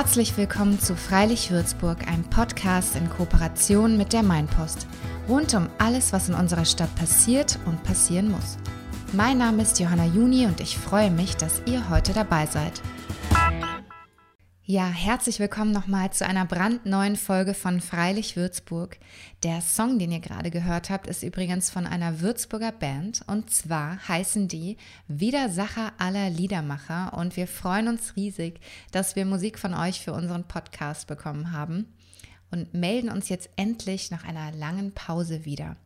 Herzlich 0.00 0.36
willkommen 0.36 0.78
zu 0.78 0.94
Freilich 0.94 1.50
Würzburg, 1.50 2.06
einem 2.06 2.22
Podcast 2.22 2.94
in 2.94 3.10
Kooperation 3.10 3.96
mit 3.96 4.12
der 4.12 4.22
Mainpost. 4.22 4.86
Rund 5.28 5.52
um 5.54 5.68
alles, 5.78 6.12
was 6.12 6.28
in 6.28 6.36
unserer 6.36 6.66
Stadt 6.66 6.94
passiert 6.94 7.58
und 7.66 7.82
passieren 7.82 8.30
muss. 8.30 8.58
Mein 9.12 9.38
Name 9.38 9.62
ist 9.62 9.80
Johanna 9.80 10.04
Juni 10.04 10.46
und 10.46 10.60
ich 10.60 10.78
freue 10.78 11.10
mich, 11.10 11.36
dass 11.36 11.62
ihr 11.66 11.90
heute 11.90 12.12
dabei 12.12 12.46
seid. 12.46 12.80
Ja, 14.70 14.86
herzlich 14.90 15.40
willkommen 15.40 15.72
nochmal 15.72 16.12
zu 16.12 16.26
einer 16.26 16.44
brandneuen 16.44 17.16
Folge 17.16 17.54
von 17.54 17.80
Freilich 17.80 18.36
Würzburg. 18.36 18.98
Der 19.42 19.62
Song, 19.62 19.98
den 19.98 20.12
ihr 20.12 20.20
gerade 20.20 20.50
gehört 20.50 20.90
habt, 20.90 21.06
ist 21.06 21.22
übrigens 21.22 21.70
von 21.70 21.86
einer 21.86 22.20
Würzburger 22.20 22.72
Band 22.72 23.22
und 23.26 23.50
zwar 23.50 24.06
heißen 24.06 24.46
die 24.46 24.76
Widersacher 25.06 25.94
aller 25.96 26.28
Liedermacher 26.28 27.14
und 27.16 27.34
wir 27.38 27.46
freuen 27.46 27.88
uns 27.88 28.14
riesig, 28.14 28.60
dass 28.92 29.16
wir 29.16 29.24
Musik 29.24 29.58
von 29.58 29.72
euch 29.72 30.00
für 30.02 30.12
unseren 30.12 30.44
Podcast 30.44 31.06
bekommen 31.06 31.52
haben 31.52 31.86
und 32.50 32.74
melden 32.74 33.08
uns 33.08 33.30
jetzt 33.30 33.48
endlich 33.56 34.10
nach 34.10 34.24
einer 34.24 34.52
langen 34.52 34.92
Pause 34.92 35.46
wieder. 35.46 35.78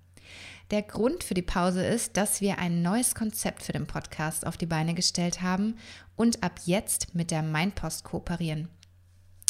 Der 0.73 0.83
Grund 0.83 1.23
für 1.23 1.35
die 1.35 1.43
Pause 1.43 1.85
ist, 1.85 2.17
dass 2.17 2.41
wir 2.41 2.59
ein 2.59 2.81
neues 2.81 3.15
Konzept 3.15 3.63
für 3.63 3.73
den 3.73 3.87
Podcast 3.87 4.47
auf 4.47 4.57
die 4.57 4.65
Beine 4.65 4.95
gestellt 4.95 5.43
haben 5.43 5.77
und 6.17 6.43
ab 6.43 6.61
jetzt 6.65 7.15
mit 7.15 7.31
der 7.31 7.43
Mainpost 7.43 8.05
kooperieren. 8.05 8.69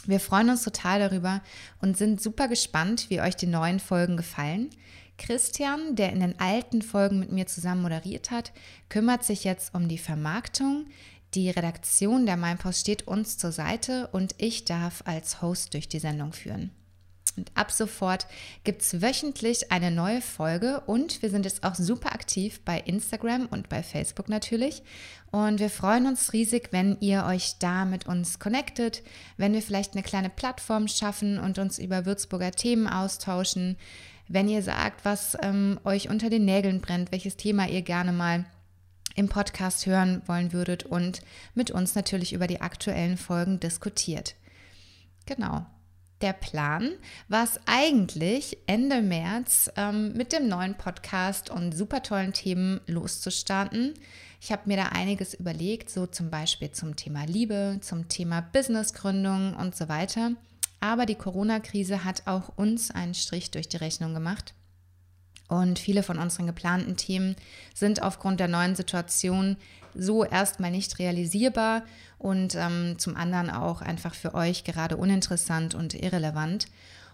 Wir 0.04 0.18
freuen 0.18 0.50
uns 0.50 0.64
total 0.64 0.98
darüber 0.98 1.40
und 1.80 1.96
sind 1.96 2.20
super 2.20 2.48
gespannt, 2.48 3.08
wie 3.08 3.20
euch 3.20 3.36
die 3.36 3.46
neuen 3.46 3.78
Folgen 3.78 4.16
gefallen. 4.16 4.70
Christian, 5.16 5.94
der 5.94 6.10
in 6.10 6.18
den 6.18 6.40
alten 6.40 6.82
Folgen 6.82 7.20
mit 7.20 7.30
mir 7.30 7.46
zusammen 7.46 7.82
moderiert 7.82 8.32
hat, 8.32 8.52
kümmert 8.88 9.22
sich 9.22 9.44
jetzt 9.44 9.76
um 9.76 9.86
die 9.86 9.98
Vermarktung. 9.98 10.86
Die 11.34 11.50
Redaktion 11.50 12.26
der 12.26 12.36
Mainpost 12.36 12.80
steht 12.80 13.06
uns 13.06 13.38
zur 13.38 13.52
Seite 13.52 14.08
und 14.08 14.34
ich 14.38 14.64
darf 14.64 15.04
als 15.06 15.40
Host 15.40 15.74
durch 15.74 15.88
die 15.88 16.00
Sendung 16.00 16.32
führen. 16.32 16.72
Und 17.36 17.50
ab 17.54 17.70
sofort 17.70 18.26
gibt 18.64 18.82
es 18.82 19.00
wöchentlich 19.00 19.72
eine 19.72 19.90
neue 19.90 20.20
Folge 20.20 20.80
und 20.86 21.22
wir 21.22 21.30
sind 21.30 21.44
jetzt 21.44 21.64
auch 21.64 21.74
super 21.74 22.12
aktiv 22.12 22.60
bei 22.64 22.78
Instagram 22.80 23.46
und 23.46 23.68
bei 23.68 23.82
Facebook 23.82 24.28
natürlich. 24.28 24.82
Und 25.30 25.60
wir 25.60 25.70
freuen 25.70 26.06
uns 26.06 26.34
riesig, 26.34 26.68
wenn 26.72 26.98
ihr 27.00 27.24
euch 27.24 27.54
da 27.58 27.86
mit 27.86 28.06
uns 28.06 28.38
connectet, 28.38 29.02
wenn 29.38 29.54
wir 29.54 29.62
vielleicht 29.62 29.94
eine 29.94 30.02
kleine 30.02 30.28
Plattform 30.28 30.88
schaffen 30.88 31.38
und 31.38 31.58
uns 31.58 31.78
über 31.78 32.04
Würzburger 32.04 32.52
Themen 32.52 32.86
austauschen, 32.86 33.78
wenn 34.28 34.48
ihr 34.48 34.62
sagt, 34.62 35.04
was 35.04 35.36
ähm, 35.42 35.80
euch 35.84 36.10
unter 36.10 36.28
den 36.28 36.44
Nägeln 36.44 36.80
brennt, 36.80 37.12
welches 37.12 37.36
Thema 37.36 37.66
ihr 37.66 37.82
gerne 37.82 38.12
mal 38.12 38.44
im 39.14 39.28
Podcast 39.28 39.86
hören 39.86 40.22
wollen 40.26 40.52
würdet 40.52 40.84
und 40.84 41.20
mit 41.54 41.70
uns 41.70 41.94
natürlich 41.94 42.32
über 42.32 42.46
die 42.46 42.60
aktuellen 42.60 43.16
Folgen 43.16 43.58
diskutiert. 43.60 44.34
Genau 45.26 45.66
der 46.22 46.32
Plan 46.32 46.92
war 47.28 47.44
es 47.44 47.60
eigentlich 47.66 48.58
Ende 48.66 49.02
März 49.02 49.70
ähm, 49.76 50.12
mit 50.14 50.32
dem 50.32 50.48
neuen 50.48 50.76
Podcast 50.76 51.50
und 51.50 51.76
super 51.76 52.02
tollen 52.02 52.32
Themen 52.32 52.80
loszustarten. 52.86 53.94
Ich 54.40 54.52
habe 54.52 54.62
mir 54.66 54.76
da 54.76 54.86
einiges 54.86 55.34
überlegt, 55.34 55.90
so 55.90 56.06
zum 56.06 56.30
Beispiel 56.30 56.70
zum 56.70 56.96
Thema 56.96 57.24
Liebe, 57.24 57.78
zum 57.80 58.08
Thema 58.08 58.40
Businessgründung 58.40 59.54
und 59.54 59.76
so 59.76 59.88
weiter. 59.88 60.32
Aber 60.80 61.06
die 61.06 61.14
Corona-Krise 61.14 62.04
hat 62.04 62.26
auch 62.26 62.56
uns 62.56 62.90
einen 62.90 63.14
Strich 63.14 63.50
durch 63.50 63.68
die 63.68 63.76
Rechnung 63.76 64.14
gemacht. 64.14 64.54
Und 65.48 65.78
viele 65.78 66.02
von 66.02 66.18
unseren 66.18 66.46
geplanten 66.46 66.96
Themen 66.96 67.36
sind 67.74 68.02
aufgrund 68.02 68.40
der 68.40 68.48
neuen 68.48 68.74
Situation 68.74 69.56
so 69.94 70.24
erstmal 70.24 70.70
nicht 70.70 70.98
realisierbar 70.98 71.82
und 72.18 72.54
ähm, 72.54 72.98
zum 72.98 73.16
anderen 73.16 73.50
auch 73.50 73.82
einfach 73.82 74.14
für 74.14 74.34
euch 74.34 74.64
gerade 74.64 74.96
uninteressant 74.96 75.74
und 75.74 75.94
irrelevant. 75.94 76.66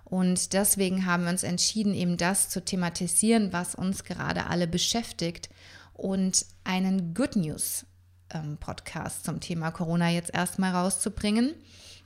Und 0.05 0.53
deswegen 0.55 1.05
haben 1.05 1.25
wir 1.25 1.31
uns 1.31 1.43
entschieden, 1.43 1.93
eben 1.95 2.17
das 2.17 2.49
zu 2.49 2.65
thematisieren, 2.65 3.53
was 3.53 3.75
uns 3.75 4.05
gerade 4.05 4.47
alle 4.47 4.67
beschäftigt 4.67 5.51
und 5.93 6.47
einen 6.65 7.13
Good 7.13 7.37
News 7.37 7.85
ähm, 8.31 8.57
Podcast 8.59 9.25
zum 9.25 9.41
Thema 9.41 9.71
Corona 9.71 10.11
jetzt 10.11 10.33
erstmal 10.33 10.73
rauszubringen. 10.73 11.55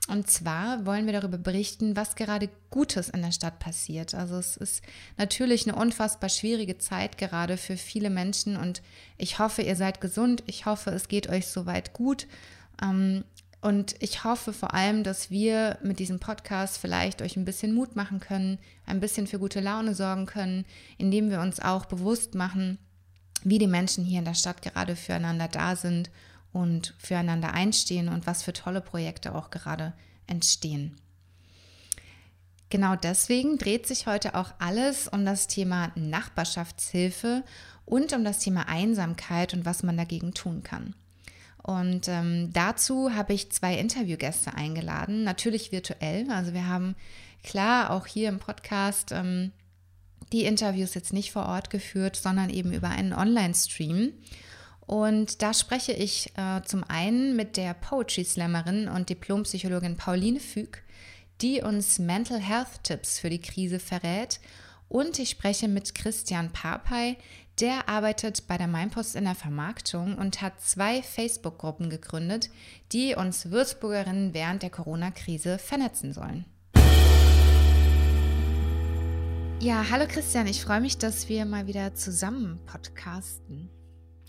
Und 0.09 0.29
zwar 0.29 0.85
wollen 0.85 1.05
wir 1.05 1.13
darüber 1.13 1.37
berichten, 1.37 1.95
was 1.95 2.15
gerade 2.15 2.49
Gutes 2.69 3.07
in 3.09 3.21
der 3.21 3.31
Stadt 3.31 3.59
passiert. 3.59 4.13
Also 4.13 4.35
es 4.35 4.57
ist 4.57 4.83
natürlich 5.17 5.65
eine 5.65 5.77
unfassbar 5.77 6.29
schwierige 6.29 6.77
Zeit 6.77 7.17
gerade 7.17 7.55
für 7.55 7.77
viele 7.77 8.09
Menschen 8.09 8.57
und 8.57 8.81
ich 9.17 9.39
hoffe, 9.39 9.61
ihr 9.61 9.77
seid 9.77 10.01
gesund. 10.01 10.43
Ich 10.45 10.65
hoffe, 10.65 10.89
es 10.89 11.07
geht 11.07 11.29
euch 11.29 11.47
soweit 11.47 11.93
gut. 11.93 12.27
Ähm, 12.81 13.23
und 13.61 13.95
ich 13.99 14.25
hoffe 14.25 14.51
vor 14.51 14.73
allem, 14.73 15.03
dass 15.03 15.31
wir 15.31 15.77
mit 15.81 15.99
diesem 15.99 16.19
Podcast 16.19 16.79
vielleicht 16.79 17.21
euch 17.21 17.37
ein 17.37 17.45
bisschen 17.45 17.73
Mut 17.73 17.95
machen 17.95 18.19
können, 18.19 18.59
ein 18.85 18.99
bisschen 18.99 19.25
für 19.25 19.39
gute 19.39 19.61
Laune 19.61 19.95
sorgen 19.95 20.25
können, 20.25 20.65
indem 20.97 21.29
wir 21.29 21.39
uns 21.39 21.61
auch 21.61 21.85
bewusst 21.85 22.35
machen, 22.35 22.77
wie 23.45 23.59
die 23.59 23.67
Menschen 23.67 24.03
hier 24.03 24.19
in 24.19 24.25
der 24.25 24.33
Stadt 24.33 24.61
gerade 24.61 24.97
füreinander 24.97 25.47
da 25.47 25.77
sind 25.77 26.09
und 26.53 26.93
füreinander 26.97 27.53
einstehen 27.53 28.07
und 28.07 28.27
was 28.27 28.43
für 28.43 28.53
tolle 28.53 28.81
Projekte 28.81 29.35
auch 29.35 29.49
gerade 29.49 29.93
entstehen. 30.27 30.95
Genau 32.69 32.95
deswegen 32.95 33.57
dreht 33.57 33.85
sich 33.85 34.07
heute 34.07 34.35
auch 34.35 34.51
alles 34.59 35.07
um 35.07 35.25
das 35.25 35.47
Thema 35.47 35.91
Nachbarschaftshilfe 35.95 37.43
und 37.85 38.13
um 38.13 38.23
das 38.23 38.39
Thema 38.39 38.67
Einsamkeit 38.67 39.53
und 39.53 39.65
was 39.65 39.83
man 39.83 39.97
dagegen 39.97 40.33
tun 40.33 40.63
kann. 40.63 40.95
Und 41.61 42.07
ähm, 42.07 42.51
dazu 42.51 43.13
habe 43.13 43.33
ich 43.33 43.51
zwei 43.51 43.77
Interviewgäste 43.77 44.53
eingeladen, 44.53 45.23
natürlich 45.23 45.71
virtuell. 45.71 46.29
Also 46.29 46.53
wir 46.53 46.67
haben 46.67 46.95
klar 47.43 47.91
auch 47.91 48.05
hier 48.05 48.29
im 48.29 48.39
Podcast 48.39 49.11
ähm, 49.11 49.51
die 50.31 50.45
Interviews 50.45 50.93
jetzt 50.93 51.13
nicht 51.13 51.31
vor 51.31 51.45
Ort 51.45 51.69
geführt, 51.69 52.15
sondern 52.15 52.49
eben 52.49 52.73
über 52.73 52.89
einen 52.89 53.13
Online-Stream. 53.13 54.13
Und 54.85 55.41
da 55.41 55.53
spreche 55.53 55.93
ich 55.93 56.31
äh, 56.37 56.61
zum 56.63 56.83
einen 56.83 57.35
mit 57.35 57.57
der 57.57 57.73
Poetry 57.73 58.25
Slammerin 58.25 58.87
und 58.87 59.09
Diplompsychologin 59.09 59.95
Pauline 59.95 60.39
Füg, 60.39 60.83
die 61.41 61.61
uns 61.61 61.99
Mental 61.99 62.39
Health 62.39 62.83
Tipps 62.83 63.19
für 63.19 63.29
die 63.29 63.41
Krise 63.41 63.79
verrät. 63.79 64.39
Und 64.89 65.17
ich 65.19 65.29
spreche 65.29 65.67
mit 65.67 65.95
Christian 65.95 66.51
Papay, 66.51 67.17
der 67.59 67.87
arbeitet 67.87 68.47
bei 68.47 68.57
der 68.57 68.67
Mainpost 68.67 69.15
in 69.15 69.23
der 69.23 69.35
Vermarktung 69.35 70.17
und 70.17 70.41
hat 70.41 70.59
zwei 70.59 71.01
Facebook-Gruppen 71.01 71.89
gegründet, 71.89 72.49
die 72.91 73.15
uns 73.15 73.51
Würzburgerinnen 73.51 74.33
während 74.33 74.63
der 74.63 74.69
Corona-Krise 74.69 75.57
vernetzen 75.57 76.13
sollen. 76.13 76.45
Ja, 79.59 79.85
hallo 79.89 80.05
Christian, 80.07 80.45
ich 80.47 80.61
freue 80.61 80.81
mich, 80.81 80.97
dass 80.97 81.29
wir 81.29 81.45
mal 81.45 81.67
wieder 81.67 81.95
zusammen 81.95 82.59
podcasten. 82.65 83.69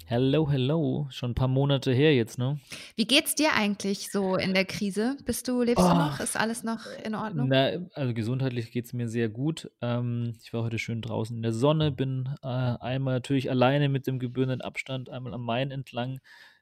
Hello, 0.06 0.50
hello. 0.50 1.06
Schon 1.10 1.30
ein 1.30 1.34
paar 1.34 1.48
Monate 1.48 1.92
her 1.92 2.14
jetzt, 2.14 2.38
ne? 2.38 2.60
Wie 2.94 3.06
geht's 3.06 3.34
dir 3.34 3.54
eigentlich 3.54 4.10
so 4.10 4.36
in 4.36 4.52
der 4.52 4.64
Krise? 4.64 5.16
Bist 5.24 5.48
du, 5.48 5.62
lebst 5.62 5.82
oh, 5.82 5.88
du 5.88 5.94
noch? 5.94 6.20
Ist 6.20 6.36
alles 6.36 6.62
noch 6.62 6.80
in 7.04 7.14
Ordnung? 7.14 7.48
Na, 7.48 7.70
also 7.94 8.12
gesundheitlich 8.12 8.70
geht 8.70 8.84
es 8.84 8.92
mir 8.92 9.08
sehr 9.08 9.28
gut. 9.28 9.70
Ähm, 9.80 10.34
ich 10.42 10.52
war 10.52 10.62
heute 10.62 10.78
schön 10.78 11.00
draußen 11.00 11.34
in 11.36 11.42
der 11.42 11.52
Sonne, 11.52 11.90
bin 11.90 12.28
äh, 12.42 12.46
einmal 12.46 13.14
natürlich 13.14 13.50
alleine 13.50 13.88
mit 13.88 14.06
dem 14.06 14.18
gebührenden 14.18 14.60
Abstand 14.60 15.08
einmal 15.08 15.32
am 15.32 15.44
Main 15.44 15.70
entlang 15.70 16.20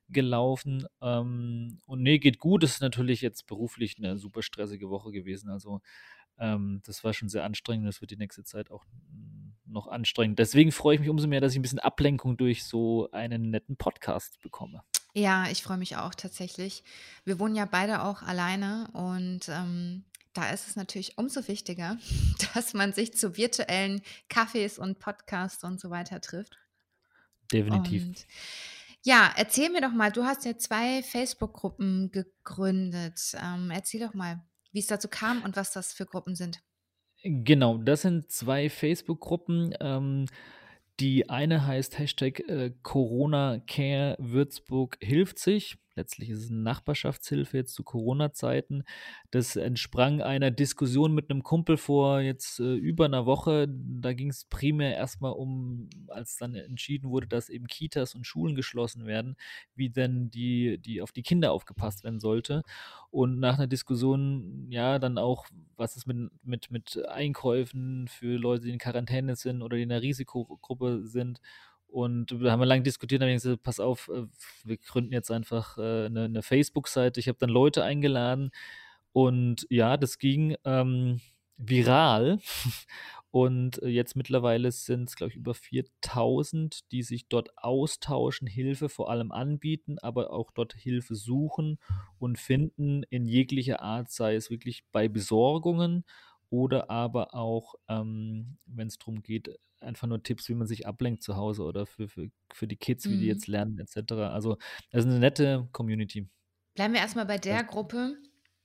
gelaufen. 0.09 0.87
Ähm, 1.01 1.81
und 1.87 2.03
nee, 2.03 2.19
geht 2.19 2.39
gut. 2.39 2.63
Es 2.63 2.75
ist 2.75 2.83
natürlich 2.83 3.23
jetzt 3.23 3.47
beruflich 3.47 3.97
eine 3.99 4.19
super 4.19 4.43
stressige 4.43 4.89
Woche 4.89 5.11
gewesen. 5.11 5.51
Also 5.51 5.81
ähm, 6.39 6.81
das 6.85 7.03
war 7.03 7.13
schon 7.13 7.29
sehr 7.29 7.45
anstrengend. 7.45 7.89
Das 7.89 8.01
wird 8.01 8.11
die 8.11 8.17
nächste 8.17 8.45
Zeit 8.45 8.71
auch 8.71 8.85
noch 9.73 9.89
anstrengend. 9.89 10.39
Deswegen 10.39 10.73
freue 10.73 10.95
ich 10.95 11.01
mich 11.01 11.11
umso 11.11 11.27
mehr, 11.27 11.41
dass 11.41 11.53
ich 11.53 11.59
ein 11.59 11.63
bisschen 11.63 11.79
Ablenkung 11.79 12.37
durch 12.37 12.65
so 12.65 13.11
einen 13.13 13.51
netten 13.51 13.77
Podcast 13.77 14.41
bekomme. 14.43 14.83
Ja, 15.15 15.49
ich 15.51 15.63
freue 15.63 15.77
mich 15.77 15.97
auch 15.97 16.15
tatsächlich. 16.15 16.85
Wir 17.25 17.39
wohnen 17.39 17.55
ja 17.55 17.67
beide 17.67 18.03
auch 18.03 18.23
alleine 18.23 18.89
und 18.93 19.49
ähm, 19.49 20.05
da 20.33 20.51
ist 20.51 20.69
es 20.69 20.77
natürlich 20.77 21.19
umso 21.19 21.47
wichtiger, 21.49 21.99
dass 22.55 22.75
man 22.75 22.93
sich 22.93 23.15
zu 23.15 23.37
virtuellen 23.37 24.03
Cafés 24.31 24.79
und 24.79 24.99
Podcasts 24.99 25.65
und 25.65 25.81
so 25.81 25.91
weiter 25.91 26.21
trifft. 26.21 26.59
Definitiv. 27.53 28.07
Und 28.07 28.27
ja, 29.03 29.33
erzähl 29.37 29.69
mir 29.71 29.81
doch 29.81 29.93
mal, 29.93 30.13
du 30.13 30.25
hast 30.25 30.45
ja 30.45 30.57
zwei 30.57 31.03
Facebook-Gruppen 31.03 32.11
gegründet. 32.13 33.21
Ähm, 33.43 33.71
erzähl 33.71 34.01
doch 34.01 34.15
mal, 34.15 34.41
wie 34.71 34.79
es 34.79 34.87
dazu 34.87 35.09
kam 35.09 35.43
und 35.43 35.57
was 35.57 35.73
das 35.73 35.93
für 35.93 36.07
Gruppen 36.07 36.37
sind. 36.37 36.63
Genau, 37.25 37.79
das 37.79 38.03
sind 38.03 38.31
zwei 38.31 38.69
Facebook-Gruppen. 38.69 39.75
Ähm, 39.81 40.27
die 41.01 41.31
eine 41.31 41.67
heißt 41.67 41.99
Hashtag 41.99 42.41
äh, 42.49 42.73
Corona 42.83 43.61
Care 43.67 44.17
Würzburg 44.19 44.99
hilft 45.01 45.39
sich. 45.39 45.79
Letztlich 45.95 46.31
ist 46.31 46.45
es 46.45 46.51
eine 46.51 46.61
Nachbarschaftshilfe 46.61 47.57
jetzt 47.57 47.75
zu 47.75 47.83
Corona-Zeiten. 47.83 48.85
Das 49.31 49.57
entsprang 49.57 50.21
einer 50.23 50.51
Diskussion 50.51 51.15
mit 51.15 51.31
einem 51.31 51.43
Kumpel 51.43 51.77
vor 51.77 52.21
jetzt 52.21 52.61
äh, 52.61 52.75
über 52.75 53.05
einer 53.05 53.27
Woche. 53.27 53.69
Da 53.69 54.13
ging 54.13 54.31
es 54.31 54.45
primär 54.45 54.97
erstmal 54.97 55.33
um, 55.33 55.89
als 56.09 56.37
dann 56.37 56.55
entschieden 56.55 57.11
wurde, 57.11 57.27
dass 57.27 57.49
eben 57.49 57.67
Kitas 57.67 58.15
und 58.15 58.27
Schulen 58.27 58.55
geschlossen 58.55 59.07
werden, 59.07 59.37
wie 59.75 59.91
denn 59.91 60.31
die, 60.31 60.79
die 60.79 61.03
auf 61.03 61.13
die 61.13 61.23
Kinder 61.23 61.53
aufgepasst 61.53 62.05
werden 62.05 62.21
sollte. 62.21 62.63
Und 63.11 63.39
nach 63.39 63.59
einer 63.59 63.67
Diskussion, 63.67 64.67
ja, 64.71 64.99
dann 64.99 65.19
auch, 65.19 65.47
was 65.77 65.97
ist 65.97 66.07
mit, 66.07 66.31
mit, 66.43 66.71
mit 66.71 67.07
Einkäufen 67.09 68.09
für 68.09 68.37
Leute, 68.37 68.65
die 68.65 68.71
in 68.73 68.79
Quarantäne 68.79 69.37
sind 69.37 69.63
oder 69.63 69.77
die 69.77 69.83
in 69.83 69.93
einer 69.93 70.03
Risikogruppe 70.03 71.03
sind 71.05 71.41
und 71.93 72.33
da 72.43 72.51
haben 72.51 72.61
wir 72.61 72.67
lange 72.67 72.83
diskutiert, 72.83 73.21
da 73.21 73.27
habe 73.27 73.35
ich 73.35 73.43
gesagt, 73.43 73.63
pass 73.63 73.79
auf, 73.79 74.09
äh, 74.09 74.27
wir 74.65 74.79
gründen 74.79 75.13
jetzt 75.13 75.31
einfach 75.31 75.77
äh, 75.77 76.07
eine, 76.07 76.25
eine 76.25 76.43
Facebook-Seite. 76.43 77.21
Ich 77.21 77.29
habe 77.29 77.39
dann 77.39 77.51
Leute 77.51 77.85
eingeladen 77.85 78.51
und 79.13 79.67
ja, 79.69 79.97
das 79.97 80.19
ging 80.19 80.57
ähm, 80.65 81.21
viral. 81.57 82.39
Und 83.35 83.81
jetzt 83.83 84.15
mittlerweile 84.15 84.71
sind 84.71 85.09
es, 85.09 85.17
glaube 85.17 85.31
ich, 85.31 85.37
über 85.39 85.55
4000, 85.55 86.93
die 86.93 87.03
sich 87.03 87.29
dort 87.29 87.57
austauschen, 87.57 88.47
Hilfe 88.47 88.91
vor 88.91 89.09
allem 89.09 89.33
anbieten, 89.33 89.99
aber 89.99 90.35
auch 90.35 90.51
dort 90.51 90.75
Hilfe 90.75 91.15
suchen 91.15 91.79
und 92.19 92.39
finden 92.39 93.05
in 93.05 93.25
jeglicher 93.25 93.81
Art, 93.81 94.11
sei 94.11 94.35
es 94.35 94.51
wirklich 94.51 94.85
bei 94.93 95.09
Besorgungen 95.09 96.05
oder 96.53 96.91
aber 96.91 97.35
auch, 97.35 97.75
ähm, 97.89 98.59
wenn 98.67 98.89
es 98.89 98.99
darum 98.99 99.23
geht, 99.23 99.51
einfach 99.81 100.07
nur 100.07 100.23
Tipps, 100.23 100.49
wie 100.49 100.55
man 100.55 100.67
sich 100.69 100.87
ablenkt 100.87 101.23
zu 101.23 101.37
Hause 101.37 101.63
oder 101.65 101.87
für, 101.87 102.09
für, 102.09 102.29
für 102.53 102.67
die 102.69 102.77
Kids, 102.77 103.09
wie 103.11 103.17
die 103.17 103.27
jetzt 103.27 103.47
Mhm. 103.47 103.49
lernen, 103.49 103.79
etc. 103.79 104.31
Also, 104.33 104.59
das 104.91 105.05
ist 105.05 105.11
eine 105.11 105.19
nette 105.21 105.69
Community. 105.73 106.29
Bleiben 106.75 106.93
wir 106.93 107.01
erstmal 107.01 107.25
bei 107.25 107.39
der 107.39 107.65
Das, 107.65 107.65
Gruppe. 107.65 108.19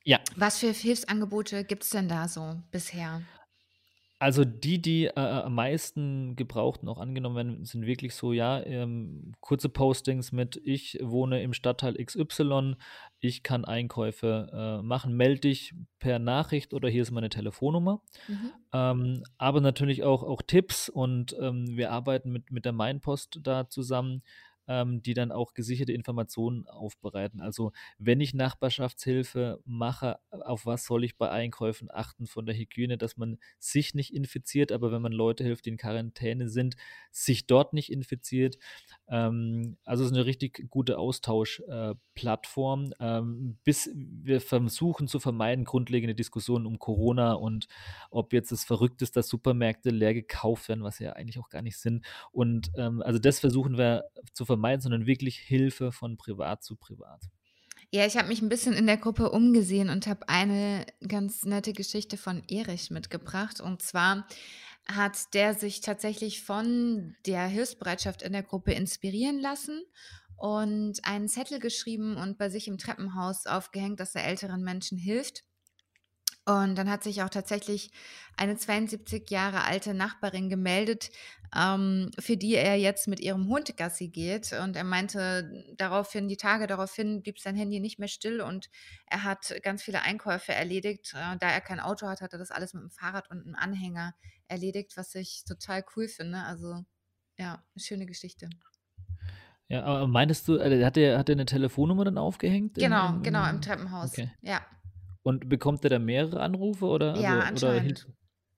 ja, 0.06 0.19
Was 0.36 0.60
für 0.60 0.72
Hilfsangebote 0.72 1.66
gibt 1.66 1.84
es 1.84 1.92
denn 1.92 2.10
da 2.10 2.28
so 2.28 2.62
bisher? 2.72 3.24
Also 4.19 4.46
die, 4.46 4.81
die 4.81 5.06
äh, 5.06 5.19
am 5.19 5.56
meisten 5.56 6.36
gebraucht 6.36 6.81
und 6.81 6.90
auch 6.90 6.98
angenommen 6.98 7.36
werden, 7.36 7.66
sind 7.66 7.86
wirklich 7.86 8.16
so, 8.16 8.34
ja, 8.34 8.64
ähm, 8.64 9.34
kurze 9.42 9.69
Postings 9.69 10.31
mit, 10.31 10.60
ich 10.64 10.98
wohne 11.02 11.44
im 11.44 11.54
Stadtteil 11.54 11.94
XY, 12.04 12.75
ich 13.19 13.44
kann 13.44 13.64
Einkäufe 13.64 14.50
äh, 14.52 14.84
machen, 14.84 15.16
melde 15.16 15.42
dich 15.42 15.75
per 16.00 16.18
Nachricht 16.18 16.74
oder 16.74 16.90
hier 16.90 17.04
ist 17.04 17.12
meine 17.12 17.30
Telefonnummer. 17.30 18.02
Mhm. 18.28 18.52
Ähm, 18.74 19.24
aber 19.38 19.62
natürlich 19.62 20.04
auch, 20.04 20.24
auch 20.24 20.42
Tipps 20.42 20.90
und 20.90 21.36
ähm, 21.40 21.78
wir 21.78 21.92
arbeiten 21.92 22.31
mit, 22.31 22.52
mit 22.52 22.66
der 22.66 22.74
Mainpost 22.74 23.40
da 23.44 23.69
zusammen, 23.69 24.24
ähm, 24.68 25.02
die 25.02 25.14
dann 25.14 25.31
auch 25.31 25.54
gesicherte 25.54 25.94
Informationen 25.94 26.68
aufbereiten. 26.68 27.42
Also 27.42 27.72
wenn 27.98 28.22
ich 28.22 28.34
Nachbarschaftshilfe 28.34 29.62
mache, 29.66 30.19
auf 30.31 30.66
was 30.66 30.86
soll 30.86 31.04
ich 31.04 31.18
bei 31.18 31.30
Einkäufen 31.30 31.90
achten 31.92 32.28
von 32.28 32.46
der 32.46 32.56
Hygiene, 32.56 32.98
dass 32.98 33.18
man 33.18 33.38
sich 33.60 33.94
nicht 33.94 34.14
infiziert, 34.14 34.72
aber 34.72 34.92
wenn 34.92 35.02
man 35.02 35.12
Leute 35.12 35.44
hilft, 35.44 35.66
die 35.66 35.69
in 35.69 35.78
Quarantäne 35.78 36.50
sind, 36.50 36.75
sich 37.12 37.48
dort 37.48 37.74
nicht 37.74 37.92
infiziert. 37.92 38.58
Ähm, 39.08 39.78
also 39.86 40.04
es 40.04 40.12
ist 40.12 40.18
eine 40.18 40.25
richtig 40.25 40.69
gute 40.69 40.98
Austauschplattform, 40.98 42.94
äh, 43.00 43.18
ähm, 43.18 43.58
bis 43.64 43.90
wir 43.96 44.42
versuchen 44.42 45.08
zu 45.08 45.19
vermeiden, 45.19 45.66
grundlegende 45.66 46.16
Diskussionen 46.16 46.66
um 46.66 46.80
Corona 46.80 47.34
und 47.34 47.68
ob 48.12 48.34
jetzt 48.34 48.52
es 48.52 48.66
verrückt 48.66 49.02
ist, 49.02 49.16
dass 49.16 49.30
Supermärkte 49.30 49.90
leer 49.90 50.14
gekauft 50.14 50.69
werden, 50.69 50.84
was 50.84 51.00
ja 51.00 51.14
eigentlich 51.14 51.40
auch 51.40 51.50
gar 51.50 51.62
nicht 51.62 51.78
sind. 51.78 52.06
Und 52.31 52.72
ähm, 52.75 53.02
also 53.02 53.19
das 53.19 53.40
versuchen 53.40 53.78
wir 53.78 54.06
zu 54.34 54.46
vermeiden, 54.46 54.56
sondern 54.81 55.06
wirklich 55.06 55.38
Hilfe 55.38 55.92
von 55.92 56.18
privat 56.18 56.63
zu 56.63 56.75
privat. 56.75 57.24
Ja, 57.92 58.06
ich 58.06 58.18
habe 58.18 58.27
mich 58.27 58.42
ein 58.42 58.50
bisschen 58.50 58.74
in 58.74 58.86
der 58.86 58.98
Gruppe 58.98 59.31
umgesehen 59.31 59.89
und 59.89 60.07
habe 60.07 60.27
eine 60.27 60.86
ganz 61.07 61.45
nette 61.45 61.71
Geschichte 61.71 62.18
von 62.18 62.44
Erich 62.50 62.92
mitgebracht. 62.92 63.62
Und 63.62 63.81
zwar 63.81 64.27
hat 64.88 65.33
der 65.33 65.54
sich 65.54 65.81
tatsächlich 65.81 66.44
von 66.44 67.15
der 67.25 67.48
Hilfsbereitschaft 67.48 68.24
in 68.24 68.33
der 68.33 68.44
Gruppe 68.44 68.74
inspirieren 68.74 69.39
lassen 69.39 69.81
und 70.36 71.00
einen 71.04 71.27
Zettel 71.27 71.59
geschrieben 71.59 72.18
und 72.18 72.38
bei 72.38 72.50
sich 72.50 72.68
im 72.68 72.77
Treppenhaus 72.77 73.45
aufgehängt, 73.45 74.00
dass 74.00 74.15
er 74.15 74.25
älteren 74.25 74.63
Menschen 74.63 74.98
hilft. 74.98 75.44
Und 76.47 76.75
dann 76.75 76.89
hat 76.89 77.03
sich 77.03 77.21
auch 77.23 77.29
tatsächlich 77.29 77.91
eine 78.38 78.55
72 78.55 79.29
Jahre 79.29 79.65
alte 79.65 79.94
Nachbarin 79.94 80.49
gemeldet, 80.49 81.09
ähm, 81.53 82.11
für 82.19 82.38
die 82.38 82.55
er 82.55 82.75
jetzt 82.77 83.07
mit 83.09 83.19
ihrem 83.19 83.47
Hund 83.49 83.75
Gassi 83.75 84.07
geht. 84.07 84.53
Und 84.53 84.77
er 84.77 84.85
meinte 84.85 85.65
daraufhin, 85.77 86.29
die 86.29 86.38
Tage 86.38 86.65
daraufhin 86.67 87.21
blieb 87.21 87.39
sein 87.39 87.55
Handy 87.57 87.81
nicht 87.81 87.99
mehr 87.99 88.07
still 88.07 88.39
und 88.41 88.69
er 89.07 89.23
hat 89.23 89.53
ganz 89.61 89.83
viele 89.83 90.03
Einkäufe 90.03 90.53
erledigt. 90.53 91.13
Äh, 91.15 91.38
da 91.38 91.49
er 91.49 91.61
kein 91.61 91.81
Auto 91.81 92.07
hat, 92.07 92.21
hat 92.21 92.31
er 92.33 92.39
das 92.39 92.51
alles 92.51 92.73
mit 92.73 92.81
dem 92.83 92.91
Fahrrad 92.91 93.29
und 93.29 93.41
einem 93.45 93.55
Anhänger 93.55 94.15
erledigt, 94.47 94.95
was 94.95 95.13
ich 95.15 95.44
total 95.45 95.83
cool 95.97 96.07
finde. 96.07 96.39
Also 96.44 96.85
ja, 97.38 97.63
eine 97.75 97.83
schöne 97.83 98.05
Geschichte. 98.05 98.49
Ja, 99.69 99.83
aber 99.83 100.07
meintest 100.07 100.47
du, 100.47 100.57
äh, 100.57 100.83
hat 100.85 100.95
er 100.97 101.17
hat 101.17 101.29
er 101.29 101.35
'ne 101.35 101.45
Telefonnummer 101.45 102.05
dann 102.05 102.17
aufgehängt 102.17 102.77
Genau, 102.77 103.19
im 103.21 103.23
genau, 103.23 103.47
im 103.49 103.49
im 103.49 103.61
Treppenhaus. 103.61 104.23
okay. 104.23 104.31
Ja. 104.41 104.65
Und 105.27 105.50
bekommt 105.50 105.83
er 105.83 105.89
da 105.89 106.00
mehrere 106.00 106.39
Anrufe 106.41 106.85
oder 106.85 107.19
Ja, 107.19 107.41
also 107.41 107.44
oder 107.51 107.79
anscheinend. 107.79 107.81
Hilfe? 107.81 108.13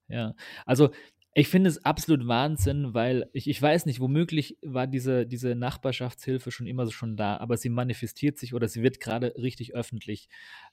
Ja. 0.10 0.36
Also, 0.66 0.92
ich 1.36 1.48
finde 1.50 1.69
es 1.69 1.86
absolut 1.86 2.27
Wahnsinn, 2.27 2.94
weil 2.94 3.30
ich 3.33 3.50
ich 3.50 3.62
weiß 3.62 3.86
nicht, 3.88 4.00
womöglich 4.01 4.57
war 4.63 4.88
diese 4.88 5.25
diese 5.27 5.56
Nachbarschaftshilfe 5.56 6.51
schon 6.51 6.68
immer 6.68 6.86
so 6.86 6.92
schon 6.92 7.18
da, 7.18 7.38
aber 7.38 7.57
sie 7.57 7.69
manifestiert 7.69 8.38
sich 8.39 8.54
oder 8.56 8.68
sie 8.69 8.83
wird 8.83 9.00
grade 9.01 9.33
richtig 9.38 9.75
öffentlich. 9.75 10.30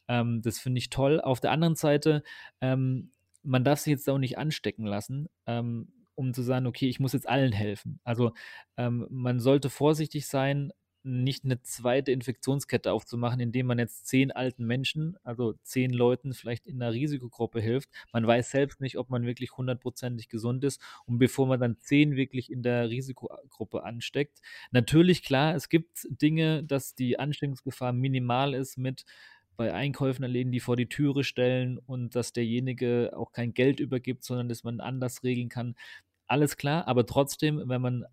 Ähm, 0.08 0.42
das 0.42 0.58
finde 0.58 0.78
ich 0.78 0.90
toll. 0.90 1.20
Auf 1.20 1.40
der 1.40 1.52
anderen 1.52 1.76
Seite, 1.76 2.22
ähm, 2.60 3.12
man 3.42 3.64
darf 3.64 3.80
sich 3.80 3.92
jetzt 3.92 4.08
auch 4.10 4.18
nicht 4.18 4.38
anstecken 4.38 4.86
lassen, 4.86 5.28
ähm, 5.46 5.92
um 6.14 6.34
zu 6.34 6.42
sagen: 6.42 6.66
„Okay, 6.66 6.88
ich 6.88 7.00
muss 7.00 7.12
jetzt 7.12 7.28
allen 7.28 7.52
helfen.“ 7.52 8.00
Also, 8.04 8.32
ähm, 8.76 9.06
man 9.10 9.40
sollte 9.40 9.70
vorsichtig 9.70 10.26
sein, 10.26 10.72
nicht 11.06 11.44
eine 11.44 11.62
zweite 11.62 12.10
Infektionskette 12.10 12.92
aufzumachen, 12.92 13.40
indem 13.40 13.66
man 13.66 13.78
jetzt 13.78 14.06
10 14.08 14.32
alten 14.32 14.66
Menschen, 14.66 15.16
also 15.22 15.54
10 15.62 15.90
Leuten 15.92 16.34
vielleicht 16.34 16.66
in 16.66 16.82
einer 16.82 16.92
Risikogruppe 16.92 17.60
hilft. 17.60 17.90
Man 18.12 18.26
weiß 18.26 18.50
selbst 18.50 18.80
nicht, 18.80 18.98
ob 18.98 19.08
man 19.08 19.24
wirklich 19.24 19.56
hundertprozentig 19.56 20.28
gesund 20.28 20.64
ist 20.64 20.82
und 21.06 21.18
bevor 21.18 21.46
man 21.46 21.60
dann 21.60 21.78
10 21.78 22.16
wirklich 22.16 22.50
in 22.50 22.62
der 22.62 22.90
Risikogruppe 22.90 23.84
ansteckt. 23.84 24.40
Natürlich, 24.72 25.22
klar, 25.22 25.54
es 25.54 25.68
gibt 25.68 26.06
Dinge, 26.10 26.64
dass 26.64 26.94
die 26.94 27.18
Ansteckungsgefahr 27.18 27.92
minimal 27.92 28.52
ist 28.54 28.76
mit 28.76 29.04
bei 29.56 29.72
Einkäufen 29.72 30.22
erledigen, 30.22 30.52
die 30.52 30.60
vor 30.60 30.76
die 30.76 30.88
Türe 30.88 31.24
stellen 31.24 31.78
und 31.78 32.14
dass 32.14 32.32
derjenige 32.32 33.12
auch 33.16 33.32
kein 33.32 33.54
Geld 33.54 33.80
übergibt, 33.80 34.24
sondern 34.24 34.48
dass 34.48 34.64
man 34.64 34.80
anders 34.80 35.22
regeln 35.22 35.48
kann. 35.48 35.76
Alles 36.26 36.56
klar, 36.56 36.88
aber 36.88 37.06
trotzdem, 37.06 37.62
wenn 37.66 37.80
man 37.80 38.04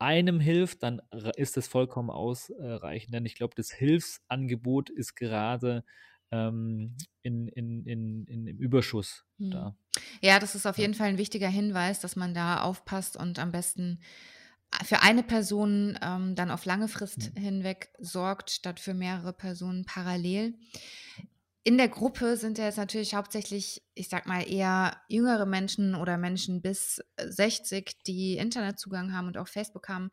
einem 0.00 0.40
hilft, 0.40 0.82
dann 0.82 1.02
ist 1.36 1.56
das 1.56 1.68
vollkommen 1.68 2.10
ausreichend. 2.10 3.14
Denn 3.14 3.26
ich 3.26 3.34
glaube, 3.36 3.54
das 3.56 3.70
Hilfsangebot 3.72 4.90
ist 4.90 5.14
gerade, 5.16 5.84
ähm, 6.30 6.96
in 7.22 7.48
in 7.48 7.84
in 7.86 8.26
in 8.26 8.46
im 8.46 8.58
Überschuss 8.58 9.26
Mhm. 9.38 9.72
da. 9.72 9.76
Ja, 10.20 10.38
das 10.38 10.54
ist 10.54 10.66
auf 10.66 10.78
jeden 10.78 10.94
Fall 10.94 11.08
ein 11.08 11.18
wichtiger 11.18 11.48
Hinweis, 11.48 12.00
dass 12.00 12.14
man 12.16 12.34
da 12.34 12.62
aufpasst 12.62 13.16
und 13.16 13.38
am 13.38 13.52
besten 13.52 14.00
a 14.70 14.84
für 14.84 15.02
eine 15.02 15.22
Person, 15.24 15.98
ähm, 16.02 16.34
dann 16.36 16.50
auf 16.50 16.64
lange 16.64 16.88
Frist 16.88 17.32
Mhm. 17.32 17.36
hinweg 17.36 17.92
sorgt, 17.98 18.50
statt 18.50 18.80
für 18.80 18.94
mehrere 18.94 19.32
Personen 19.32 19.84
parallel. 19.84 20.58
In 21.62 21.76
der 21.76 21.88
Gruppe 21.88 22.38
sind 22.38 22.56
ja 22.56 22.64
jetzt 22.64 22.78
natürlich 22.78 23.14
hauptsächlich, 23.14 23.82
ich 23.94 24.08
sage 24.08 24.26
mal, 24.28 24.40
eher 24.50 24.96
jüngere 25.08 25.44
Menschen 25.44 25.94
oder 25.94 26.16
Menschen 26.16 26.62
bis, 26.62 27.00
äh, 27.16 27.28
60, 27.28 28.02
die 28.06 28.38
Internetzugang 28.38 29.12
haben 29.12 29.26
und 29.28 29.36
auch 29.36 29.48
Facebook 29.48 29.88
haben. 29.90 30.10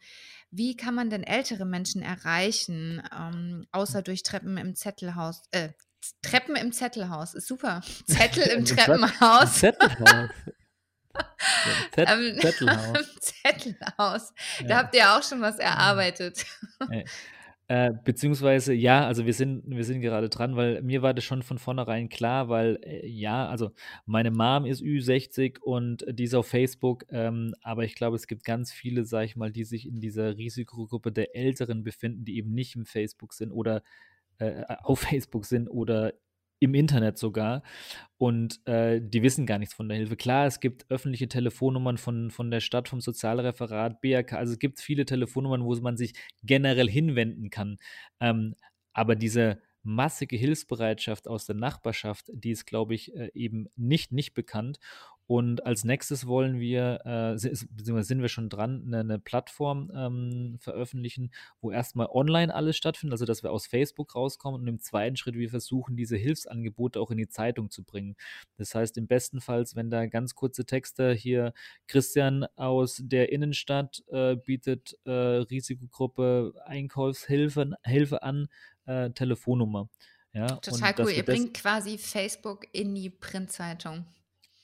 Wie 0.51 0.75
kann 0.75 0.94
man 0.94 1.10
denn 1.10 1.24
ältere 1.24 1.66
Menschen 1.66 2.01
erreichen, 2.01 3.01
ähm, 3.18 3.66
außer 3.72 4.01
durch 4.01 4.24
Treppen 4.24 4.58
im 4.58 4.75
Zettelhaus 4.75 5.44
äh, 5.51 5.70
Treppen 6.22 6.56
im 6.56 6.72
Zettelhaus 6.72 7.34
ist 7.34 7.48
super. 7.48 7.82
Zettel 8.08 8.44
im 8.44 8.66
Treppenhaus. 8.66 9.56
Zettelhaus. 9.60 10.30
Ja, 11.16 11.74
Zett 11.94 12.10
Ähm, 12.10 12.38
Zettelhaus. 12.42 12.98
im 13.00 13.06
Zettelhaus. 13.22 14.34
Da 14.60 14.66
Ja. 14.68 14.77
habt 14.77 14.96
ihr 14.96 15.12
auch 15.12 15.24
schon 15.24 15.42
was 15.42 15.58
erarbeitet. 15.60 16.46
Äh, 17.69 17.88
äh, 17.88 17.93
beziehungsweise 18.03 18.74
ja, 18.74 19.05
also 19.05 19.25
wir 19.25 19.33
sind 19.33 19.63
wir 19.67 19.83
sind 19.83 20.01
gerade 20.01 20.29
dran, 20.29 20.55
weil 20.55 20.81
mir 20.81 21.01
war 21.01 21.13
das 21.13 21.24
schon 21.25 21.43
von 21.43 21.57
vornherein 21.57 22.09
klar, 22.09 22.47
weil, 22.50 22.79
äh, 22.83 23.05
ja, 23.07 23.47
also 23.47 23.71
meine 24.05 24.31
Mom 24.31 24.65
ist 24.65 24.81
Ü60 24.81 25.59
und 25.59 26.05
die 26.09 26.24
ist 26.24 26.33
auf 26.33 26.47
Facebook, 26.47 27.05
ähm, 27.09 27.53
aber 27.62 27.83
ich 27.83 27.95
glaube, 27.95 28.15
es 28.15 28.27
gibt 28.27 28.43
ganz 28.45 28.71
viele, 28.71 29.03
sage 29.05 29.25
ich 29.25 29.36
mal, 29.36 29.51
die 29.51 29.65
sich 29.65 29.88
in 29.88 30.00
dieser 30.00 30.38
Risikogruppe 30.38 31.12
der 31.12 31.36
Älteren 31.36 31.83
befinden, 31.83 32.24
die 32.25 32.38
eben 32.38 32.53
nicht 32.53 32.75
im 32.75 32.86
Facebook 32.86 33.33
sind 33.33 33.51
oder, 33.51 33.83
äh, 34.39 34.63
auf 34.83 35.00
Facebook 35.21 35.45
sind 35.45 35.67
oder 35.67 36.13
im 36.60 36.74
Internet 36.74 37.18
sogar 37.18 37.64
und, 38.18 38.66
äh, 38.68 39.00
die 39.02 39.22
wissen 39.24 39.46
gar 39.46 39.60
nichts 39.60 39.76
von 39.76 39.90
der 39.90 39.98
Hilfe. 39.98 40.16
Klar, 40.18 40.48
es 40.48 40.60
gibt 40.60 40.86
öffentliche 40.90 41.28
Telefonnummern 41.28 41.98
von 41.98 42.32
von 42.32 42.52
der 42.52 42.60
Stadt, 42.62 42.90
vom 42.90 43.02
Sozialreferat, 43.02 44.02
BAK, 44.02 44.34
also 44.34 44.54
es 44.54 44.60
gibt 44.60 44.80
viele 44.82 45.06
Telefonnummern, 45.06 45.64
wo 45.64 45.76
man 45.78 45.98
sich 45.98 46.14
generell 46.44 46.90
hinwenden 46.90 47.50
kann. 47.50 47.78
Ähm, 48.20 48.56
Aber 48.94 49.16
diese 49.16 49.62
massige 49.84 50.36
Hilfsbereitschaft 50.38 51.28
aus 51.28 51.46
der 51.46 51.56
Nachbarschaft, 51.56 52.30
die 52.34 52.52
ist, 52.52 52.66
glaube 52.66 52.96
ich, 52.96 53.16
äh, 53.16 53.32
eben 53.34 53.68
nicht, 53.76 54.12
nicht 54.12 54.34
bekannt. 54.34 54.80
Und 55.27 55.65
als 55.65 55.84
nächstes 55.84 56.25
wollen 56.25 56.57
wir, 56.60 57.01
äh, 57.03 57.34
beziehungsweise 57.34 58.07
sind 58.07 58.22
wir 58.22 58.29
schon 58.29 58.48
dran, 58.48 58.84
eine, 58.88 59.01
eine 59.01 59.19
Plattform 59.19 59.91
ähm, 59.93 60.57
veröffentlichen, 60.60 61.31
wo 61.60 61.69
erstmal 61.69 62.07
online 62.10 62.55
alles 62.55 62.77
stattfindet, 62.77 63.12
also 63.12 63.25
dass 63.25 63.43
wir 63.43 63.51
aus 63.51 63.67
Facebook 63.67 64.15
rauskommen 64.15 64.62
und 64.62 64.67
im 64.67 64.79
zweiten 64.79 65.17
Schritt 65.17 65.36
wir 65.36 65.50
versuchen, 65.50 65.98
diese 65.98 66.15
Hilfsangebote 66.15 67.01
auch 67.01 67.12
in 67.12 67.17
die 67.17 67.27
Zeitung 67.27 67.69
zu 67.69 67.84
bringen. 67.84 68.15
Das 68.57 68.74
heißt, 68.74 68.98
im 68.98 69.07
besten 69.07 69.41
Fall, 69.41 69.65
wenn 69.74 69.89
da 69.89 70.05
ganz 70.05 70.34
kurze 70.34 70.65
Texte 70.65 71.12
hier, 71.13 71.53
Christian 71.88 72.46
aus 72.55 73.01
der 73.03 73.31
Innenstadt 73.31 74.03
äh, 74.07 74.38
bietet 74.38 74.98
äh, 75.03 75.12
Risikogruppe 75.12 76.53
Einkaufshilfe 76.65 77.75
Hilfe 77.84 78.24
an, 78.24 78.48
äh, 78.86 79.10
Telefonnummer. 79.10 79.89
Ja, 80.31 80.48
Total 80.57 80.93
cool. 81.00 81.12
Ihr 81.12 81.25
bringt 81.25 81.53
quasi 81.53 81.98
Facebook 81.98 82.67
in 82.72 82.96
die 82.96 83.10
Printzeitung 83.10 84.05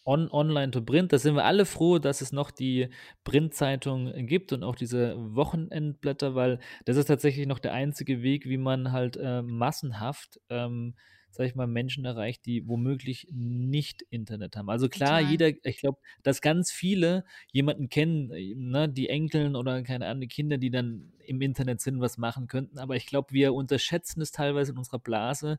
on, 0.06 0.30
online 0.32 0.72
to 0.72 0.82
print. 0.82 1.14
Da 1.14 1.18
sind 1.18 1.36
wir 1.36 1.46
alle 1.46 1.66
froh, 1.66 2.00
dass 2.00 2.22
es 2.22 2.32
noch 2.32 2.52
die 2.52 2.90
Printzeitung 3.24 4.28
gibt 4.28 4.54
und 4.54 4.64
auch 4.64 4.76
diese 4.76 5.16
Wochenendblätter, 5.18 6.36
weil 6.36 6.60
das 6.86 6.98
ist 6.98 7.06
tatsächlich 7.06 7.48
noch 7.48 7.60
der 7.60 7.74
einzige 7.74 8.22
Weg, 8.22 8.46
wie 8.46 8.58
man 8.58 8.92
halt 8.92 9.18
äh, 9.18 9.42
massenhaft, 9.42 10.40
ähm, 10.50 10.96
sag 11.32 11.48
ich 11.48 11.56
mal, 11.56 11.66
Menschen 11.66 12.06
erreicht, 12.06 12.46
die 12.46 12.68
womöglich 12.68 13.28
nicht 13.32 14.04
Internet 14.12 14.56
haben. 14.56 14.70
Also 14.70 14.88
klar, 14.88 15.20
Total. 15.20 15.32
jeder, 15.32 15.52
ich 15.64 15.78
glaube, 15.80 15.98
dass 16.22 16.42
ganz 16.42 16.72
viele 16.72 17.26
jemanden 17.52 17.90
kennen, 17.90 18.28
ne, 18.28 18.88
die 18.88 19.10
Enkeln 19.10 19.56
oder 19.56 19.82
keine 19.82 20.06
Ahnung, 20.08 20.28
Kinder, 20.28 20.60
die 20.60 20.70
dann 20.70 21.12
im 21.26 21.42
Internet 21.42 21.82
sind, 21.82 22.02
was 22.02 22.20
machen 22.20 22.48
könnten. 22.48 22.78
Aber 22.78 22.96
ich 22.96 23.08
glaube, 23.08 23.34
wir 23.34 23.54
unterschätzen 23.56 24.22
es 24.22 24.32
teilweise 24.32 24.74
in 24.74 24.78
unserer 24.78 25.00
Blase, 25.00 25.58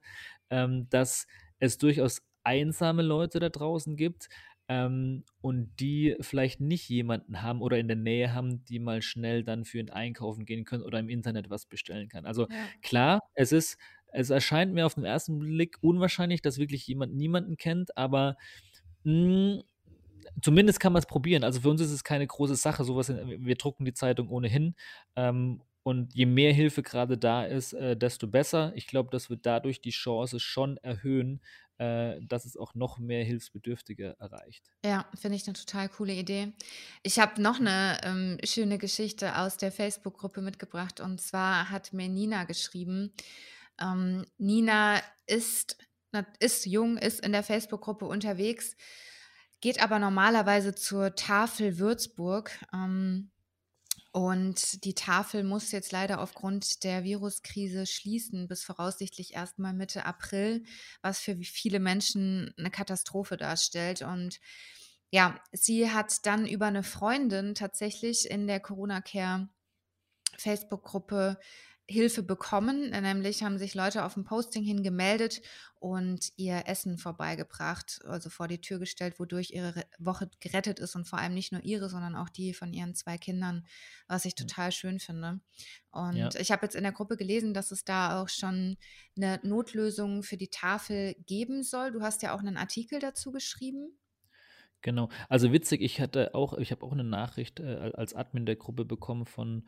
ähm, 0.48 0.86
dass 0.90 1.26
es 1.58 1.76
durchaus 1.78 2.22
einsame 2.44 3.02
Leute 3.02 3.40
da 3.40 3.48
draußen 3.48 3.96
gibt 3.96 4.28
ähm, 4.68 5.24
und 5.40 5.70
die 5.80 6.16
vielleicht 6.20 6.60
nicht 6.60 6.88
jemanden 6.88 7.42
haben 7.42 7.60
oder 7.60 7.78
in 7.78 7.88
der 7.88 7.96
Nähe 7.96 8.32
haben, 8.32 8.64
die 8.64 8.78
mal 8.78 9.02
schnell 9.02 9.44
dann 9.44 9.64
für 9.64 9.78
ihn 9.78 9.90
einkaufen 9.90 10.44
gehen 10.44 10.64
können 10.64 10.82
oder 10.82 10.98
im 10.98 11.08
Internet 11.08 11.50
was 11.50 11.66
bestellen 11.66 12.08
kann. 12.08 12.24
Also 12.24 12.42
ja. 12.42 12.56
klar, 12.82 13.20
es 13.34 13.52
ist, 13.52 13.78
es 14.12 14.30
erscheint 14.30 14.72
mir 14.72 14.86
auf 14.86 14.94
den 14.94 15.04
ersten 15.04 15.38
Blick 15.38 15.76
unwahrscheinlich, 15.80 16.40
dass 16.40 16.58
wirklich 16.58 16.86
jemand 16.86 17.14
niemanden 17.14 17.56
kennt, 17.56 17.96
aber 17.96 18.36
mh, 19.04 19.12
hm, 19.12 19.62
zumindest 20.40 20.80
kann 20.80 20.92
man 20.92 21.00
es 21.00 21.06
probieren. 21.06 21.44
Also 21.44 21.60
für 21.60 21.70
uns 21.70 21.80
ist 21.80 21.90
es 21.90 22.04
keine 22.04 22.26
große 22.26 22.56
Sache. 22.56 22.84
Sowas, 22.84 23.08
wir 23.10 23.54
drucken 23.56 23.84
die 23.84 23.92
Zeitung 23.92 24.28
ohnehin. 24.28 24.74
Ähm, 25.16 25.60
und 25.84 26.14
je 26.14 26.24
mehr 26.24 26.52
Hilfe 26.52 26.82
gerade 26.82 27.18
da 27.18 27.44
ist, 27.44 27.74
äh, 27.74 27.94
desto 27.96 28.26
besser. 28.26 28.72
Ich 28.74 28.86
glaube, 28.86 29.10
dass 29.10 29.28
wir 29.28 29.36
dadurch 29.36 29.82
die 29.82 29.90
Chance 29.90 30.40
schon 30.40 30.78
erhöhen, 30.78 31.42
äh, 31.76 32.20
dass 32.22 32.46
es 32.46 32.56
auch 32.56 32.74
noch 32.74 32.98
mehr 32.98 33.22
Hilfsbedürftige 33.22 34.16
erreicht. 34.18 34.64
Ja, 34.82 35.06
finde 35.14 35.36
ich 35.36 35.46
eine 35.46 35.52
total 35.52 35.90
coole 35.90 36.14
Idee. 36.14 36.54
Ich 37.02 37.18
habe 37.18 37.40
noch 37.42 37.60
eine 37.60 37.98
ähm, 38.02 38.38
schöne 38.44 38.78
Geschichte 38.78 39.36
aus 39.36 39.58
der 39.58 39.70
Facebook-Gruppe 39.70 40.40
mitgebracht. 40.40 41.00
Und 41.00 41.20
zwar 41.20 41.68
hat 41.70 41.92
mir 41.92 42.08
Nina 42.08 42.44
geschrieben. 42.44 43.12
Ähm, 43.78 44.24
Nina 44.38 45.02
ist, 45.26 45.76
ist 46.40 46.64
jung, 46.64 46.96
ist 46.96 47.20
in 47.20 47.32
der 47.32 47.42
Facebook-Gruppe 47.42 48.06
unterwegs, 48.06 48.74
geht 49.60 49.82
aber 49.82 49.98
normalerweise 49.98 50.74
zur 50.74 51.14
Tafel 51.14 51.78
Würzburg. 51.78 52.58
Ähm, 52.72 53.32
und 54.14 54.84
die 54.84 54.94
Tafel 54.94 55.42
muss 55.42 55.72
jetzt 55.72 55.90
leider 55.90 56.20
aufgrund 56.20 56.84
der 56.84 57.02
Viruskrise 57.02 57.84
schließen, 57.84 58.46
bis 58.46 58.62
voraussichtlich 58.62 59.34
erst 59.34 59.58
mal 59.58 59.72
Mitte 59.72 60.06
April, 60.06 60.62
was 61.02 61.18
für 61.18 61.34
viele 61.34 61.80
Menschen 61.80 62.54
eine 62.56 62.70
Katastrophe 62.70 63.36
darstellt. 63.36 64.02
Und 64.02 64.38
ja, 65.10 65.34
sie 65.50 65.90
hat 65.90 66.24
dann 66.26 66.46
über 66.46 66.66
eine 66.66 66.84
Freundin 66.84 67.56
tatsächlich 67.56 68.30
in 68.30 68.46
der 68.46 68.60
Corona 68.60 69.00
Care 69.00 69.48
Facebook-Gruppe 70.38 71.36
Hilfe 71.86 72.22
bekommen, 72.22 72.90
nämlich 72.90 73.42
haben 73.42 73.58
sich 73.58 73.74
Leute 73.74 74.04
auf 74.04 74.14
dem 74.14 74.24
Posting 74.24 74.64
hin 74.64 74.82
gemeldet 74.82 75.42
und 75.78 76.32
ihr 76.36 76.62
Essen 76.66 76.96
vorbeigebracht, 76.96 78.00
also 78.06 78.30
vor 78.30 78.48
die 78.48 78.60
Tür 78.60 78.78
gestellt, 78.78 79.20
wodurch 79.20 79.50
ihre 79.50 79.84
Woche 79.98 80.30
gerettet 80.40 80.78
ist 80.78 80.96
und 80.96 81.06
vor 81.06 81.18
allem 81.18 81.34
nicht 81.34 81.52
nur 81.52 81.62
ihre, 81.62 81.90
sondern 81.90 82.16
auch 82.16 82.30
die 82.30 82.54
von 82.54 82.72
ihren 82.72 82.94
zwei 82.94 83.18
Kindern, 83.18 83.66
was 84.08 84.24
ich 84.24 84.34
total 84.34 84.72
schön 84.72 84.98
finde. 84.98 85.40
Und 85.90 86.16
ja. 86.16 86.30
ich 86.38 86.50
habe 86.50 86.64
jetzt 86.64 86.74
in 86.74 86.84
der 86.84 86.92
Gruppe 86.92 87.18
gelesen, 87.18 87.52
dass 87.52 87.70
es 87.70 87.84
da 87.84 88.22
auch 88.22 88.30
schon 88.30 88.78
eine 89.14 89.38
Notlösung 89.42 90.22
für 90.22 90.38
die 90.38 90.48
Tafel 90.48 91.14
geben 91.26 91.62
soll. 91.62 91.92
Du 91.92 92.00
hast 92.00 92.22
ja 92.22 92.34
auch 92.34 92.40
einen 92.40 92.56
Artikel 92.56 92.98
dazu 92.98 93.30
geschrieben. 93.30 93.98
Genau. 94.84 95.08
Also 95.30 95.50
witzig, 95.50 95.80
ich 95.80 95.98
hatte 95.98 96.34
auch, 96.34 96.58
ich 96.58 96.70
habe 96.70 96.84
auch 96.84 96.92
eine 96.92 97.04
Nachricht 97.04 97.58
äh, 97.58 97.90
als 97.94 98.14
Admin 98.14 98.44
der 98.44 98.56
Gruppe 98.56 98.84
bekommen 98.84 99.24
von 99.24 99.64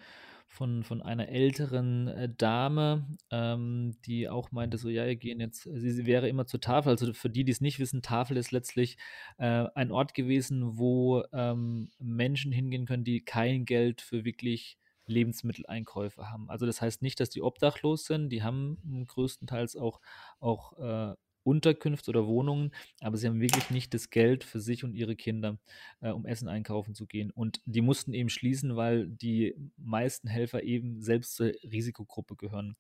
von, 0.47 0.85
von 0.85 1.03
einer 1.03 1.29
älteren 1.29 2.07
äh, 2.07 2.29
Dame, 2.29 3.07
ähm, 3.31 3.97
die 4.05 4.29
auch 4.29 4.53
meinte, 4.53 4.79
so, 4.79 4.89
ja, 4.89 5.07
wir 5.07 5.17
gehen 5.17 5.41
jetzt, 5.41 5.63
sie, 5.63 5.91
sie, 5.91 6.07
wäre 6.07 6.29
immer 6.29 6.47
zur 6.47 6.61
Tafel. 6.61 6.91
Also 6.91 7.13
für 7.15 7.31
die, 7.31 7.45
die 7.45 7.51
es 7.51 7.61
nicht 7.61 7.81
wissen, 7.81 8.01
Tafel 8.01 8.37
ist 8.37 8.53
letztlich 8.53 8.97
äh, 9.39 9.67
ein 9.75 9.91
Ort 9.91 10.15
gewesen, 10.15 10.79
wo 10.79 11.25
ähm, 11.33 11.91
Menschen 11.99 12.53
hingehen 12.53 12.87
können, 12.87 13.03
die 13.03 13.25
kein 13.25 13.65
Geld 13.65 14.03
für 14.03 14.25
wirklich 14.25 14.79
Lebensmitteleinkäufe 15.07 16.31
haben. 16.31 16.49
Also 16.49 16.67
das 16.67 16.81
heißt 16.81 17.03
nicht, 17.03 17.19
dass 17.21 17.31
die 17.31 17.43
obdachlos 17.43 18.05
sind, 18.05 18.29
die 18.31 18.43
haben 18.43 19.07
größtenteils 19.09 19.77
auch, 19.77 20.01
auch 20.41 20.79
äh, 20.79 21.17
Unterkünfte 21.47 22.11
oder 22.11 22.26
Wohnungen, 22.26 22.73
aber 23.00 23.17
sie 23.17 23.29
haben 23.29 23.41
wirklich 23.41 23.71
nicht 23.71 23.95
das 23.95 24.11
Geld 24.11 24.45
für 24.45 24.61
sich 24.61 24.85
und 24.85 24.95
ihre 24.95 25.17
Kinder, 25.17 25.59
äh, 26.00 26.11
um 26.11 26.26
Essen 26.26 26.49
einkaufen 26.49 26.95
zu 26.95 27.07
gehen. 27.07 27.31
Und 27.31 27.61
die 27.65 27.81
mussten 27.81 28.12
eben 28.12 28.29
schließen, 28.29 28.76
weil 28.76 29.07
die 29.07 29.55
meisten 29.76 30.29
Helfer 30.29 30.62
eben 30.62 31.00
selbst 31.00 31.37
zur 31.37 31.53
Risikogruppe 31.62 32.37
gehören. 32.37 32.76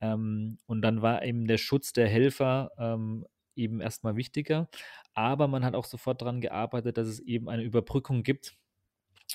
Ähm, 0.00 0.58
und 0.66 0.82
dann 0.82 1.02
war 1.02 1.24
eben 1.24 1.46
der 1.46 1.58
Schutz 1.58 1.92
der 1.92 2.08
Helfer 2.08 2.70
ähm, 2.78 3.26
eben 3.56 3.80
erstmal 3.80 4.16
wichtiger. 4.16 4.68
Aber 5.14 5.48
man 5.48 5.64
hat 5.64 5.74
auch 5.74 5.84
sofort 5.84 6.22
daran 6.22 6.40
gearbeitet, 6.40 6.96
dass 6.98 7.08
es 7.08 7.20
eben 7.20 7.48
eine 7.48 7.62
Überbrückung 7.62 8.22
gibt. 8.22 8.56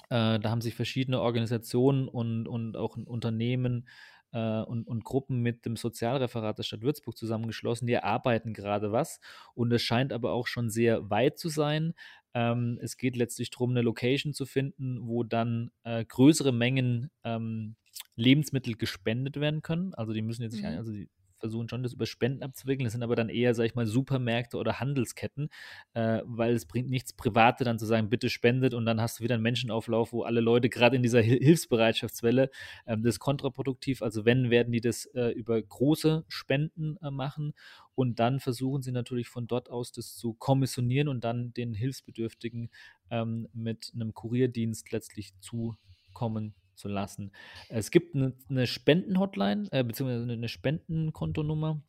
Äh, 0.10 0.40
da 0.40 0.50
haben 0.50 0.62
sich 0.62 0.76
verschiedene 0.76 1.22
Organisationen 1.22 2.08
und, 2.08 2.48
und 2.48 2.78
auch 2.78 2.98
Unternehmen 2.98 3.88
äh, 4.32 4.62
und, 4.62 4.88
und 4.88 5.04
Gruppen 5.04 5.42
mit 5.42 5.66
dem 5.66 5.76
Sozialreferat 5.76 6.58
der 6.58 6.64
Stadt 6.64 6.82
Würzburg 6.82 7.18
zusammengeschlossen. 7.18 7.88
Die 7.88 7.94
erarbeiten 7.94 8.54
gerade 8.54 8.92
was 8.92 9.20
und 9.54 9.72
es 9.72 9.82
scheint 9.82 10.14
aber 10.14 10.34
auch 10.34 10.48
schon 10.48 10.70
sehr 10.70 11.10
weit 11.10 11.38
zu 11.38 11.50
sein. 11.50 11.94
Ähm, 12.34 12.80
es 12.82 12.98
geht 12.98 13.16
letztlich 13.16 13.50
darum, 13.50 13.72
eine 13.72 13.82
Location 13.82 14.34
zu 14.34 14.46
finden, 14.46 15.08
wo 15.08 15.24
dann 15.24 15.72
äh, 15.84 16.06
größere 16.06 16.52
Mengen 16.52 17.10
ähm, 17.24 17.76
Lebensmittel 18.16 18.76
gespendet 18.76 19.40
werden 19.40 19.62
können. 19.62 19.94
Also 19.96 20.14
die 20.14 20.22
müssen 20.22 20.44
jetzt 20.44 20.54
nicht, 20.54 20.64
mhm. 20.64 20.78
also 20.78 20.92
die 20.92 21.10
versuchen 21.40 21.70
schon, 21.70 21.84
das 21.84 21.94
über 21.94 22.06
Spenden 22.06 22.44
abzuwickeln. 22.44 22.86
Das 22.86 22.94
sind 22.94 23.04
aber 23.04 23.16
dann 23.16 23.30
eher, 23.30 23.54
sag 23.54 23.66
ich 23.66 23.76
mal, 23.76 23.88
Supermärkte 23.88 24.58
oder 24.58 24.80
Handelsketten, 24.80 25.50
äh, 25.94 26.22
weil 26.26 26.54
es 26.54 26.66
bringt 26.66 26.90
nichts, 26.90 27.14
Private 27.14 27.64
dann 27.64 27.80
zu 27.80 27.86
sagen, 27.86 28.10
bitte 28.10 28.30
spendet 28.30 28.74
und 28.74 28.86
dann 28.86 29.02
hast 29.02 29.20
du 29.20 29.24
wieder 29.24 29.36
einen 29.36 29.44
Menschenauflauf, 29.44 30.14
wo 30.14 30.24
alle 30.24 30.42
Leute 30.42 30.70
gerade 30.70 30.96
in 30.96 31.04
dieser 31.04 31.22
Hilfsbereitschaftswelle, 31.22 32.50
ähm, 32.86 33.04
das 33.04 33.16
ist 33.16 33.20
kontraproduktiv. 33.20 34.02
Also 34.02 34.26
wenn, 34.26 34.50
werden 34.50 34.72
die 34.72 34.82
das 34.82 35.06
äh, 35.08 35.30
über 35.30 35.62
große 35.62 36.26
Spenden 36.28 36.98
äh, 37.02 37.12
machen 37.12 37.54
und 37.96 38.20
dann 38.20 38.40
versuchen 38.40 38.82
sie 38.82 38.92
natürlich 38.92 39.28
von 39.28 39.48
dort 39.48 39.70
aus 39.70 39.92
das 39.92 40.16
zu 40.16 40.34
kommissionieren 40.34 41.08
und 41.08 41.24
dann 41.24 41.54
den 41.54 41.74
Hilfsbedürftigen 41.74 42.70
ähm, 43.10 43.48
mit 43.54 43.92
einem 43.94 44.14
Kurierdienst 44.14 44.92
letztlich 44.92 45.34
zukommen 45.40 46.54
zu 46.80 46.88
lassen. 46.88 47.32
Es 47.68 47.92
gibt 47.92 48.16
eine, 48.16 48.34
eine 48.50 48.68
Spendenhotline, 48.68 49.68
äh, 49.72 49.84
beziehungsweise 49.84 50.32
eine 50.32 50.50
Spendenkontonummer, 50.50 51.82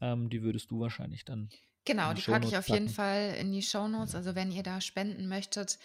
ähm, 0.00 0.30
die 0.30 0.42
würdest 0.42 0.70
du 0.70 0.80
wahrscheinlich 0.80 1.24
dann. 1.24 1.50
Genau, 1.84 2.12
die 2.14 2.22
packe 2.22 2.46
ich 2.46 2.56
auf 2.56 2.68
jeden 2.68 2.88
Fall 2.88 3.36
in 3.38 3.52
die 3.52 3.62
Shownotes. 3.62 4.14
Also 4.14 4.34
wenn 4.34 4.50
ihr 4.50 4.64
da 4.64 4.80
spenden 4.80 5.28
möchtet, 5.28 5.78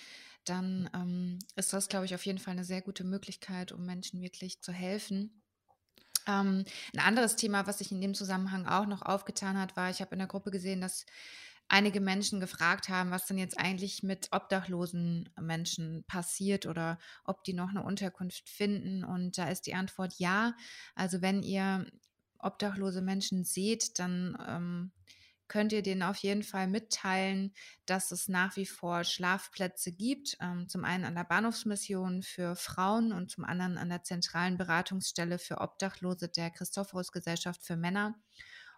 dann 0.46 0.90
ähm, 0.96 1.40
ist 1.56 1.74
das, 1.74 1.90
glaube 1.90 2.06
ich, 2.06 2.16
auf 2.16 2.26
jeden 2.26 2.40
Fall 2.40 2.54
eine 2.54 2.64
sehr 2.64 2.82
gute 2.82 3.04
Möglichkeit, 3.04 3.72
um 3.72 3.86
Menschen 3.86 4.22
wirklich 4.22 4.62
zu 4.62 4.72
helfen. 4.72 5.42
Ähm, 6.28 6.66
ein 6.94 7.00
anderes 7.00 7.36
Thema, 7.36 7.68
was 7.68 7.80
sich 7.80 7.92
in 7.92 8.02
dem 8.02 8.14
Zusammenhang 8.14 8.66
auch 8.66 8.88
noch 8.88 9.04
aufgetan 9.04 9.60
hat, 9.60 9.76
war, 9.76 9.90
ich 9.90 10.02
habe 10.02 10.14
in 10.14 10.20
der 10.20 10.28
Gruppe 10.28 10.52
gesehen, 10.52 10.82
dass 10.82 11.06
einige 11.72 12.02
Menschen 12.02 12.42
gefragt 12.42 12.90
haben, 12.90 13.12
was 13.12 13.26
denn 13.26 13.38
jetzt 13.38 13.58
eigentlich 13.58 14.04
mit 14.04 14.28
obdachlosen 14.32 15.30
Menschen 15.40 16.04
passiert 16.06 16.66
oder 16.66 17.00
ob 17.24 17.46
die 17.46 17.54
noch 17.54 17.70
eine 17.70 17.84
Unterkunft 17.84 18.50
finden. 18.50 19.06
Und 19.06 19.38
da 19.38 19.50
ist 19.50 19.68
die 19.68 19.74
Antwort 19.74 20.14
ja. 20.18 20.54
Also 20.96 21.22
wenn 21.22 21.42
ihr 21.42 21.86
obdachlose 22.40 23.02
Menschen 23.02 23.46
seht, 23.46 24.00
dann 24.00 24.38
ähm, 24.46 24.92
könnt 25.48 25.72
ihr 25.72 25.82
denen 25.82 26.04
auf 26.04 26.18
jeden 26.18 26.44
Fall 26.44 26.68
mitteilen, 26.68 27.54
dass 27.86 28.12
es 28.12 28.28
nach 28.28 28.58
wie 28.58 28.66
vor 28.66 29.06
Schlafplätze 29.06 29.94
gibt. 29.94 30.38
Ähm, 30.42 30.68
zum 30.68 30.84
einen 30.84 31.06
an 31.06 31.16
der 31.16 31.24
Bahnhofsmission 31.24 32.22
für 32.22 32.58
Frauen 32.58 33.14
und 33.14 33.32
zum 33.32 33.46
anderen 33.46 33.78
an 33.78 33.88
der 33.88 34.04
zentralen 34.04 34.58
Beratungsstelle 34.58 35.40
für 35.40 35.62
Obdachlose 35.62 36.28
der 36.28 36.52
Christophorus 36.52 37.14
Gesellschaft 37.14 37.64
für 37.64 37.78
Männer. 37.78 38.16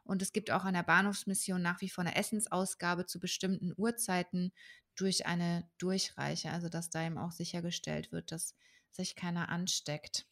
Und 0.03 0.21
es 0.21 0.33
gibt 0.33 0.51
auch 0.51 0.65
an 0.65 0.73
der 0.73 0.83
Bahnhofsmission 0.83 1.61
nach 1.61 1.81
wie 1.81 1.89
vor 1.89 2.03
eine 2.03 2.15
Essensausgabe 2.15 3.05
zu 3.05 3.19
bestimmten 3.19 3.73
Uhrzeiten 3.75 4.51
durch 4.95 5.25
eine 5.25 5.69
Durchreiche, 5.77 6.51
also 6.51 6.69
dass 6.69 6.89
da 6.89 7.05
eben 7.05 7.17
auch 7.17 7.31
sichergestellt 7.31 8.11
wird, 8.11 8.31
dass 8.31 8.55
sich 8.91 9.15
keiner 9.15 9.49
ansteckt. 9.49 10.27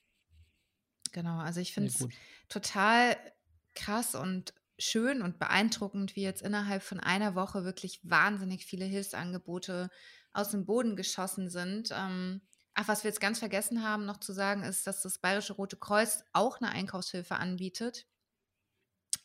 Genau, 1.11 1.39
also 1.39 1.59
ich 1.59 1.73
finde 1.73 1.89
es 1.89 2.07
total 2.47 3.17
krass 3.73 4.15
und 4.15 4.53
schön 4.77 5.21
und 5.21 5.39
beeindruckend, 5.39 6.15
wie 6.15 6.23
jetzt 6.23 6.41
innerhalb 6.41 6.83
von 6.83 6.99
einer 6.99 7.35
Woche 7.35 7.63
wirklich 7.63 7.99
wahnsinnig 8.03 8.65
viele 8.65 8.85
Hilfsangebote 8.85 9.89
aus 10.33 10.51
dem 10.51 10.65
Boden 10.65 10.95
geschossen 10.95 11.49
sind. 11.49 11.89
Ähm, 11.91 12.41
ach, 12.73 12.87
was 12.87 13.03
wir 13.03 13.09
jetzt 13.09 13.19
ganz 13.19 13.39
vergessen 13.39 13.83
haben 13.83 14.05
noch 14.05 14.17
zu 14.17 14.33
sagen, 14.33 14.63
ist, 14.63 14.87
dass 14.87 15.01
das 15.01 15.19
Bayerische 15.19 15.53
Rote 15.53 15.77
Kreuz 15.77 16.23
auch 16.33 16.61
eine 16.61 16.71
Einkaufshilfe 16.71 17.35
anbietet. 17.35 18.07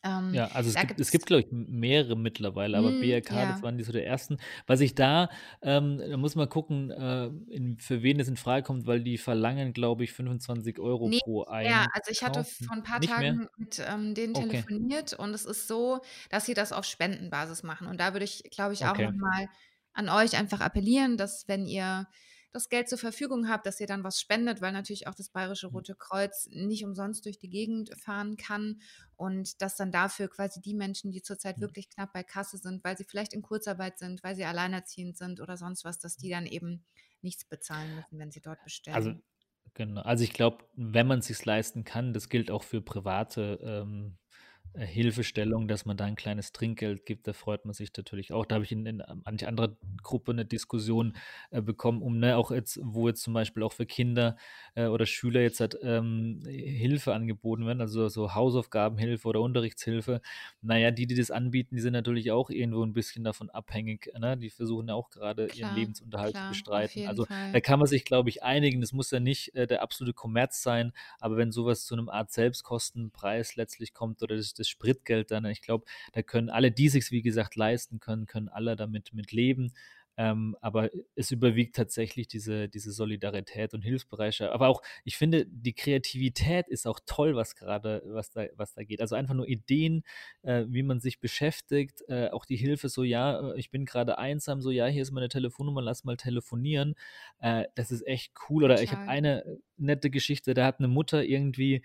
Ähm, 0.03 0.33
ja, 0.33 0.47
also 0.53 0.69
es 0.69 0.75
gibt, 0.75 0.99
es 0.99 1.11
gibt, 1.11 1.25
glaube 1.25 1.41
ich, 1.41 1.47
mehrere 1.51 2.15
mittlerweile, 2.15 2.77
aber 2.77 2.91
mm, 2.91 3.01
BRK, 3.01 3.35
ja. 3.35 3.51
das 3.51 3.63
waren 3.63 3.77
die 3.77 3.83
so 3.83 3.91
der 3.91 4.05
ersten. 4.05 4.37
Was 4.67 4.79
ich 4.79 4.93
da, 4.93 5.29
ähm, 5.61 5.97
da 5.97 6.17
muss 6.17 6.35
man 6.35 6.47
gucken, 6.49 6.91
äh, 6.91 7.27
in, 7.49 7.77
für 7.79 8.03
wen 8.03 8.19
es 8.19 8.27
in 8.27 8.37
Frage 8.37 8.63
kommt, 8.63 8.85
weil 8.85 9.01
die 9.01 9.17
verlangen, 9.17 9.73
glaube 9.73 10.03
ich, 10.03 10.13
25 10.13 10.79
Euro 10.79 11.09
nee, 11.09 11.19
pro 11.23 11.45
ein. 11.45 11.65
Ja, 11.65 11.87
also 11.93 12.11
ich 12.11 12.23
hatte 12.23 12.43
vor 12.43 12.75
ein 12.75 12.83
paar 12.83 12.99
Nicht 12.99 13.09
Tagen 13.09 13.37
mehr? 13.37 13.49
mit 13.57 13.81
ähm, 13.87 14.13
denen 14.13 14.35
okay. 14.35 14.47
telefoniert 14.47 15.13
und 15.13 15.33
es 15.33 15.45
ist 15.45 15.67
so, 15.67 15.99
dass 16.29 16.45
sie 16.45 16.53
das 16.53 16.73
auf 16.73 16.85
Spendenbasis 16.85 17.63
machen. 17.63 17.87
Und 17.87 17.99
da 17.99 18.13
würde 18.13 18.25
ich, 18.25 18.43
glaube 18.51 18.73
ich, 18.73 18.85
auch 18.85 18.91
okay. 18.91 19.07
nochmal 19.07 19.47
an 19.93 20.09
euch 20.09 20.37
einfach 20.37 20.61
appellieren, 20.61 21.17
dass 21.17 21.47
wenn 21.47 21.65
ihr 21.65 22.07
das 22.57 22.69
Geld 22.69 22.89
zur 22.89 22.97
Verfügung 22.97 23.49
habt, 23.49 23.65
dass 23.65 23.79
ihr 23.79 23.87
dann 23.87 24.03
was 24.03 24.19
spendet, 24.19 24.61
weil 24.61 24.71
natürlich 24.71 25.07
auch 25.07 25.15
das 25.15 25.29
Bayerische 25.29 25.67
mhm. 25.67 25.75
Rote 25.75 25.95
Kreuz 25.95 26.47
nicht 26.51 26.83
umsonst 26.83 27.25
durch 27.25 27.37
die 27.37 27.49
Gegend 27.49 27.91
fahren 27.99 28.35
kann 28.37 28.81
und 29.15 29.61
dass 29.61 29.75
dann 29.75 29.91
dafür 29.91 30.27
quasi 30.27 30.61
die 30.61 30.73
Menschen, 30.73 31.11
die 31.11 31.21
zurzeit 31.21 31.57
mhm. 31.57 31.61
wirklich 31.61 31.89
knapp 31.89 32.13
bei 32.13 32.23
Kasse 32.23 32.57
sind, 32.57 32.83
weil 32.83 32.97
sie 32.97 33.05
vielleicht 33.05 33.33
in 33.33 33.41
Kurzarbeit 33.41 33.99
sind, 33.99 34.23
weil 34.23 34.35
sie 34.35 34.45
alleinerziehend 34.45 35.17
sind 35.17 35.39
oder 35.39 35.57
sonst 35.57 35.85
was, 35.85 35.99
dass 35.99 36.17
die 36.17 36.29
dann 36.29 36.45
eben 36.45 36.83
nichts 37.21 37.45
bezahlen 37.45 37.95
müssen, 37.95 38.19
wenn 38.19 38.31
sie 38.31 38.41
dort 38.41 38.63
bestellen. 38.63 38.95
Also 38.95 39.13
Genau. 39.73 40.01
Also 40.01 40.23
ich 40.23 40.33
glaube, 40.33 40.65
wenn 40.73 41.05
man 41.05 41.19
es 41.19 41.27
sich 41.27 41.45
leisten 41.45 41.83
kann, 41.83 42.11
das 42.11 42.29
gilt 42.29 42.49
auch 42.49 42.63
für 42.63 42.81
private 42.81 43.59
ähm, 43.61 44.17
äh, 44.17 44.26
Hilfestellung, 44.85 45.67
dass 45.67 45.85
man 45.85 45.97
da 45.97 46.05
ein 46.05 46.15
kleines 46.15 46.51
Trinkgeld 46.51 47.05
gibt, 47.05 47.27
da 47.27 47.33
freut 47.33 47.65
man 47.65 47.73
sich 47.73 47.91
natürlich 47.95 48.31
auch. 48.31 48.45
Da 48.45 48.55
habe 48.55 48.65
ich 48.65 48.71
in, 48.71 48.85
in 48.85 49.03
manch 49.25 49.47
anderer 49.47 49.75
Gruppe 50.03 50.31
eine 50.31 50.45
Diskussion 50.45 51.15
äh, 51.49 51.61
bekommen, 51.61 52.01
um 52.01 52.19
ne, 52.19 52.37
auch 52.37 52.51
jetzt, 52.51 52.79
wo 52.83 53.07
jetzt 53.07 53.23
zum 53.23 53.33
Beispiel 53.33 53.63
auch 53.63 53.73
für 53.73 53.85
Kinder 53.85 54.37
äh, 54.75 54.85
oder 54.85 55.05
Schüler 55.05 55.41
jetzt 55.41 55.59
halt, 55.59 55.77
ähm, 55.81 56.41
Hilfe 56.45 57.13
angeboten 57.13 57.65
werden, 57.65 57.81
also 57.81 58.07
so 58.07 58.35
Hausaufgabenhilfe 58.35 59.27
oder 59.27 59.41
Unterrichtshilfe. 59.41 60.21
Naja, 60.61 60.91
die, 60.91 61.07
die 61.07 61.15
das 61.15 61.31
anbieten, 61.31 61.75
die 61.75 61.81
sind 61.81 61.93
natürlich 61.93 62.31
auch 62.31 62.49
irgendwo 62.49 62.83
ein 62.83 62.93
bisschen 62.93 63.23
davon 63.23 63.49
abhängig. 63.49 64.11
Ne? 64.19 64.37
Die 64.37 64.49
versuchen 64.49 64.89
ja 64.89 64.93
auch 64.93 65.09
gerade 65.09 65.47
ihren 65.47 65.75
Lebensunterhalt 65.75 66.33
klar, 66.33 66.45
zu 66.45 66.49
bestreiten. 66.49 67.07
Also 67.07 67.25
Fall. 67.25 67.51
da 67.51 67.59
kann 67.61 67.79
man 67.79 67.87
sich, 67.87 68.05
glaube 68.05 68.29
ich, 68.29 68.43
einigen. 68.43 68.81
Das 68.81 68.93
muss 68.93 69.11
ja 69.11 69.19
nicht 69.19 69.55
äh, 69.55 69.65
der 69.65 69.81
absolute 69.81 70.13
Kommerz 70.13 70.61
sein, 70.61 70.93
aber 71.19 71.37
wenn 71.37 71.51
sowas 71.51 71.85
zu 71.85 71.95
einem 71.95 72.09
Art 72.09 72.31
Selbstkostenpreis 72.31 73.55
letztlich 73.55 73.93
kommt 73.93 74.21
oder 74.21 74.35
das, 74.35 74.53
das 74.53 74.66
das 74.67 74.69
Spritgeld 74.69 75.31
dann. 75.31 75.45
Ich 75.45 75.61
glaube, 75.61 75.85
da 76.13 76.21
können 76.21 76.49
alle, 76.49 76.71
die 76.71 76.89
sich 76.89 77.11
wie 77.11 77.21
gesagt 77.21 77.55
leisten 77.55 77.99
können, 77.99 78.25
können 78.25 78.49
alle 78.49 78.75
damit 78.75 79.13
mit 79.13 79.31
leben. 79.31 79.73
Ähm, 80.19 80.57
aber 80.61 80.89
es 81.13 81.29
überwiegt 81.29 81.75
tatsächlich 81.75 82.27
diese, 82.27 82.67
diese 82.67 82.91
Solidarität 82.91 83.75
und 83.75 83.83
Hilfsbereitschaft. 83.83 84.51
Aber 84.51 84.67
auch, 84.67 84.81
ich 85.03 85.15
finde, 85.15 85.45
die 85.45 85.73
Kreativität 85.73 86.67
ist 86.69 86.87
auch 86.87 86.99
toll, 87.05 87.35
was 87.35 87.55
gerade, 87.55 88.01
was 88.03 88.31
da, 88.31 88.47
was 88.55 88.73
da 88.73 88.83
geht. 88.83 88.99
Also 88.99 89.15
einfach 89.15 89.35
nur 89.35 89.47
Ideen, 89.47 90.03
äh, 90.41 90.65
wie 90.69 90.81
man 90.81 90.99
sich 90.99 91.19
beschäftigt, 91.19 92.01
äh, 92.07 92.29
auch 92.29 92.45
die 92.45 92.55
Hilfe, 92.55 92.89
so 92.89 93.03
ja, 93.03 93.53
ich 93.53 93.69
bin 93.69 93.85
gerade 93.85 94.17
einsam, 94.17 94.59
so 94.59 94.71
ja, 94.71 94.87
hier 94.87 95.03
ist 95.03 95.11
meine 95.11 95.29
Telefonnummer, 95.29 95.83
lass 95.83 96.03
mal 96.03 96.17
telefonieren. 96.17 96.95
Äh, 97.37 97.65
das 97.75 97.91
ist 97.91 98.05
echt 98.07 98.33
cool. 98.49 98.63
Oder 98.63 98.77
Total. 98.77 98.83
ich 98.85 98.91
habe 98.93 99.07
eine 99.07 99.59
nette 99.77 100.09
Geschichte, 100.09 100.55
da 100.55 100.65
hat 100.65 100.79
eine 100.79 100.87
Mutter 100.87 101.23
irgendwie 101.23 101.83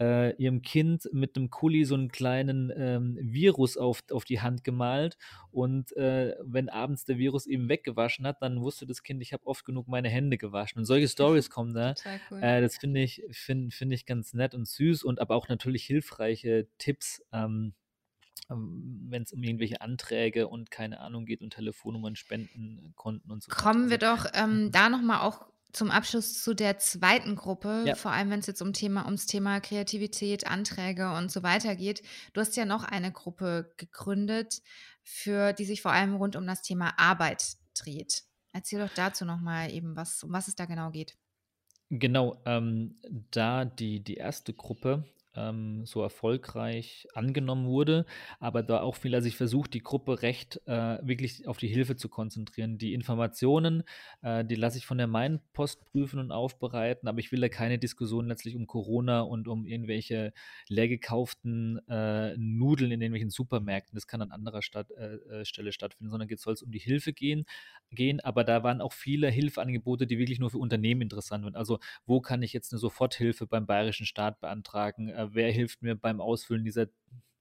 äh, 0.00 0.34
ihrem 0.36 0.62
Kind 0.62 1.08
mit 1.12 1.36
einem 1.36 1.50
Kuli 1.50 1.84
so 1.84 1.94
einen 1.94 2.10
kleinen 2.10 2.72
ähm, 2.76 3.18
Virus 3.20 3.76
auf, 3.76 4.02
auf 4.10 4.24
die 4.24 4.40
Hand 4.40 4.64
gemalt. 4.64 5.18
Und 5.50 5.96
äh, 5.96 6.36
wenn 6.42 6.68
abends 6.68 7.04
der 7.04 7.18
Virus 7.18 7.46
eben 7.46 7.68
weggewaschen 7.68 8.26
hat, 8.26 8.42
dann 8.42 8.60
wusste 8.60 8.86
das 8.86 9.02
Kind, 9.02 9.22
ich 9.22 9.32
habe 9.32 9.46
oft 9.46 9.64
genug 9.64 9.88
meine 9.88 10.08
Hände 10.08 10.38
gewaschen. 10.38 10.78
Und 10.78 10.84
solche 10.84 11.08
Stories 11.08 11.50
kommen 11.50 11.74
da. 11.74 11.94
Cool. 12.30 12.42
Äh, 12.42 12.60
das 12.60 12.76
finde 12.76 13.00
ich, 13.00 13.22
find, 13.30 13.74
find 13.74 13.92
ich 13.92 14.06
ganz 14.06 14.34
nett 14.34 14.54
und 14.54 14.68
süß 14.68 15.02
und 15.02 15.20
aber 15.20 15.34
auch 15.34 15.48
natürlich 15.48 15.84
hilfreiche 15.84 16.68
Tipps. 16.78 17.22
Ähm, 17.32 17.74
ähm 18.50 19.06
wenn 19.10 19.22
es 19.22 19.32
um 19.32 19.42
irgendwelche 19.42 19.80
Anträge 19.80 20.48
und 20.48 20.70
keine 20.70 21.00
Ahnung 21.00 21.24
geht 21.24 21.40
und 21.40 21.54
Telefonnummern, 21.54 22.14
Spendenkonten 22.14 23.30
und 23.30 23.42
so. 23.42 23.50
Kommen 23.50 23.90
wir 23.90 24.00
also 24.02 24.24
doch 24.24 24.30
ähm, 24.34 24.66
mhm. 24.66 24.70
da 24.70 24.88
nochmal 24.88 25.20
auch 25.20 25.46
zum 25.72 25.90
Abschluss 25.90 26.42
zu 26.42 26.54
der 26.54 26.78
zweiten 26.78 27.36
Gruppe, 27.36 27.84
ja. 27.86 27.94
vor 27.94 28.10
allem 28.10 28.30
wenn 28.30 28.40
es 28.40 28.46
jetzt 28.46 28.62
um 28.62 28.72
Thema, 28.72 29.04
ums 29.04 29.26
Thema 29.26 29.60
Kreativität, 29.60 30.46
Anträge 30.46 31.12
und 31.12 31.30
so 31.30 31.42
weiter 31.42 31.76
geht. 31.76 32.02
Du 32.32 32.40
hast 32.40 32.56
ja 32.56 32.64
noch 32.64 32.84
eine 32.84 33.12
Gruppe 33.12 33.72
gegründet, 33.76 34.62
für 35.02 35.52
die 35.52 35.64
sich 35.64 35.82
vor 35.82 35.92
allem 35.92 36.14
rund 36.14 36.36
um 36.36 36.46
das 36.46 36.62
Thema 36.62 36.98
Arbeit 36.98 37.56
dreht. 37.74 38.24
Erzähl 38.52 38.80
doch 38.80 38.94
dazu 38.94 39.24
nochmal 39.24 39.70
eben, 39.70 39.94
was, 39.94 40.22
um 40.24 40.32
was 40.32 40.48
es 40.48 40.56
da 40.56 40.64
genau 40.64 40.90
geht. 40.90 41.16
Genau, 41.90 42.40
ähm, 42.44 43.00
da 43.30 43.64
die, 43.64 44.00
die 44.00 44.16
erste 44.16 44.52
Gruppe 44.52 45.04
ähm, 45.34 45.84
so 45.86 46.02
erfolgreich 46.02 47.06
angenommen 47.14 47.66
wurde, 47.66 48.06
aber 48.40 48.62
da 48.62 48.80
auch 48.80 48.96
viel, 48.96 49.14
also 49.14 49.28
ich 49.28 49.36
versuche 49.36 49.68
die 49.70 49.82
Gruppe 49.82 50.22
recht 50.22 50.60
äh, 50.66 50.98
wirklich 51.06 51.46
auf 51.46 51.58
die 51.58 51.68
Hilfe 51.68 51.96
zu 51.96 52.08
konzentrieren. 52.08 52.78
Die 52.78 52.94
Informationen, 52.94 53.84
äh, 54.22 54.44
die 54.44 54.54
lasse 54.54 54.78
ich 54.78 54.86
von 54.86 54.98
der 54.98 55.06
Mainpost 55.06 55.84
prüfen 55.86 56.18
und 56.18 56.32
aufbereiten, 56.32 57.08
aber 57.08 57.18
ich 57.18 57.32
will 57.32 57.40
da 57.40 57.48
keine 57.48 57.78
Diskussion 57.78 58.26
letztlich 58.26 58.56
um 58.56 58.66
Corona 58.66 59.20
und 59.20 59.48
um 59.48 59.66
irgendwelche 59.66 60.32
leer 60.68 60.88
gekauften 60.88 61.78
äh, 61.88 62.36
Nudeln 62.36 62.90
in 62.92 63.00
irgendwelchen 63.00 63.30
Supermärkten. 63.30 63.96
Das 63.96 64.06
kann 64.06 64.22
an 64.22 64.32
anderer 64.32 64.62
Stadt, 64.62 64.90
äh, 64.92 65.14
äh, 65.40 65.44
Stelle 65.44 65.72
stattfinden, 65.72 66.10
sondern 66.10 66.28
jetzt 66.28 66.42
soll 66.42 66.54
es 66.54 66.62
um 66.62 66.70
die 66.70 66.78
Hilfe 66.78 67.12
gehen, 67.12 67.44
gehen. 67.90 68.20
Aber 68.20 68.44
da 68.44 68.62
waren 68.62 68.80
auch 68.80 68.92
viele 68.92 69.28
Hilfeangebote, 69.30 70.06
die 70.06 70.18
wirklich 70.18 70.38
nur 70.38 70.50
für 70.50 70.58
Unternehmen 70.58 71.02
interessant 71.02 71.44
sind. 71.44 71.56
Also 71.56 71.78
wo 72.06 72.20
kann 72.20 72.42
ich 72.42 72.52
jetzt 72.52 72.72
eine 72.72 72.78
Soforthilfe 72.78 73.46
beim 73.46 73.66
bayerischen 73.66 74.06
Staat 74.06 74.40
beantragen? 74.40 75.08
Äh, 75.18 75.28
wer 75.32 75.50
hilft 75.52 75.82
mir 75.82 75.96
beim 75.96 76.20
Ausfüllen 76.20 76.64
dieser 76.64 76.86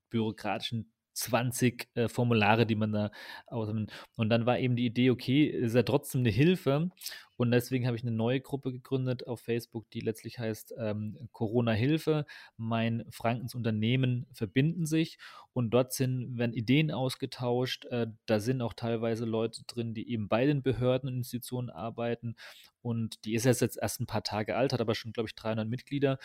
bürokratischen 0.09 0.91
20 1.13 1.89
äh, 1.95 2.07
Formulare, 2.07 2.65
die 2.65 2.75
man 2.75 2.91
da 2.91 3.11
ausnimmt. 3.47 3.91
Und 4.15 4.29
dann 4.29 4.45
war 4.45 4.59
eben 4.59 4.75
die 4.75 4.85
Idee, 4.85 5.11
okay, 5.11 5.45
ist 5.45 5.75
ja 5.75 5.83
trotzdem 5.83 6.21
eine 6.21 6.29
Hilfe. 6.29 6.89
Und 7.37 7.51
deswegen 7.51 7.85
habe 7.85 7.95
ich 7.95 8.03
eine 8.03 8.11
neue 8.11 8.41
Gruppe 8.41 8.71
gegründet 8.71 9.27
auf 9.27 9.41
Facebook, 9.41 9.89
die 9.91 10.01
letztlich 10.01 10.39
heißt 10.39 10.73
ähm, 10.77 11.17
Corona-Hilfe. 11.31 12.25
Mein 12.57 13.05
Frankens 13.11 13.55
Unternehmen 13.55 14.25
verbinden 14.33 14.85
sich. 14.85 15.19
Und 15.53 15.71
dort 15.71 15.93
sind, 15.93 16.37
werden 16.37 16.53
Ideen 16.53 16.91
ausgetauscht. 16.91 17.85
Äh, 17.85 18.07
da 18.25 18.39
sind 18.39 18.61
auch 18.61 18.73
teilweise 18.73 19.25
Leute 19.25 19.63
drin, 19.65 19.93
die 19.93 20.11
eben 20.11 20.27
bei 20.27 20.45
den 20.45 20.63
Behörden 20.63 21.09
und 21.09 21.17
Institutionen 21.17 21.69
arbeiten. 21.69 22.35
Und 22.81 23.25
die 23.25 23.35
ist 23.35 23.45
jetzt 23.45 23.77
erst 23.77 23.99
ein 23.99 24.07
paar 24.07 24.23
Tage 24.23 24.55
alt, 24.55 24.73
hat 24.73 24.81
aber 24.81 24.95
schon, 24.95 25.11
glaube 25.11 25.27
ich, 25.27 25.35
300 25.35 25.67
Mitglieder. 25.67 26.19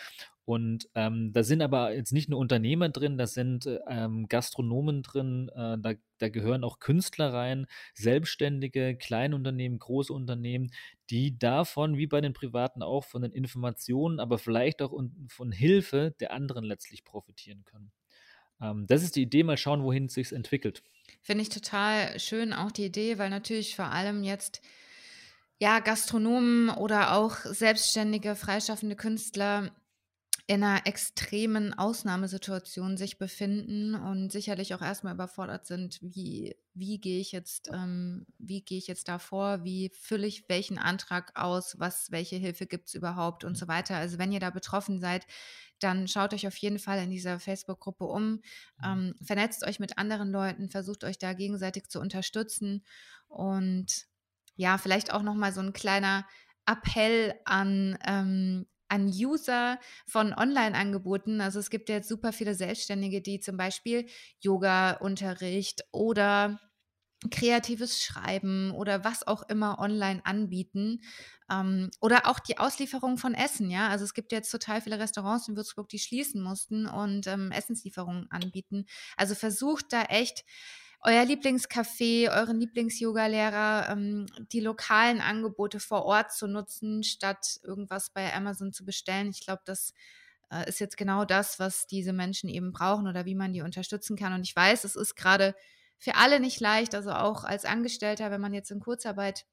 Und 0.45 0.89
ähm, 0.95 1.31
da 1.33 1.43
sind 1.43 1.61
aber 1.61 1.93
jetzt 1.93 2.11
nicht 2.11 2.29
nur 2.29 2.39
Unternehmer 2.39 2.89
drin, 2.89 3.17
da 3.17 3.27
sind 3.27 3.69
ähm, 3.87 4.27
Gastronomen 4.27 5.01
drin, 5.01 5.49
äh, 5.55 5.77
da, 5.79 5.93
da 6.23 6.29
gehören 6.29 6.63
auch 6.63 6.79
Künstler 6.79 7.33
rein, 7.33 7.67
Selbstständige, 7.93 8.97
Kleinunternehmen, 8.97 9.77
große 9.77 10.13
Unternehmen, 10.13 10.71
die 11.09 11.37
davon, 11.37 11.97
wie 11.97 12.07
bei 12.07 12.21
den 12.21 12.33
Privaten 12.33 12.81
auch, 12.81 13.03
von 13.03 13.21
den 13.21 13.31
Informationen, 13.31 14.19
aber 14.19 14.37
vielleicht 14.37 14.81
auch 14.81 14.97
von 15.27 15.51
Hilfe 15.51 16.15
der 16.19 16.31
anderen 16.31 16.63
letztlich 16.63 17.03
profitieren 17.03 17.65
können. 17.65 17.91
Ähm, 18.61 18.87
das 18.87 19.03
ist 19.03 19.15
die 19.15 19.23
Idee, 19.23 19.43
mal 19.43 19.57
schauen, 19.57 19.83
wohin 19.83 20.05
es 20.05 20.13
sich 20.13 20.31
entwickelt. 20.31 20.81
Finde 21.21 21.41
ich 21.41 21.49
total 21.49 22.17
schön, 22.19 22.53
auch 22.53 22.71
die 22.71 22.85
Idee, 22.85 23.17
weil 23.17 23.29
natürlich 23.29 23.75
vor 23.75 23.91
allem 23.91 24.23
jetzt 24.23 24.61
ja, 25.59 25.79
Gastronomen 25.79 26.69
oder 26.69 27.15
auch 27.15 27.37
selbstständige, 27.37 28.35
freischaffende 28.35 28.95
Künstler 28.95 29.71
in 30.45 30.61
einer 30.61 30.85
extremen 30.85 31.73
Ausnahmesituation 31.73 32.97
sich 32.97 33.17
befinden 33.17 33.95
und 33.95 34.29
sicherlich 34.29 34.73
auch 34.73 34.81
erstmal 34.81 35.13
überfordert 35.13 35.65
sind, 35.65 35.99
wie, 36.01 36.57
wie 36.73 36.99
gehe 36.99 37.21
ich 37.21 37.31
jetzt, 37.31 37.69
ähm, 37.71 38.25
wie 38.39 38.61
gehe 38.61 38.77
ich 38.77 38.87
jetzt 38.87 39.07
da 39.07 39.19
vor, 39.19 39.63
wie 39.63 39.89
fülle 39.93 40.27
ich 40.27 40.49
welchen 40.49 40.77
Antrag 40.77 41.31
aus, 41.35 41.79
was, 41.79 42.11
welche 42.11 42.35
Hilfe 42.35 42.65
gibt 42.65 42.89
es 42.89 42.93
überhaupt 42.93 43.45
und 43.45 43.57
so 43.57 43.69
weiter. 43.69 43.95
Also 43.95 44.17
wenn 44.17 44.33
ihr 44.33 44.41
da 44.41 44.49
betroffen 44.49 44.99
seid, 44.99 45.25
dann 45.79 46.09
schaut 46.09 46.33
euch 46.33 46.45
auf 46.45 46.57
jeden 46.57 46.79
Fall 46.79 47.01
in 47.01 47.09
dieser 47.09 47.39
Facebook-Gruppe 47.39 48.03
um, 48.03 48.31
mhm. 48.31 48.41
ähm, 48.83 49.15
vernetzt 49.23 49.65
euch 49.65 49.79
mit 49.79 49.97
anderen 49.97 50.29
Leuten, 50.29 50.69
versucht 50.69 51.05
euch 51.05 51.17
da 51.17 51.31
gegenseitig 51.31 51.87
zu 51.87 52.01
unterstützen 52.01 52.83
und 53.29 54.07
ja, 54.55 54.77
vielleicht 54.77 55.13
auch 55.13 55.23
nochmal 55.23 55.53
so 55.53 55.61
ein 55.61 55.73
kleiner 55.73 56.27
Appell 56.65 57.33
an 57.45 57.97
ähm, 58.05 58.65
an 58.93 59.07
User 59.07 59.79
von 60.05 60.33
Online-Angeboten. 60.33 61.41
Also 61.41 61.59
es 61.59 61.71
gibt 61.71 61.89
jetzt 61.89 62.07
super 62.07 62.31
viele 62.31 62.53
Selbstständige, 62.53 63.21
die 63.21 63.39
zum 63.39 63.57
Beispiel 63.57 64.07
Yoga-Unterricht 64.41 65.83
oder 65.91 66.59
kreatives 67.31 68.03
Schreiben 68.03 68.71
oder 68.71 69.03
was 69.03 69.25
auch 69.25 69.43
immer 69.49 69.79
online 69.79 70.21
anbieten. 70.25 71.01
Ähm, 71.49 71.89
oder 72.01 72.27
auch 72.27 72.39
die 72.39 72.57
Auslieferung 72.57 73.17
von 73.17 73.33
Essen, 73.33 73.71
ja. 73.71 73.87
Also 73.89 74.05
es 74.05 74.13
gibt 74.13 74.31
jetzt 74.31 74.51
total 74.51 74.81
viele 74.81 74.99
Restaurants 74.99 75.47
in 75.47 75.55
Würzburg, 75.55 75.89
die 75.89 75.99
schließen 75.99 76.41
mussten 76.41 76.85
und 76.85 77.27
ähm, 77.27 77.51
Essenslieferungen 77.51 78.29
anbieten. 78.29 78.85
Also 79.17 79.35
versucht 79.35 79.91
da 79.91 80.03
echt 80.03 80.43
euer 81.03 81.23
Lieblingscafé, 81.23 82.29
euren 82.29 82.59
Lieblings-Yoga-Lehrer, 82.59 83.89
ähm, 83.89 84.25
die 84.51 84.61
lokalen 84.61 85.19
Angebote 85.19 85.79
vor 85.79 86.05
Ort 86.05 86.31
zu 86.31 86.47
nutzen, 86.47 87.03
statt 87.03 87.59
irgendwas 87.63 88.09
bei 88.09 88.33
Amazon 88.33 88.71
zu 88.71 88.85
bestellen. 88.85 89.29
Ich 89.29 89.45
glaube, 89.45 89.61
das 89.65 89.93
äh, 90.49 90.67
ist 90.69 90.79
jetzt 90.79 90.97
genau 90.97 91.25
das, 91.25 91.59
was 91.59 91.87
diese 91.87 92.13
Menschen 92.13 92.49
eben 92.49 92.71
brauchen 92.71 93.07
oder 93.07 93.25
wie 93.25 93.35
man 93.35 93.53
die 93.53 93.61
unterstützen 93.61 94.15
kann. 94.15 94.33
Und 94.33 94.43
ich 94.43 94.55
weiß, 94.55 94.85
es 94.85 94.95
ist 94.95 95.15
gerade 95.15 95.55
für 95.97 96.15
alle 96.15 96.39
nicht 96.39 96.59
leicht, 96.59 96.95
also 96.95 97.11
auch 97.11 97.43
als 97.43 97.65
Angestellter, 97.65 98.31
wenn 98.31 98.41
man 98.41 98.53
jetzt 98.53 98.71
in 98.71 98.79
Kurzarbeit 98.79 99.45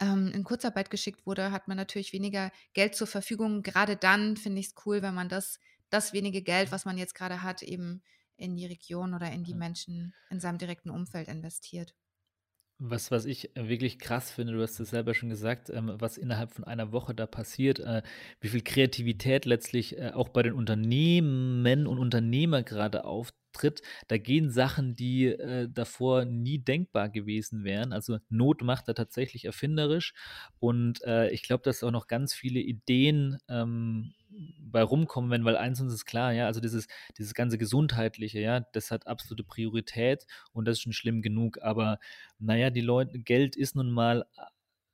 ähm, 0.00 0.30
in 0.32 0.44
Kurzarbeit 0.44 0.90
geschickt 0.90 1.26
wurde, 1.26 1.50
hat 1.50 1.68
man 1.68 1.76
natürlich 1.76 2.12
weniger 2.12 2.50
Geld 2.72 2.94
zur 2.94 3.06
Verfügung. 3.06 3.62
Gerade 3.62 3.96
dann 3.96 4.36
finde 4.36 4.60
ich 4.60 4.68
es 4.68 4.74
cool, 4.86 5.02
wenn 5.02 5.14
man 5.14 5.28
das, 5.28 5.58
das 5.90 6.12
wenige 6.12 6.42
Geld, 6.42 6.72
was 6.72 6.84
man 6.84 6.98
jetzt 6.98 7.14
gerade 7.14 7.42
hat, 7.42 7.62
eben 7.62 8.02
in 8.38 8.56
die 8.56 8.66
Region 8.66 9.14
oder 9.14 9.30
in 9.30 9.44
die 9.44 9.54
Menschen 9.54 10.14
in 10.30 10.40
seinem 10.40 10.58
direkten 10.58 10.90
Umfeld 10.90 11.28
investiert. 11.28 11.94
Was, 12.80 13.10
was 13.10 13.24
ich 13.24 13.50
wirklich 13.56 13.98
krass 13.98 14.30
finde, 14.30 14.52
du 14.52 14.62
hast 14.62 14.78
es 14.78 14.90
selber 14.90 15.12
schon 15.12 15.30
gesagt, 15.30 15.68
ähm, 15.68 15.94
was 15.96 16.16
innerhalb 16.16 16.52
von 16.52 16.62
einer 16.62 16.92
Woche 16.92 17.12
da 17.12 17.26
passiert, 17.26 17.80
äh, 17.80 18.02
wie 18.40 18.48
viel 18.48 18.62
Kreativität 18.62 19.46
letztlich 19.46 19.98
äh, 19.98 20.12
auch 20.14 20.28
bei 20.28 20.44
den 20.44 20.52
Unternehmen 20.52 21.88
und 21.88 21.98
Unternehmer 21.98 22.62
gerade 22.62 23.04
auftritt. 23.04 23.82
Da 24.06 24.16
gehen 24.16 24.52
Sachen, 24.52 24.94
die 24.94 25.26
äh, 25.26 25.68
davor 25.68 26.24
nie 26.24 26.60
denkbar 26.60 27.08
gewesen 27.08 27.64
wären. 27.64 27.92
Also 27.92 28.18
Not 28.28 28.62
macht 28.62 28.86
da 28.86 28.92
tatsächlich 28.92 29.46
erfinderisch. 29.46 30.14
Und 30.60 31.02
äh, 31.02 31.30
ich 31.30 31.42
glaube, 31.42 31.64
dass 31.64 31.82
auch 31.82 31.90
noch 31.90 32.06
ganz 32.06 32.32
viele 32.32 32.60
Ideen 32.60 33.38
ähm, 33.48 34.14
bei 34.60 34.82
rumkommen, 34.82 35.30
wenn, 35.30 35.44
weil 35.44 35.56
eins 35.56 35.80
uns 35.80 35.92
ist 35.92 36.04
klar, 36.04 36.32
ja, 36.32 36.46
also 36.46 36.60
dieses, 36.60 36.86
dieses 37.16 37.34
ganze 37.34 37.58
Gesundheitliche, 37.58 38.40
ja, 38.40 38.60
das 38.72 38.90
hat 38.90 39.06
absolute 39.06 39.44
Priorität 39.44 40.26
und 40.52 40.66
das 40.66 40.78
ist 40.78 40.82
schon 40.82 40.92
schlimm 40.92 41.22
genug. 41.22 41.58
Aber 41.62 41.98
naja, 42.38 42.70
die 42.70 42.80
Leute, 42.80 43.18
Geld 43.18 43.56
ist 43.56 43.76
nun 43.76 43.90
mal 43.90 44.26
äh, 44.36 44.42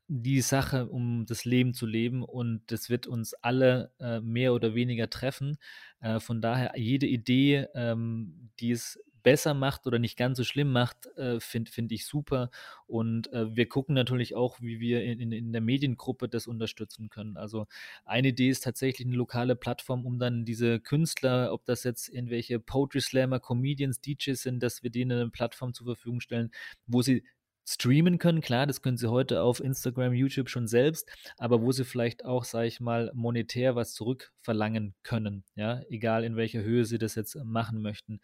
die 0.08 0.42
Sache, 0.42 0.88
um 0.88 1.26
das 1.26 1.44
Leben 1.44 1.74
zu 1.74 1.86
leben 1.86 2.22
und 2.22 2.62
das 2.66 2.90
wird 2.90 3.06
uns 3.06 3.34
alle 3.34 3.92
äh, 3.98 4.20
mehr 4.20 4.54
oder 4.54 4.74
weniger 4.74 5.10
treffen. 5.10 5.58
Äh, 6.00 6.20
von 6.20 6.40
daher 6.40 6.72
jede 6.76 7.06
Idee, 7.06 7.66
ähm, 7.74 8.50
die 8.60 8.72
es 8.72 9.00
besser 9.24 9.54
macht 9.54 9.88
oder 9.88 9.98
nicht 9.98 10.16
ganz 10.16 10.38
so 10.38 10.44
schlimm 10.44 10.70
macht, 10.70 11.06
äh, 11.16 11.40
finde 11.40 11.72
find 11.72 11.90
ich 11.90 12.06
super. 12.06 12.50
Und 12.86 13.32
äh, 13.32 13.56
wir 13.56 13.68
gucken 13.68 13.94
natürlich 13.94 14.36
auch, 14.36 14.60
wie 14.60 14.78
wir 14.78 15.02
in, 15.02 15.18
in, 15.18 15.32
in, 15.32 15.52
der 15.52 15.62
Mediengruppe 15.62 16.28
das 16.28 16.46
unterstützen 16.46 17.08
können. 17.08 17.36
Also 17.36 17.66
eine 18.04 18.28
Idee 18.28 18.50
ist 18.50 18.62
tatsächlich 18.62 19.08
eine 19.08 19.16
lokale 19.16 19.56
Plattform, 19.56 20.06
um 20.06 20.20
dann 20.20 20.44
diese 20.44 20.78
Künstler, 20.78 21.52
ob 21.52 21.64
das 21.64 21.82
jetzt 21.82 22.08
irgendwelche 22.08 22.60
Poetry 22.60 23.00
Slammer, 23.00 23.40
Comedians, 23.40 24.00
DJs 24.00 24.40
sind, 24.40 24.62
dass 24.62 24.84
wir 24.84 24.90
denen 24.90 25.18
eine 25.18 25.30
Plattform 25.30 25.74
zur 25.74 25.86
Verfügung 25.86 26.20
stellen, 26.20 26.52
wo 26.86 27.02
sie 27.02 27.24
streamen 27.66 28.18
können. 28.18 28.40
Klar, 28.40 28.66
das 28.66 28.82
können 28.82 28.96
sie 28.96 29.10
heute 29.10 29.42
auf 29.42 29.60
Instagram, 29.60 30.12
YouTube 30.12 30.50
schon 30.50 30.66
selbst, 30.66 31.10
aber 31.38 31.62
wo 31.62 31.72
sie 31.72 31.84
vielleicht 31.84 32.24
auch, 32.24 32.44
sage 32.44 32.66
ich 32.66 32.80
mal, 32.80 33.10
monetär 33.14 33.74
was 33.74 33.94
zurückverlangen 33.94 34.94
können. 35.02 35.44
Ja, 35.54 35.80
egal 35.88 36.24
in 36.24 36.36
welcher 36.36 36.62
Höhe 36.62 36.84
sie 36.84 36.98
das 36.98 37.14
jetzt 37.14 37.36
machen 37.44 37.80
möchten. 37.80 38.20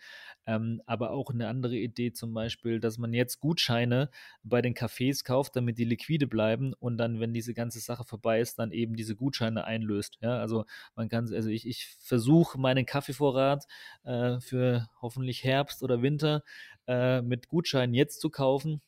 Ähm, 0.47 0.83
aber 0.87 1.13
auch 1.13 1.31
eine 1.31 1.49
andere 1.49 1.77
Idee 1.77 2.13
zum 2.13 2.35
Beispiel, 2.35 2.81
dass 2.81 2.99
man 2.99 3.15
jetzt 3.15 3.41
Gutscheine 3.41 4.11
bei 4.43 4.61
den 4.61 4.75
Cafés 4.75 5.25
kauft, 5.25 5.57
damit 5.57 5.79
die 5.79 5.85
liquide 5.85 6.27
bleiben 6.27 6.75
und 6.75 6.99
dann, 6.99 7.21
wenn 7.21 7.33
diese 7.33 7.55
ganze 7.55 7.81
Sache 7.81 8.05
vorbei 8.05 8.41
ist, 8.41 8.59
dann 8.59 8.73
eben 8.73 8.95
diese 8.95 9.17
Gutscheine 9.17 9.65
einlöst. 9.65 10.19
Ja, 10.21 10.39
also 10.39 10.65
man 10.95 11.09
kann, 11.09 11.33
also 11.33 11.49
ich, 11.49 11.67
ich 11.67 11.87
versuche 12.01 12.59
meinen 12.59 12.85
Kaffeevorrat 12.85 13.65
äh, 14.05 14.39
für 14.41 14.89
hoffentlich 15.01 15.45
Herbst 15.45 15.83
oder 15.83 16.03
Winter 16.03 16.43
äh, 16.87 17.23
mit 17.23 17.49
Gutscheinen 17.49 17.95
jetzt 17.95 18.21
zu 18.21 18.31
kaufen 18.31 18.83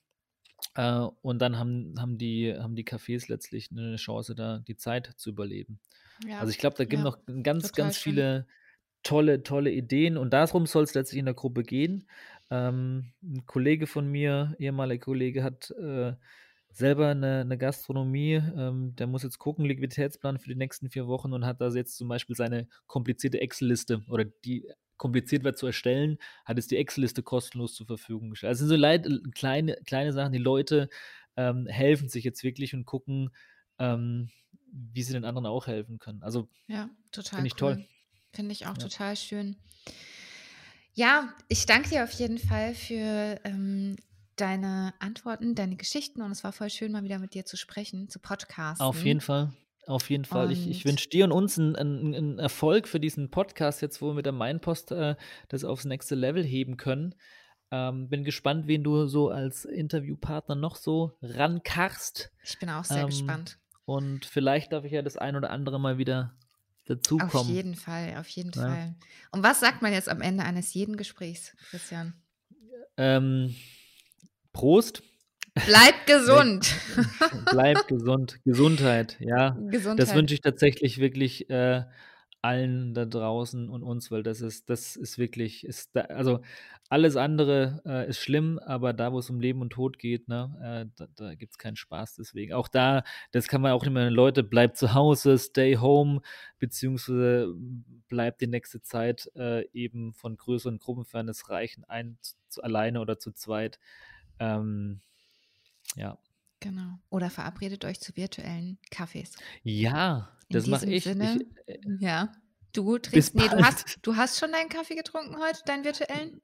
äh, 0.74 1.06
und 1.22 1.40
dann 1.40 1.58
haben, 1.58 1.94
haben, 1.98 2.18
die, 2.18 2.54
haben 2.54 2.74
die 2.74 2.84
Cafés 2.84 3.28
letztlich 3.28 3.70
eine 3.70 3.96
Chance, 3.96 4.34
da 4.34 4.58
die 4.58 4.76
Zeit 4.76 5.12
zu 5.16 5.30
überleben. 5.30 5.80
Ja. 6.26 6.38
Also 6.38 6.50
ich 6.50 6.58
glaube, 6.58 6.76
da 6.76 6.84
gibt 6.84 7.00
ja, 7.00 7.04
noch 7.04 7.18
ganz, 7.42 7.72
ganz 7.72 7.98
schön. 7.98 8.12
viele 8.12 8.46
tolle, 9.02 9.42
tolle 9.42 9.70
Ideen 9.70 10.16
und 10.16 10.32
darum 10.32 10.66
soll 10.66 10.84
es 10.84 10.94
letztlich 10.94 11.18
in 11.18 11.26
der 11.26 11.34
Gruppe 11.34 11.62
gehen. 11.62 12.06
Ähm, 12.50 13.12
ein 13.22 13.44
Kollege 13.46 13.86
von 13.86 14.08
mir, 14.10 14.54
ehemaliger 14.58 15.04
Kollege, 15.04 15.42
hat 15.42 15.70
äh, 15.72 16.14
selber 16.70 17.08
eine, 17.08 17.40
eine 17.40 17.58
Gastronomie, 17.58 18.34
ähm, 18.56 18.94
der 18.96 19.06
muss 19.06 19.22
jetzt 19.22 19.38
gucken, 19.38 19.64
Liquiditätsplan 19.64 20.38
für 20.38 20.48
die 20.48 20.54
nächsten 20.54 20.90
vier 20.90 21.06
Wochen 21.06 21.32
und 21.32 21.44
hat 21.44 21.60
da 21.60 21.68
jetzt 21.68 21.96
zum 21.96 22.08
Beispiel 22.08 22.36
seine 22.36 22.68
komplizierte 22.86 23.40
Excel-Liste 23.40 24.02
oder 24.08 24.24
die 24.24 24.66
kompliziert 25.02 25.42
wird 25.42 25.58
zu 25.58 25.66
erstellen, 25.66 26.16
hat 26.44 26.58
es 26.58 26.68
die 26.68 26.76
Excel-Liste 26.76 27.24
kostenlos 27.24 27.74
zur 27.74 27.88
Verfügung 27.88 28.30
gestellt. 28.30 28.50
Also 28.50 28.60
sind 28.60 28.68
so 28.68 28.76
leid, 28.76 29.08
kleine, 29.34 29.76
kleine 29.84 30.12
Sachen, 30.12 30.30
die 30.30 30.38
Leute 30.38 30.88
ähm, 31.36 31.66
helfen 31.66 32.08
sich 32.08 32.22
jetzt 32.22 32.44
wirklich 32.44 32.72
und 32.72 32.84
gucken, 32.84 33.30
ähm, 33.80 34.30
wie 34.70 35.02
sie 35.02 35.12
den 35.12 35.24
anderen 35.24 35.46
auch 35.46 35.66
helfen 35.66 35.98
können. 35.98 36.22
Also 36.22 36.48
ja, 36.68 36.88
total. 37.10 37.38
Finde 37.38 37.48
ich 37.48 37.54
cool. 37.54 37.74
toll. 37.74 37.86
Finde 38.32 38.52
ich 38.52 38.66
auch 38.66 38.76
ja. 38.76 38.84
total 38.84 39.16
schön. 39.16 39.56
Ja, 40.94 41.34
ich 41.48 41.66
danke 41.66 41.88
dir 41.88 42.04
auf 42.04 42.12
jeden 42.12 42.38
Fall 42.38 42.72
für 42.72 43.40
ähm, 43.42 43.96
deine 44.36 44.94
Antworten, 45.00 45.56
deine 45.56 45.74
Geschichten 45.74 46.22
und 46.22 46.30
es 46.30 46.44
war 46.44 46.52
voll 46.52 46.70
schön, 46.70 46.92
mal 46.92 47.02
wieder 47.02 47.18
mit 47.18 47.34
dir 47.34 47.44
zu 47.44 47.56
sprechen, 47.56 48.08
zu 48.08 48.20
podcasten. 48.20 48.86
Auf 48.86 49.04
jeden 49.04 49.20
Fall. 49.20 49.52
Auf 49.86 50.10
jeden 50.10 50.24
Fall. 50.24 50.52
ich, 50.52 50.68
ich 50.68 50.84
wünsche 50.84 51.08
dir 51.08 51.24
und 51.24 51.32
uns 51.32 51.58
einen, 51.58 51.76
einen, 51.76 52.38
Erfolg 52.38 52.86
für 52.86 53.00
diesen 53.00 53.30
Podcast, 53.30 53.82
jetzt 53.82 54.00
wo 54.00 54.08
wir 54.08 54.14
mit 54.14 54.26
der 54.26 54.32
Mainpost 54.32 54.92
äh, 54.92 55.16
das 55.48 55.64
aufs 55.64 55.84
nächste 55.84 56.14
Level 56.14 56.44
heben 56.44 56.76
können. 56.76 57.14
Ähm, 57.72 58.08
bin 58.08 58.22
gespannt, 58.22 58.66
wen 58.66 58.84
du 58.84 59.06
so 59.06 59.30
als 59.30 59.64
Interviewpartner 59.64 60.54
noch 60.54 60.76
so 60.76 61.16
rankarst. 61.22 62.30
Ich 62.44 62.58
bin 62.58 62.68
auch 62.68 62.84
sehr 62.84 63.00
ähm, 63.00 63.06
gespannt. 63.06 63.58
Und 63.84 64.24
vielleicht 64.24 64.72
darf 64.72 64.84
ich 64.84 64.92
ja 64.92 65.02
das 65.02 65.16
ein 65.16 65.34
oder 65.36 65.50
andere 65.50 65.80
mal 65.80 65.98
wieder 65.98 66.36
dazukommen. 66.86 67.34
Auf 67.34 67.48
jeden 67.48 67.74
Fall, 67.74 68.16
auf 68.18 68.28
jeden 68.28 68.52
ja. 68.52 68.62
Fall. 68.62 68.94
Und 69.32 69.42
was 69.42 69.60
sagt 69.60 69.82
man 69.82 69.92
jetzt 69.92 70.08
am 70.08 70.20
Ende 70.20 70.44
eines 70.44 70.74
jeden 70.74 70.96
Gesprächs, 70.96 71.56
Christian? 71.70 72.14
Ähm, 72.96 73.56
Prost. 74.52 75.02
Bleib 75.54 76.06
gesund. 76.06 76.74
Bleib 77.50 77.86
gesund. 77.88 78.40
Gesundheit, 78.44 79.18
ja. 79.20 79.50
Gesundheit. 79.50 79.98
Das 79.98 80.14
wünsche 80.14 80.34
ich 80.34 80.40
tatsächlich 80.40 80.98
wirklich 80.98 81.50
äh, 81.50 81.84
allen 82.42 82.92
da 82.94 83.04
draußen 83.04 83.68
und 83.68 83.82
uns, 83.82 84.10
weil 84.10 84.22
das 84.22 84.40
ist, 84.40 84.68
das 84.68 84.96
ist 84.96 85.18
wirklich, 85.18 85.64
ist 85.64 85.94
da, 85.94 86.02
also 86.02 86.40
alles 86.88 87.16
andere 87.16 87.80
äh, 87.86 88.08
ist 88.08 88.18
schlimm, 88.18 88.58
aber 88.58 88.92
da, 88.92 89.12
wo 89.12 89.18
es 89.18 89.30
um 89.30 89.40
Leben 89.40 89.62
und 89.62 89.70
Tod 89.70 89.98
geht, 89.98 90.28
ne, 90.28 90.56
äh, 90.60 90.92
da, 90.96 91.06
da 91.14 91.34
gibt 91.34 91.52
es 91.52 91.58
keinen 91.58 91.76
Spaß 91.76 92.16
deswegen. 92.16 92.52
Auch 92.52 92.68
da, 92.68 93.04
das 93.30 93.46
kann 93.46 93.62
man 93.62 93.72
auch 93.72 93.84
immer, 93.84 94.10
Leute, 94.10 94.42
bleibt 94.42 94.76
zu 94.76 94.92
Hause, 94.92 95.38
stay 95.38 95.76
home, 95.76 96.20
beziehungsweise 96.58 97.54
bleibt 98.08 98.40
die 98.40 98.48
nächste 98.48 98.82
Zeit 98.82 99.30
äh, 99.36 99.64
eben 99.72 100.12
von 100.12 100.36
größeren 100.36 100.78
Gruppen 100.78 101.04
fern, 101.04 101.28
es 101.28 101.48
reichen 101.48 101.84
ein 101.84 102.18
zu, 102.48 102.62
alleine 102.62 103.00
oder 103.00 103.18
zu 103.18 103.32
zweit. 103.32 103.78
Ähm, 104.38 105.00
ja. 105.96 106.18
Genau. 106.60 106.98
Oder 107.10 107.28
verabredet 107.28 107.84
euch 107.84 108.00
zu 108.00 108.16
virtuellen 108.16 108.78
Kaffees. 108.90 109.32
Ja, 109.64 110.30
das 110.48 110.68
mache 110.68 110.86
ich. 110.86 111.04
Sinne, 111.04 111.38
ich 111.66 111.74
äh, 111.74 111.80
ja. 111.98 112.32
Du 112.72 112.98
trinkst, 112.98 113.34
nee, 113.34 113.48
du 113.48 113.62
hast, 113.62 113.98
du 114.02 114.16
hast 114.16 114.38
schon 114.38 114.52
deinen 114.52 114.68
Kaffee 114.68 114.94
getrunken 114.94 115.36
heute, 115.36 115.60
deinen 115.66 115.84
virtuellen? 115.84 116.40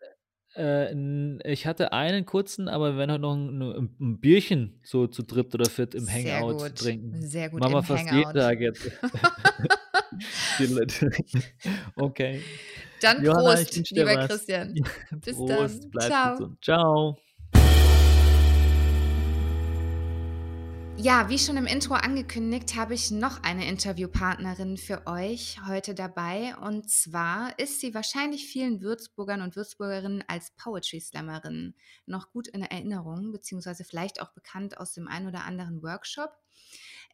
Äh, 0.57 1.41
ich 1.51 1.67
hatte 1.67 1.93
einen 1.93 2.27
kurzen, 2.27 2.69
aber 2.69 2.93
wir 2.93 2.99
werden 2.99 3.13
heute 3.13 3.23
noch 3.23 3.35
ein, 3.35 3.91
ein, 4.01 4.21
Bierchen 4.21 4.81
so 4.83 5.07
zu 5.07 5.23
dritt 5.23 5.55
oder 5.55 5.67
viert 5.67 5.95
im 5.95 6.09
Hangout 6.09 6.59
Sehr 6.59 6.69
gut. 6.69 6.79
trinken. 6.79 7.23
Sehr 7.23 7.51
gut. 7.51 7.61
Machen 7.61 7.75
wir 7.75 7.83
fast 7.83 8.11
Hangout. 8.11 8.17
jeden 8.17 8.35
Tag 8.35 8.61
jetzt. 8.61 8.91
okay. 11.97 12.43
Dann 13.01 13.25
Johanna, 13.25 13.55
Prost, 13.55 13.91
lieber. 13.91 14.27
Christian. 14.27 14.75
Bis 15.25 15.37
Prost, 15.37 15.89
dann. 15.93 16.11
Ciao. 16.11 16.33
Gesund. 16.33 16.65
Ciao. 16.65 17.19
Ja, 21.01 21.29
wie 21.29 21.39
schon 21.39 21.57
im 21.57 21.67
Intro 21.67 21.95
angekündigt, 21.95 22.75
habe 22.75 22.93
ich 22.93 23.13
noch 23.13 23.45
eine 23.45 23.69
Interviewpartnerin 23.69 24.77
für 24.77 25.07
euch 25.07 25.61
heute 25.65 25.95
dabei. 25.95 26.57
Und 26.57 26.91
zwar 26.91 27.57
ist 27.57 27.79
sie 27.81 27.95
wahrscheinlich 27.95 28.47
vielen 28.47 28.81
Würzburgern 28.81 29.41
und 29.43 29.55
Würzburgerinnen 29.55 30.25
als 30.27 30.51
Poetry 30.57 30.99
Slammerin 30.99 31.77
noch 32.07 32.33
gut 32.33 32.49
in 32.49 32.63
Erinnerung, 32.63 33.31
beziehungsweise 33.31 33.85
vielleicht 33.85 34.21
auch 34.21 34.33
bekannt 34.33 34.79
aus 34.79 34.93
dem 34.93 35.07
ein 35.07 35.29
oder 35.29 35.45
anderen 35.45 35.85
Workshop. 35.85 36.33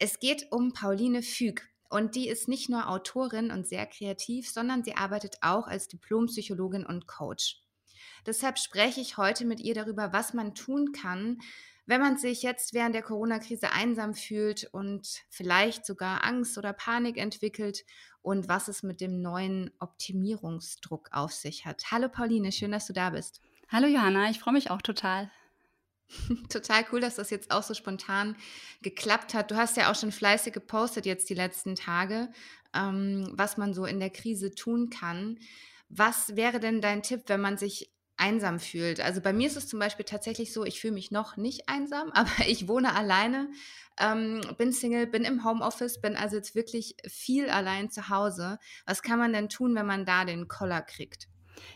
Es 0.01 0.18
geht 0.18 0.51
um 0.51 0.73
Pauline 0.73 1.23
Füg. 1.23 1.68
Und 1.90 2.14
die 2.14 2.29
ist 2.29 2.49
nicht 2.49 2.70
nur 2.70 2.88
Autorin 2.88 3.51
und 3.51 3.68
sehr 3.68 3.85
kreativ, 3.85 4.49
sondern 4.49 4.83
sie 4.83 4.97
arbeitet 4.97 5.37
auch 5.42 5.66
als 5.66 5.88
Diplompsychologin 5.88 6.87
und 6.87 7.07
Coach. 7.07 7.61
Deshalb 8.25 8.59
spreche 8.59 9.03
ich 9.03 9.18
heute 9.18 9.44
mit 9.44 9.61
ihr 9.61 9.75
darüber, 9.75 10.14
was 10.14 10.33
man 10.33 10.55
tun 10.55 10.92
kann, 10.92 11.38
wenn 11.87 12.01
man 12.01 12.16
sich 12.16 12.42
jetzt 12.42 12.75
während 12.75 12.94
der 12.94 13.03
Corona-Krise 13.03 13.73
einsam 13.73 14.14
fühlt 14.14 14.64
und 14.73 15.23
vielleicht 15.29 15.85
sogar 15.85 16.25
Angst 16.25 16.57
oder 16.57 16.73
Panik 16.73 17.18
entwickelt 17.18 17.85
und 18.23 18.49
was 18.49 18.68
es 18.68 18.83
mit 18.83 19.01
dem 19.01 19.20
neuen 19.20 19.70
Optimierungsdruck 19.79 21.11
auf 21.12 21.33
sich 21.33 21.66
hat. 21.66 21.90
Hallo 21.90 22.09
Pauline, 22.09 22.53
schön, 22.53 22.73
dass 22.73 22.87
du 22.87 22.92
da 22.92 23.11
bist. 23.11 23.40
Hallo 23.68 23.87
Johanna, 23.87 24.31
ich 24.31 24.40
freue 24.40 24.55
mich 24.55 24.70
auch 24.70 24.83
total. 24.83 25.31
Total 26.51 26.85
cool, 26.92 27.01
dass 27.01 27.16
das 27.16 27.31
jetzt 27.31 27.51
auch 27.51 27.62
so 27.62 27.73
spontan 27.73 28.37
geklappt 28.83 29.33
hat. 29.33 29.51
Du 29.51 29.57
hast 29.57 29.77
ja 29.79 29.90
auch 29.90 29.94
schon 29.94 30.12
fleißig 30.12 30.53
gepostet 30.53 31.07
jetzt 31.07 31.31
die 31.31 31.35
letzten 31.35 31.77
Tage, 31.77 32.31
ähm, 32.75 33.33
was 33.33 33.57
man 33.57 33.73
so 33.73 33.87
in 33.87 34.01
der 34.01 34.11
Krise 34.11 34.55
tun 34.55 34.90
kann. 34.90 35.38
Was 35.88 36.37
wäre 36.37 36.61
denn 36.61 36.83
dein 36.83 37.03
Tipp, 37.03 37.23
wenn 37.27 37.40
man 37.40 37.57
sich 37.57 37.93
einsam 38.16 38.61
fühlt. 38.61 39.00
Also 39.00 39.20
bei 39.20 39.33
mir 39.33 39.46
ist 39.46 39.57
es 39.57 39.68
zum 39.68 39.79
Beispiel 39.79 40.05
tatsächlich 40.05 40.53
so, 40.53 40.64
ich 40.64 40.81
fühle 40.81 40.94
mich 40.94 41.11
noch 41.11 41.37
nicht 41.37 41.68
einsam, 41.68 42.11
aber 42.14 42.31
ich 42.46 42.68
wohne 42.68 42.94
alleine, 42.94 43.50
ähm, 43.98 44.40
bin 44.59 44.72
Single, 44.72 45.07
bin 45.07 45.24
im 45.24 45.44
Homeoffice, 45.44 46.00
bin 46.00 46.16
also 46.16 46.37
jetzt 46.37 46.55
wirklich 46.55 46.96
viel 47.07 47.48
allein 47.48 47.90
zu 47.90 48.09
Hause. 48.09 48.59
Was 48.87 49.03
kann 49.03 49.18
man 49.18 49.33
denn 49.33 49.48
tun, 49.48 49.74
wenn 49.74 49.87
man 49.87 50.05
da 50.05 50.24
den 50.24 50.48
Koller 50.48 50.83
kriegt? 50.83 51.29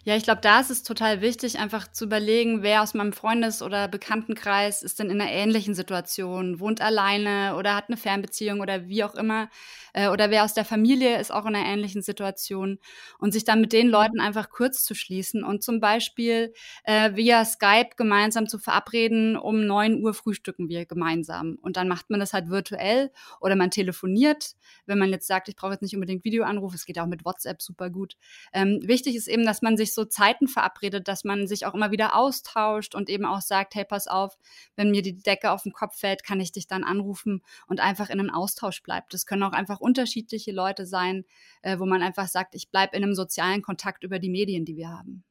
Ja, 0.05 0.17
ich 0.17 0.23
glaube, 0.23 0.41
da 0.41 0.61
ist 0.61 0.71
es 0.71 0.83
total 0.83 1.21
wichtig, 1.21 1.59
einfach 1.59 1.91
zu 1.93 2.05
überlegen, 2.05 2.62
wer 2.62 2.83
aus 2.83 2.95
meinem 2.95 3.12
Freundes- 3.12 3.62
oder 3.62 3.88
Bekanntenkreis 3.88 4.83
ist 4.83 4.99
denn 4.99 5.11
in 5.11 5.21
einer 5.21 5.31
ähnlichen 5.31 5.75
Situation, 5.75 6.61
wohnt 6.61 6.81
alleine 6.81 7.55
oder 7.57 7.75
hat 7.75 7.88
eine 7.88 7.97
Fernbeziehung 7.97 8.61
oder 8.61 8.88
wie 8.88 9.05
auch 9.05 9.14
immer. 9.14 9.51
Äh, 9.93 10.09
oder 10.09 10.31
wer 10.31 10.45
aus 10.45 10.55
der 10.55 10.64
Familie 10.64 11.21
ist 11.21 11.31
auch 11.31 11.45
in 11.47 11.55
einer 11.55 11.67
ähnlichen 11.67 12.03
Situation. 12.03 12.79
Und 13.19 13.33
sich 13.33 13.45
dann 13.45 13.61
mit 13.61 13.73
den 13.73 13.88
Leuten 13.88 14.21
einfach 14.21 14.51
kurz 14.51 14.85
zu 14.85 14.95
schließen 14.95 15.45
und 15.45 15.62
zum 15.62 15.81
Beispiel 15.81 16.53
äh, 16.85 17.14
via 17.14 17.45
Skype 17.45 17.91
gemeinsam 17.97 18.49
zu 18.49 18.59
verabreden, 18.59 19.37
um 19.37 19.67
9 19.67 20.03
Uhr 20.03 20.14
frühstücken 20.14 20.69
wir 20.69 20.87
gemeinsam. 20.87 21.59
Und 21.61 21.77
dann 21.77 21.88
macht 21.88 22.11
man 22.11 22.21
das 22.21 22.33
halt 22.33 22.49
virtuell 22.49 23.11
oder 23.41 23.57
man 23.57 23.71
telefoniert, 23.71 24.53
wenn 24.87 24.99
man 24.99 25.11
jetzt 25.11 25.27
sagt, 25.27 25.49
ich 25.49 25.57
brauche 25.57 25.73
jetzt 25.73 25.83
nicht 25.83 25.95
unbedingt 25.95 26.25
Videoanruf, 26.25 26.75
es 26.75 26.87
geht 26.87 26.99
auch 26.99 27.07
mit 27.07 27.25
WhatsApp 27.25 27.61
super 27.61 27.91
gut. 27.91 28.14
Ähm, 28.53 28.81
wichtig 28.83 29.17
ist 29.17 29.29
eben, 29.29 29.45
dass 29.45 29.62
man 29.62 29.67
sich 29.76 29.94
so 29.94 30.04
Zeiten 30.04 30.48
verabredet, 30.48 31.09
dass 31.09 31.24
man 31.24 31.46
sich 31.46 31.66
auch 31.66 31.74
immer 31.74 31.90
wieder 31.90 32.16
austauscht 32.16 32.94
und 32.94 33.09
eben 33.09 33.24
auch 33.24 33.40
sagt, 33.40 33.74
hey, 33.74 33.85
pass 33.85 34.07
auf, 34.07 34.37
wenn 34.76 34.90
mir 34.90 35.02
die 35.02 35.18
Decke 35.18 35.50
auf 35.50 35.62
den 35.62 35.72
Kopf 35.72 35.98
fällt, 35.98 36.24
kann 36.24 36.40
ich 36.40 36.52
dich 36.52 36.66
dann 36.66 36.85
anrufen 36.85 37.42
und 37.66 37.81
einfach 37.81 38.11
in 38.11 38.20
einem 38.20 38.31
Austausch 38.31 38.83
bleibt. 38.83 39.14
Das 39.14 39.26
können 39.26 39.42
auch 39.42 39.52
einfach 39.52 39.81
unterschiedliche 39.81 40.52
Leute 40.52 40.87
sein, 40.87 41.24
äh, 41.62 41.78
wo 41.78 41.87
man 41.87 42.02
einfach 42.02 42.28
sagt, 42.28 42.54
ich 42.54 42.70
bleibe 42.70 42.96
in 42.96 43.02
einem 43.02 43.14
sozialen 43.14 43.62
Kontakt 43.62 44.04
über 44.04 44.18
die 44.18 44.31
Medien, 44.31 44.64
die 44.64 44.76
wir 44.76 44.88
haben. 44.90 45.24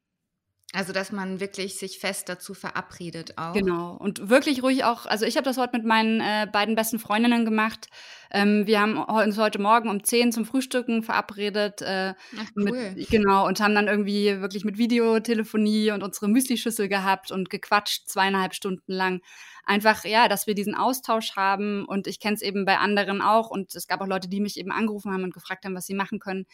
Also, 0.74 0.92
dass 0.92 1.14
man 1.14 1.40
wirklich 1.40 1.76
sich 1.76 1.98
fest 1.98 2.28
dazu 2.28 2.54
verabredet 2.54 3.38
auch. 3.38 3.54
Genau. 3.54 3.94
Und 3.94 4.28
wirklich 4.30 4.62
ruhig 4.64 4.84
auch, 4.84 5.06
also 5.06 5.26
ich 5.26 5.38
habe 5.38 5.46
das 5.46 5.58
heute 5.58 5.78
mit 5.78 5.86
meinen 5.86 6.20
äh, 6.20 6.46
beiden 6.52 6.76
besten 6.76 7.00
Freundinnen 7.00 7.46
gemacht. 7.46 7.88
Ähm, 8.32 8.68
wir 8.68 8.82
haben 8.82 8.98
uns 8.98 9.38
heute 9.38 9.60
Morgen 9.60 9.90
um 9.90 10.04
10 10.04 10.34
zum 10.34 10.46
Frühstücken 10.46 11.04
verabredet. 11.04 11.82
Äh, 11.82 12.16
Ach, 12.38 12.50
cool. 12.58 12.92
Mit, 12.96 13.10
genau, 13.10 13.48
und 13.48 13.62
haben 13.62 13.76
dann 13.76 13.88
irgendwie 13.88 14.42
wirklich 14.42 14.66
mit 14.66 14.78
Videotelefonie 14.78 15.92
und 15.92 16.04
unsere 16.04 16.28
Müslischüssel 16.28 16.90
gehabt 16.90 17.32
und 17.32 17.50
gequatscht 17.50 18.10
zweieinhalb 18.10 18.54
Stunden 18.54 18.92
lang. 18.92 19.22
Einfach, 19.64 20.04
ja, 20.04 20.28
dass 20.28 20.48
wir 20.48 20.54
diesen 20.54 20.76
Austausch 20.76 21.38
haben. 21.38 21.86
Und 21.86 22.08
ich 22.08 22.20
kenne 22.20 22.36
es 22.36 22.42
eben 22.42 22.66
bei 22.66 22.78
anderen 22.78 23.22
auch. 23.22 23.50
Und 23.50 23.74
es 23.74 23.88
gab 23.88 24.02
auch 24.02 24.08
Leute, 24.08 24.28
die 24.28 24.42
mich 24.42 24.58
eben 24.58 24.72
angerufen 24.72 25.14
haben 25.14 25.24
und 25.24 25.34
gefragt 25.34 25.64
haben, 25.64 25.76
was 25.76 25.86
sie 25.86 25.96
machen 25.96 26.20
können 26.20 26.46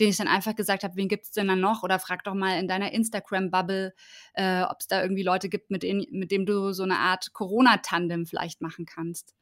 den 0.00 0.10
ich 0.10 0.16
dann 0.16 0.28
einfach 0.28 0.54
gesagt 0.54 0.84
habe, 0.84 0.96
wen 0.96 1.08
gibt 1.08 1.24
es 1.24 1.30
denn 1.32 1.48
dann 1.48 1.60
noch? 1.60 1.82
Oder 1.82 1.98
frag 1.98 2.24
doch 2.24 2.34
mal 2.34 2.58
in 2.58 2.68
deiner 2.68 2.92
Instagram-Bubble, 2.92 3.94
äh, 4.34 4.62
ob 4.62 4.76
es 4.80 4.88
da 4.88 5.02
irgendwie 5.02 5.22
Leute 5.22 5.48
gibt, 5.48 5.70
mit 5.70 5.82
denen, 5.82 6.06
mit 6.10 6.30
dem 6.30 6.46
du 6.46 6.72
so 6.72 6.82
eine 6.82 6.98
Art 6.98 7.32
Corona-Tandem 7.32 8.26
vielleicht 8.26 8.60
machen 8.60 8.86
kannst. 8.86 9.34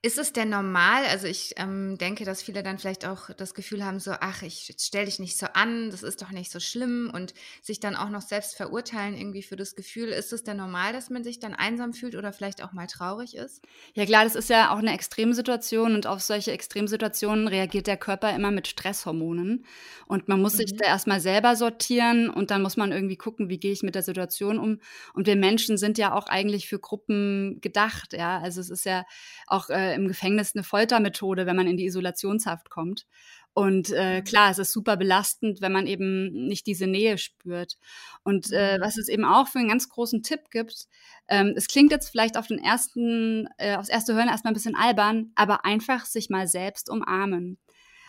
Ist 0.00 0.16
es 0.16 0.32
denn 0.32 0.50
normal? 0.50 1.04
Also 1.06 1.26
ich 1.26 1.54
ähm, 1.56 1.98
denke, 1.98 2.24
dass 2.24 2.40
viele 2.40 2.62
dann 2.62 2.78
vielleicht 2.78 3.04
auch 3.04 3.30
das 3.36 3.52
Gefühl 3.52 3.84
haben, 3.84 3.98
so, 3.98 4.12
ach, 4.12 4.42
ich 4.42 4.72
stell 4.78 5.06
dich 5.06 5.18
nicht 5.18 5.36
so 5.36 5.46
an, 5.54 5.90
das 5.90 6.04
ist 6.04 6.22
doch 6.22 6.30
nicht 6.30 6.52
so 6.52 6.60
schlimm 6.60 7.10
und 7.12 7.34
sich 7.62 7.80
dann 7.80 7.96
auch 7.96 8.08
noch 8.08 8.22
selbst 8.22 8.56
verurteilen 8.56 9.16
irgendwie 9.16 9.42
für 9.42 9.56
das 9.56 9.74
Gefühl. 9.74 10.10
Ist 10.10 10.32
es 10.32 10.44
denn 10.44 10.58
normal, 10.58 10.92
dass 10.92 11.10
man 11.10 11.24
sich 11.24 11.40
dann 11.40 11.52
einsam 11.52 11.94
fühlt 11.94 12.14
oder 12.14 12.32
vielleicht 12.32 12.62
auch 12.62 12.72
mal 12.72 12.86
traurig 12.86 13.34
ist? 13.34 13.60
Ja 13.94 14.06
klar, 14.06 14.22
das 14.22 14.36
ist 14.36 14.48
ja 14.50 14.72
auch 14.72 14.78
eine 14.78 14.94
Extremsituation 14.94 15.96
und 15.96 16.06
auf 16.06 16.20
solche 16.20 16.52
Extremsituationen 16.52 17.48
reagiert 17.48 17.88
der 17.88 17.96
Körper 17.96 18.32
immer 18.36 18.52
mit 18.52 18.68
Stresshormonen. 18.68 19.66
Und 20.06 20.28
man 20.28 20.40
muss 20.40 20.52
mhm. 20.52 20.58
sich 20.58 20.76
da 20.76 20.86
erstmal 20.86 21.20
selber 21.20 21.56
sortieren 21.56 22.30
und 22.30 22.52
dann 22.52 22.62
muss 22.62 22.76
man 22.76 22.92
irgendwie 22.92 23.16
gucken, 23.16 23.48
wie 23.48 23.58
gehe 23.58 23.72
ich 23.72 23.82
mit 23.82 23.96
der 23.96 24.04
Situation 24.04 24.60
um. 24.60 24.78
Und 25.12 25.26
wir 25.26 25.34
Menschen 25.34 25.76
sind 25.76 25.98
ja 25.98 26.14
auch 26.14 26.28
eigentlich 26.28 26.68
für 26.68 26.78
Gruppen 26.78 27.60
gedacht, 27.60 28.12
ja. 28.12 28.38
Also 28.38 28.60
es 28.60 28.70
ist 28.70 28.84
ja 28.84 29.04
auch 29.48 29.70
äh, 29.70 29.87
im 29.94 30.08
Gefängnis 30.08 30.54
eine 30.54 30.64
Foltermethode, 30.64 31.46
wenn 31.46 31.56
man 31.56 31.66
in 31.66 31.76
die 31.76 31.86
Isolationshaft 31.86 32.70
kommt. 32.70 33.06
Und 33.54 33.90
äh, 33.92 34.20
mhm. 34.20 34.24
klar, 34.24 34.50
es 34.50 34.58
ist 34.58 34.72
super 34.72 34.96
belastend, 34.96 35.60
wenn 35.60 35.72
man 35.72 35.86
eben 35.86 36.46
nicht 36.46 36.66
diese 36.66 36.86
Nähe 36.86 37.18
spürt. 37.18 37.76
Und 38.22 38.52
äh, 38.52 38.78
mhm. 38.78 38.82
was 38.82 38.96
es 38.96 39.08
eben 39.08 39.24
auch 39.24 39.48
für 39.48 39.58
einen 39.58 39.68
ganz 39.68 39.88
großen 39.88 40.22
Tipp 40.22 40.50
gibt, 40.50 40.86
ähm, 41.28 41.54
es 41.56 41.66
klingt 41.66 41.90
jetzt 41.90 42.08
vielleicht 42.08 42.36
auf 42.36 42.46
den 42.46 42.58
ersten, 42.58 43.48
äh, 43.58 43.76
aufs 43.76 43.88
erste 43.88 44.14
Hören 44.14 44.28
erstmal 44.28 44.52
ein 44.52 44.54
bisschen 44.54 44.76
albern, 44.76 45.32
aber 45.34 45.64
einfach 45.64 46.04
sich 46.06 46.30
mal 46.30 46.46
selbst 46.46 46.88
umarmen. 46.88 47.58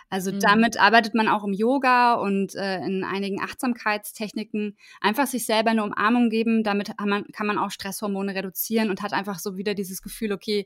Also 0.10 0.32
mhm. 0.32 0.40
damit 0.40 0.80
arbeitet 0.80 1.14
man 1.14 1.28
auch 1.28 1.44
im 1.44 1.54
Yoga 1.54 2.16
und 2.16 2.56
äh, 2.56 2.78
in 2.78 3.04
einigen 3.04 3.42
Achtsamkeitstechniken. 3.42 4.78
Einfach 5.02 5.28
sich 5.28 5.46
selber 5.46 5.72
eine 5.72 5.84
Umarmung 5.84 6.30
geben, 6.30 6.64
damit 6.64 6.92
man, 7.00 7.26
kann 7.32 7.48
man 7.48 7.58
auch 7.58 7.72
Stresshormone 7.72 8.34
reduzieren 8.34 8.90
und 8.90 9.02
hat 9.02 9.14
einfach 9.14 9.40
so 9.40 9.58
wieder 9.58 9.76
dieses 9.76 10.02
Gefühl, 10.02 10.32
okay, 10.32 10.66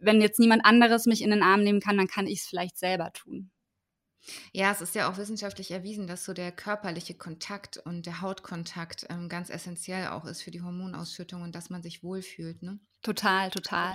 wenn 0.00 0.20
jetzt 0.20 0.40
niemand 0.40 0.64
anderes 0.64 1.06
mich 1.06 1.22
in 1.22 1.30
den 1.30 1.42
Arm 1.42 1.62
nehmen 1.62 1.80
kann, 1.80 1.96
dann 1.96 2.08
kann 2.08 2.26
ich 2.26 2.40
es 2.40 2.46
vielleicht 2.46 2.78
selber 2.78 3.12
tun. 3.12 3.50
Ja, 4.52 4.70
es 4.70 4.80
ist 4.80 4.94
ja 4.94 5.10
auch 5.10 5.16
wissenschaftlich 5.16 5.70
erwiesen, 5.70 6.06
dass 6.06 6.24
so 6.24 6.32
der 6.32 6.52
körperliche 6.52 7.14
Kontakt 7.14 7.78
und 7.78 8.06
der 8.06 8.20
Hautkontakt 8.20 9.06
ähm, 9.08 9.28
ganz 9.28 9.50
essentiell 9.50 10.08
auch 10.08 10.24
ist 10.24 10.42
für 10.42 10.50
die 10.50 10.62
Hormonausschüttung 10.62 11.42
und 11.42 11.54
dass 11.54 11.70
man 11.70 11.82
sich 11.82 12.02
wohlfühlt. 12.02 12.62
Ne? 12.62 12.78
Total, 13.02 13.50
total. 13.50 13.94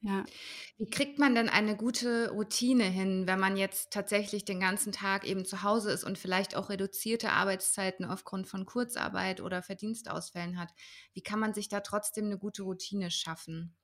Ja. 0.00 0.24
Wie 0.76 0.90
kriegt 0.90 1.18
man 1.20 1.34
denn 1.36 1.48
eine 1.48 1.76
gute 1.76 2.30
Routine 2.30 2.84
hin, 2.84 3.26
wenn 3.28 3.38
man 3.38 3.56
jetzt 3.56 3.92
tatsächlich 3.92 4.44
den 4.44 4.58
ganzen 4.60 4.92
Tag 4.92 5.24
eben 5.24 5.44
zu 5.44 5.62
Hause 5.62 5.92
ist 5.92 6.04
und 6.04 6.18
vielleicht 6.18 6.56
auch 6.56 6.68
reduzierte 6.68 7.30
Arbeitszeiten 7.30 8.04
aufgrund 8.04 8.48
von 8.48 8.66
Kurzarbeit 8.66 9.40
oder 9.40 9.62
Verdienstausfällen 9.62 10.58
hat? 10.58 10.70
Wie 11.12 11.22
kann 11.22 11.38
man 11.38 11.54
sich 11.54 11.68
da 11.68 11.80
trotzdem 11.80 12.26
eine 12.26 12.38
gute 12.38 12.62
Routine 12.64 13.10
schaffen? 13.10 13.76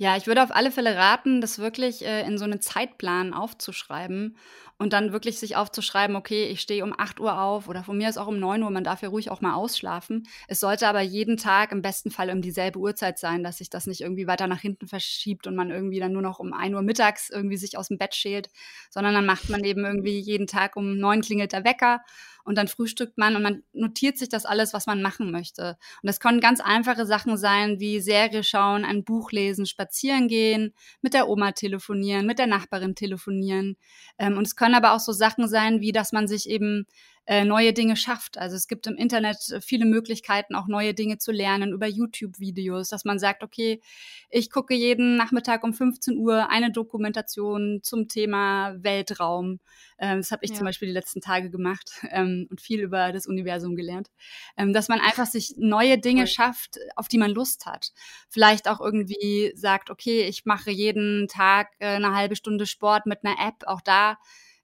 Ja, 0.00 0.16
ich 0.16 0.28
würde 0.28 0.44
auf 0.44 0.54
alle 0.54 0.70
Fälle 0.70 0.94
raten, 0.96 1.40
das 1.40 1.58
wirklich 1.58 2.04
äh, 2.06 2.24
in 2.24 2.38
so 2.38 2.44
einen 2.44 2.60
Zeitplan 2.60 3.34
aufzuschreiben 3.34 4.36
und 4.78 4.92
dann 4.92 5.10
wirklich 5.10 5.40
sich 5.40 5.56
aufzuschreiben, 5.56 6.14
okay, 6.14 6.44
ich 6.44 6.60
stehe 6.60 6.84
um 6.84 6.94
8 6.96 7.18
Uhr 7.18 7.40
auf 7.42 7.66
oder 7.68 7.82
von 7.82 7.98
mir 7.98 8.08
ist 8.08 8.16
auch 8.16 8.28
um 8.28 8.38
9 8.38 8.62
Uhr, 8.62 8.70
man 8.70 8.84
darf 8.84 9.02
ja 9.02 9.08
ruhig 9.08 9.28
auch 9.28 9.40
mal 9.40 9.54
ausschlafen. 9.54 10.28
Es 10.46 10.60
sollte 10.60 10.86
aber 10.86 11.00
jeden 11.00 11.36
Tag 11.36 11.72
im 11.72 11.82
besten 11.82 12.12
Fall 12.12 12.30
um 12.30 12.40
dieselbe 12.42 12.78
Uhrzeit 12.78 13.18
sein, 13.18 13.42
dass 13.42 13.58
sich 13.58 13.70
das 13.70 13.88
nicht 13.88 14.00
irgendwie 14.02 14.28
weiter 14.28 14.46
nach 14.46 14.60
hinten 14.60 14.86
verschiebt 14.86 15.48
und 15.48 15.56
man 15.56 15.70
irgendwie 15.70 15.98
dann 15.98 16.12
nur 16.12 16.22
noch 16.22 16.38
um 16.38 16.52
1 16.52 16.76
Uhr 16.76 16.82
mittags 16.82 17.28
irgendwie 17.28 17.56
sich 17.56 17.76
aus 17.76 17.88
dem 17.88 17.98
Bett 17.98 18.14
schält, 18.14 18.50
sondern 18.90 19.14
dann 19.14 19.26
macht 19.26 19.48
man 19.48 19.64
eben 19.64 19.84
irgendwie 19.84 20.20
jeden 20.20 20.46
Tag 20.46 20.76
um 20.76 20.96
9 20.96 21.22
klingelt 21.22 21.52
der 21.52 21.64
Wecker 21.64 22.02
und 22.48 22.56
dann 22.56 22.66
frühstückt 22.66 23.18
man 23.18 23.36
und 23.36 23.42
man 23.42 23.62
notiert 23.74 24.16
sich 24.16 24.30
das 24.30 24.46
alles, 24.46 24.72
was 24.72 24.86
man 24.86 25.02
machen 25.02 25.30
möchte. 25.30 25.76
Und 26.02 26.06
das 26.06 26.18
können 26.18 26.40
ganz 26.40 26.60
einfache 26.60 27.04
Sachen 27.04 27.36
sein, 27.36 27.78
wie 27.78 28.00
Serie 28.00 28.42
schauen, 28.42 28.86
ein 28.86 29.04
Buch 29.04 29.32
lesen, 29.32 29.66
spazieren 29.66 30.28
gehen, 30.28 30.72
mit 31.02 31.12
der 31.12 31.28
Oma 31.28 31.52
telefonieren, 31.52 32.26
mit 32.26 32.38
der 32.38 32.46
Nachbarin 32.46 32.94
telefonieren. 32.94 33.76
Ähm, 34.18 34.38
und 34.38 34.46
es 34.46 34.56
können 34.56 34.74
aber 34.74 34.94
auch 34.94 35.00
so 35.00 35.12
Sachen 35.12 35.46
sein, 35.46 35.82
wie 35.82 35.92
dass 35.92 36.12
man 36.12 36.26
sich 36.26 36.48
eben 36.48 36.86
äh, 37.28 37.44
neue 37.44 37.74
Dinge 37.74 37.94
schafft. 37.94 38.38
Also 38.38 38.56
es 38.56 38.68
gibt 38.68 38.86
im 38.86 38.96
Internet 38.96 39.60
viele 39.60 39.84
Möglichkeiten, 39.84 40.54
auch 40.54 40.66
neue 40.66 40.94
Dinge 40.94 41.18
zu 41.18 41.30
lernen 41.30 41.72
über 41.74 41.86
YouTube-Videos, 41.86 42.88
dass 42.88 43.04
man 43.04 43.18
sagt, 43.18 43.42
okay, 43.42 43.82
ich 44.30 44.50
gucke 44.50 44.72
jeden 44.72 45.18
Nachmittag 45.18 45.62
um 45.62 45.74
15 45.74 46.16
Uhr 46.16 46.48
eine 46.48 46.72
Dokumentation 46.72 47.80
zum 47.82 48.08
Thema 48.08 48.74
Weltraum. 48.78 49.60
Ähm, 49.98 50.20
das 50.20 50.30
habe 50.30 50.42
ich 50.46 50.52
ja. 50.52 50.56
zum 50.56 50.64
Beispiel 50.64 50.88
die 50.88 50.94
letzten 50.94 51.20
Tage 51.20 51.50
gemacht 51.50 51.90
ähm, 52.10 52.46
und 52.50 52.62
viel 52.62 52.80
über 52.80 53.12
das 53.12 53.26
Universum 53.26 53.76
gelernt. 53.76 54.08
Ähm, 54.56 54.72
dass 54.72 54.88
man 54.88 54.98
einfach 54.98 55.26
sich 55.26 55.52
neue 55.58 55.98
Dinge 55.98 56.26
schafft, 56.26 56.78
auf 56.96 57.08
die 57.08 57.18
man 57.18 57.30
Lust 57.30 57.66
hat. 57.66 57.92
Vielleicht 58.30 58.68
auch 58.68 58.80
irgendwie 58.80 59.52
sagt, 59.54 59.90
okay, 59.90 60.22
ich 60.22 60.46
mache 60.46 60.70
jeden 60.70 61.28
Tag 61.28 61.72
äh, 61.78 61.88
eine 61.88 62.14
halbe 62.14 62.36
Stunde 62.36 62.64
Sport 62.64 63.04
mit 63.04 63.18
einer 63.22 63.36
App. 63.38 63.66
Auch 63.66 63.82
da 63.82 64.16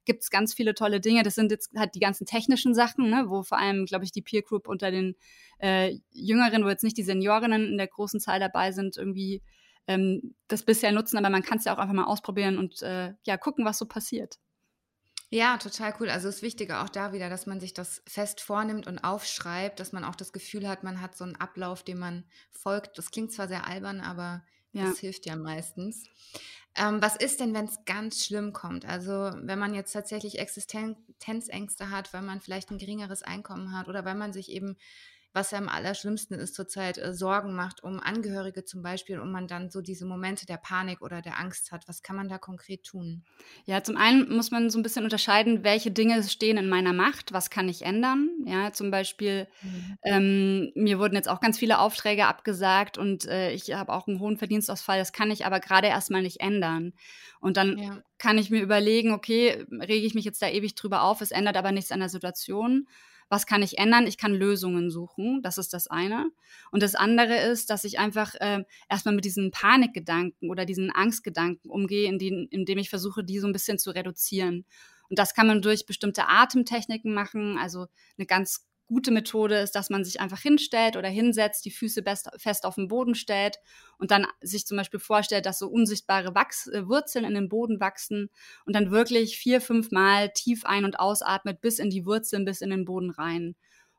gibt 0.04 0.22
es 0.22 0.30
ganz 0.30 0.54
viele 0.54 0.74
tolle 0.74 1.00
Dinge. 1.00 1.22
Das 1.22 1.34
sind 1.34 1.50
jetzt 1.50 1.72
halt 1.76 1.94
die 1.94 2.00
ganzen 2.00 2.26
technischen 2.26 2.74
Sachen, 2.74 3.10
ne, 3.10 3.24
wo 3.28 3.42
vor 3.42 3.58
allem, 3.58 3.86
glaube 3.86 4.04
ich, 4.04 4.12
die 4.12 4.22
Peer 4.22 4.42
Group 4.42 4.68
unter 4.68 4.90
den 4.90 5.16
äh, 5.58 5.98
Jüngeren, 6.10 6.64
wo 6.64 6.68
jetzt 6.68 6.84
nicht 6.84 6.96
die 6.96 7.02
Seniorinnen 7.02 7.66
in 7.68 7.78
der 7.78 7.88
großen 7.88 8.20
Zahl 8.20 8.40
dabei 8.40 8.72
sind, 8.72 8.96
irgendwie 8.96 9.42
ähm, 9.86 10.34
das 10.48 10.64
bisher 10.64 10.92
nutzen. 10.92 11.16
Aber 11.18 11.30
man 11.30 11.42
kann 11.42 11.58
es 11.58 11.64
ja 11.64 11.74
auch 11.74 11.78
einfach 11.78 11.94
mal 11.94 12.04
ausprobieren 12.04 12.58
und 12.58 12.82
äh, 12.82 13.12
ja, 13.24 13.36
gucken, 13.36 13.64
was 13.64 13.78
so 13.78 13.86
passiert. 13.86 14.38
Ja, 15.30 15.58
total 15.58 15.94
cool. 15.98 16.10
Also 16.10 16.28
das 16.28 16.42
Wichtige 16.42 16.80
auch 16.80 16.88
da 16.88 17.12
wieder, 17.12 17.28
dass 17.28 17.46
man 17.46 17.58
sich 17.58 17.74
das 17.74 18.02
fest 18.06 18.40
vornimmt 18.40 18.86
und 18.86 18.98
aufschreibt, 19.00 19.80
dass 19.80 19.92
man 19.92 20.04
auch 20.04 20.14
das 20.14 20.32
Gefühl 20.32 20.68
hat, 20.68 20.84
man 20.84 21.00
hat 21.00 21.16
so 21.16 21.24
einen 21.24 21.34
Ablauf, 21.34 21.82
dem 21.82 21.98
man 21.98 22.24
folgt. 22.52 22.98
Das 22.98 23.10
klingt 23.10 23.32
zwar 23.32 23.48
sehr 23.48 23.66
albern, 23.66 24.00
aber 24.00 24.44
ja. 24.72 24.84
das 24.84 24.98
hilft 24.98 25.26
ja 25.26 25.34
meistens. 25.34 26.04
Ähm, 26.76 27.00
was 27.00 27.16
ist 27.16 27.38
denn, 27.40 27.54
wenn 27.54 27.66
es 27.66 27.84
ganz 27.84 28.24
schlimm 28.24 28.52
kommt? 28.52 28.84
Also 28.84 29.12
wenn 29.12 29.58
man 29.58 29.74
jetzt 29.74 29.92
tatsächlich 29.92 30.40
Existenzängste 30.40 31.90
hat, 31.90 32.12
weil 32.12 32.22
man 32.22 32.40
vielleicht 32.40 32.70
ein 32.70 32.78
geringeres 32.78 33.22
Einkommen 33.22 33.76
hat 33.76 33.88
oder 33.88 34.04
weil 34.04 34.16
man 34.16 34.32
sich 34.32 34.50
eben 34.50 34.76
was 35.34 35.50
ja 35.50 35.58
am 35.58 35.68
allerschlimmsten 35.68 36.38
ist 36.38 36.54
zurzeit, 36.54 36.96
äh, 36.96 37.12
Sorgen 37.12 37.54
macht 37.54 37.82
um 37.82 37.98
Angehörige 37.98 38.64
zum 38.64 38.82
Beispiel 38.82 39.18
und 39.18 39.32
man 39.32 39.48
dann 39.48 39.68
so 39.68 39.80
diese 39.80 40.06
Momente 40.06 40.46
der 40.46 40.58
Panik 40.58 41.02
oder 41.02 41.22
der 41.22 41.40
Angst 41.40 41.72
hat. 41.72 41.88
Was 41.88 42.02
kann 42.02 42.14
man 42.14 42.28
da 42.28 42.38
konkret 42.38 42.84
tun? 42.84 43.24
Ja, 43.64 43.82
zum 43.82 43.96
einen 43.96 44.32
muss 44.32 44.52
man 44.52 44.70
so 44.70 44.78
ein 44.78 44.84
bisschen 44.84 45.02
unterscheiden, 45.02 45.64
welche 45.64 45.90
Dinge 45.90 46.22
stehen 46.22 46.56
in 46.56 46.68
meiner 46.68 46.92
Macht, 46.92 47.32
was 47.32 47.50
kann 47.50 47.68
ich 47.68 47.82
ändern. 47.82 48.30
Ja, 48.46 48.72
zum 48.72 48.92
Beispiel, 48.92 49.48
mhm. 49.62 49.98
ähm, 50.04 50.72
mir 50.76 51.00
wurden 51.00 51.16
jetzt 51.16 51.28
auch 51.28 51.40
ganz 51.40 51.58
viele 51.58 51.80
Aufträge 51.80 52.26
abgesagt 52.26 52.96
und 52.96 53.26
äh, 53.26 53.50
ich 53.52 53.74
habe 53.74 53.92
auch 53.92 54.06
einen 54.06 54.20
hohen 54.20 54.36
Verdienstausfall, 54.36 54.98
das 55.00 55.12
kann 55.12 55.32
ich 55.32 55.44
aber 55.44 55.58
gerade 55.58 55.88
erstmal 55.88 56.22
nicht 56.22 56.40
ändern. 56.40 56.92
Und 57.40 57.56
dann 57.56 57.76
ja. 57.76 58.02
kann 58.18 58.38
ich 58.38 58.50
mir 58.50 58.62
überlegen, 58.62 59.10
okay, 59.10 59.66
rege 59.72 60.06
ich 60.06 60.14
mich 60.14 60.24
jetzt 60.24 60.40
da 60.40 60.48
ewig 60.48 60.76
drüber 60.76 61.02
auf, 61.02 61.20
es 61.20 61.32
ändert 61.32 61.56
aber 61.56 61.72
nichts 61.72 61.90
an 61.90 61.98
der 61.98 62.08
Situation 62.08 62.86
was 63.28 63.46
kann 63.46 63.62
ich 63.62 63.78
ändern? 63.78 64.06
Ich 64.06 64.18
kann 64.18 64.34
Lösungen 64.34 64.90
suchen. 64.90 65.42
Das 65.42 65.58
ist 65.58 65.72
das 65.72 65.88
eine. 65.88 66.30
Und 66.70 66.82
das 66.82 66.94
andere 66.94 67.36
ist, 67.36 67.70
dass 67.70 67.84
ich 67.84 67.98
einfach 67.98 68.34
äh, 68.36 68.64
erstmal 68.88 69.14
mit 69.14 69.24
diesen 69.24 69.50
Panikgedanken 69.50 70.50
oder 70.50 70.64
diesen 70.64 70.90
Angstgedanken 70.90 71.70
umgehe, 71.70 72.08
in 72.08 72.18
indem 72.50 72.78
ich 72.78 72.90
versuche, 72.90 73.24
die 73.24 73.38
so 73.38 73.46
ein 73.46 73.52
bisschen 73.52 73.78
zu 73.78 73.90
reduzieren. 73.90 74.64
Und 75.08 75.18
das 75.18 75.34
kann 75.34 75.46
man 75.46 75.62
durch 75.62 75.86
bestimmte 75.86 76.28
Atemtechniken 76.28 77.14
machen, 77.14 77.58
also 77.58 77.86
eine 78.16 78.26
ganz 78.26 78.66
gute 78.86 79.10
Methode 79.10 79.58
ist, 79.58 79.74
dass 79.74 79.90
man 79.90 80.04
sich 80.04 80.20
einfach 80.20 80.40
hinstellt 80.40 80.96
oder 80.96 81.08
hinsetzt, 81.08 81.64
die 81.64 81.70
Füße 81.70 82.02
best, 82.02 82.28
fest 82.36 82.66
auf 82.66 82.74
den 82.74 82.88
Boden 82.88 83.14
stellt 83.14 83.58
und 83.98 84.10
dann 84.10 84.26
sich 84.40 84.66
zum 84.66 84.76
Beispiel 84.76 85.00
vorstellt, 85.00 85.46
dass 85.46 85.58
so 85.58 85.68
unsichtbare 85.68 86.34
Wachs, 86.34 86.66
äh, 86.68 86.86
Wurzeln 86.86 87.24
in 87.24 87.34
den 87.34 87.48
Boden 87.48 87.80
wachsen 87.80 88.30
und 88.66 88.74
dann 88.74 88.90
wirklich 88.90 89.38
vier, 89.38 89.60
fünf 89.60 89.90
Mal 89.90 90.30
tief 90.30 90.64
ein- 90.64 90.84
und 90.84 90.98
ausatmet 90.98 91.60
bis 91.60 91.78
in 91.78 91.90
die 91.90 92.04
Wurzeln, 92.04 92.44
bis 92.44 92.60
in 92.60 92.70
den 92.70 92.84
Boden 92.84 93.10
rein. 93.10 93.54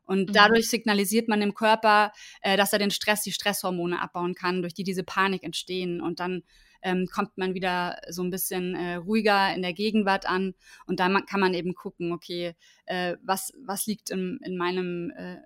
Und 0.05 0.29
mhm. 0.29 0.33
dadurch 0.33 0.69
signalisiert 0.69 1.27
man 1.27 1.39
dem 1.39 1.55
Körper, 1.55 2.11
äh, 2.41 2.57
dass 2.57 2.73
er 2.73 2.79
den 2.79 2.91
Stress, 2.91 3.21
die 3.21 3.31
Stresshormone 3.31 4.01
abbauen 4.01 4.35
kann, 4.35 4.61
durch 4.61 4.73
die 4.73 4.83
diese 4.83 5.03
Panik 5.03 5.43
entstehen. 5.43 5.99
Und 6.01 6.19
dann 6.19 6.43
ähm, 6.81 7.07
kommt 7.11 7.37
man 7.37 7.53
wieder 7.53 7.99
so 8.09 8.23
ein 8.23 8.29
bisschen 8.29 8.75
äh, 8.75 8.95
ruhiger 8.95 9.53
in 9.53 9.61
der 9.61 9.73
Gegenwart 9.73 10.27
an 10.27 10.53
und 10.85 10.99
dann 10.99 11.25
kann 11.25 11.39
man 11.39 11.53
eben 11.53 11.73
gucken, 11.75 12.11
okay, 12.11 12.55
äh, 12.85 13.17
was, 13.23 13.53
was 13.65 13.85
liegt 13.85 14.09
in, 14.09 14.39
in 14.43 14.57
meinem, 14.57 15.11
äh, 15.11 15.37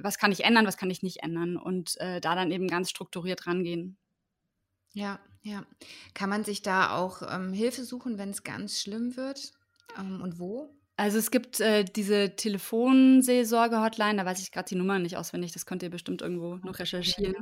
was 0.00 0.18
kann 0.18 0.32
ich 0.32 0.44
ändern, 0.44 0.66
was 0.66 0.76
kann 0.76 0.90
ich 0.90 1.02
nicht 1.02 1.22
ändern 1.22 1.56
und 1.56 2.00
äh, 2.00 2.20
da 2.20 2.34
dann 2.34 2.50
eben 2.50 2.68
ganz 2.68 2.90
strukturiert 2.90 3.46
rangehen. 3.46 3.96
Ja, 4.92 5.20
ja. 5.42 5.64
Kann 6.14 6.30
man 6.30 6.44
sich 6.44 6.62
da 6.62 6.96
auch 6.96 7.22
ähm, 7.22 7.52
Hilfe 7.52 7.84
suchen, 7.84 8.18
wenn 8.18 8.30
es 8.30 8.42
ganz 8.42 8.80
schlimm 8.80 9.16
wird? 9.16 9.52
Ähm, 9.98 10.20
und 10.20 10.38
wo? 10.38 10.77
Also 10.98 11.16
es 11.18 11.30
gibt 11.30 11.60
äh, 11.60 11.84
diese 11.84 12.34
Telefonseelsorge-Hotline, 12.34 14.16
da 14.16 14.24
weiß 14.24 14.42
ich 14.42 14.50
gerade 14.50 14.68
die 14.68 14.74
Nummer 14.74 14.98
nicht 14.98 15.16
auswendig, 15.16 15.52
das 15.52 15.64
könnt 15.64 15.84
ihr 15.84 15.90
bestimmt 15.90 16.22
irgendwo 16.22 16.56
noch 16.56 16.80
recherchieren. 16.80 17.36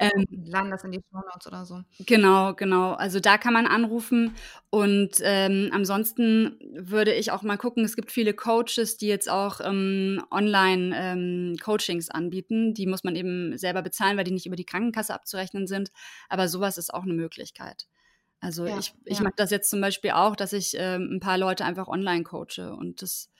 Ja, 0.00 0.08
ähm, 0.16 0.26
laden 0.46 0.70
das 0.70 0.84
in 0.84 0.92
die 0.92 1.02
Show 1.10 1.18
Notes 1.18 1.46
oder 1.46 1.66
so. 1.66 1.82
Genau, 2.06 2.54
genau. 2.54 2.94
Also 2.94 3.20
da 3.20 3.36
kann 3.36 3.52
man 3.52 3.66
anrufen 3.66 4.34
und 4.70 5.10
ähm, 5.20 5.68
ansonsten 5.74 6.58
würde 6.72 7.12
ich 7.12 7.30
auch 7.30 7.42
mal 7.42 7.58
gucken, 7.58 7.84
es 7.84 7.94
gibt 7.94 8.10
viele 8.10 8.32
Coaches, 8.32 8.96
die 8.96 9.08
jetzt 9.08 9.30
auch 9.30 9.60
ähm, 9.62 10.24
Online-Coachings 10.30 12.06
ähm, 12.06 12.16
anbieten. 12.16 12.72
Die 12.72 12.86
muss 12.86 13.04
man 13.04 13.16
eben 13.16 13.58
selber 13.58 13.82
bezahlen, 13.82 14.16
weil 14.16 14.24
die 14.24 14.32
nicht 14.32 14.46
über 14.46 14.56
die 14.56 14.64
Krankenkasse 14.64 15.12
abzurechnen 15.12 15.66
sind. 15.66 15.90
Aber 16.30 16.48
sowas 16.48 16.78
ist 16.78 16.94
auch 16.94 17.02
eine 17.02 17.12
Möglichkeit. 17.12 17.86
Also 18.40 18.66
ja, 18.66 18.78
ich, 18.78 18.94
ich 19.04 19.18
ja. 19.18 19.24
mache 19.24 19.34
das 19.36 19.50
jetzt 19.50 19.70
zum 19.70 19.80
Beispiel 19.80 20.10
auch, 20.10 20.36
dass 20.36 20.52
ich 20.52 20.74
ähm, 20.78 21.08
ein 21.14 21.20
paar 21.20 21.38
Leute 21.38 21.64
einfach 21.64 21.88
online 21.88 22.24
coache 22.24 22.74
und 22.76 23.00
das 23.00 23.30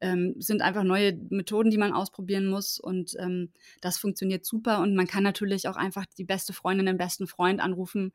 ähm, 0.00 0.34
sind 0.38 0.62
einfach 0.62 0.84
neue 0.84 1.18
Methoden, 1.30 1.70
die 1.70 1.78
man 1.78 1.92
ausprobieren 1.92 2.46
muss 2.46 2.78
und 2.78 3.14
ähm, 3.18 3.52
das 3.80 3.98
funktioniert 3.98 4.44
super 4.44 4.80
und 4.80 4.94
man 4.94 5.06
kann 5.06 5.22
natürlich 5.22 5.68
auch 5.68 5.76
einfach 5.76 6.04
die 6.18 6.24
beste 6.24 6.52
Freundin, 6.52 6.86
den 6.86 6.98
besten 6.98 7.26
Freund 7.26 7.60
anrufen 7.60 8.12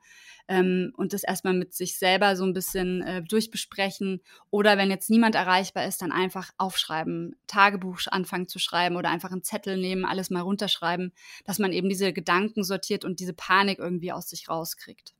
ähm, 0.48 0.92
und 0.98 1.14
das 1.14 1.24
erstmal 1.24 1.54
mit 1.54 1.74
sich 1.74 1.98
selber 1.98 2.36
so 2.36 2.44
ein 2.44 2.54
bisschen 2.54 3.02
äh, 3.02 3.24
durchbesprechen 3.24 4.22
oder 4.50 4.78
wenn 4.78 4.90
jetzt 4.90 5.10
niemand 5.10 5.36
erreichbar 5.36 5.86
ist, 5.86 6.02
dann 6.02 6.12
einfach 6.12 6.52
aufschreiben, 6.58 7.36
Tagebuch 7.48 8.02
anfangen 8.08 8.48
zu 8.48 8.60
schreiben 8.60 8.96
oder 8.96 9.10
einfach 9.10 9.32
einen 9.32 9.44
Zettel 9.44 9.78
nehmen, 9.78 10.06
alles 10.06 10.30
mal 10.30 10.42
runterschreiben, 10.42 11.14
dass 11.46 11.60
man 11.60 11.74
eben 11.74 11.90
diese 11.90 12.14
Gedanken 12.14 12.64
sortiert 12.64 13.06
und 13.06 13.20
diese 13.20 13.34
Panik 13.34 13.80
irgendwie 13.80 14.12
aus 14.12 14.30
sich 14.30 14.50
rauskriegt. 14.50 15.14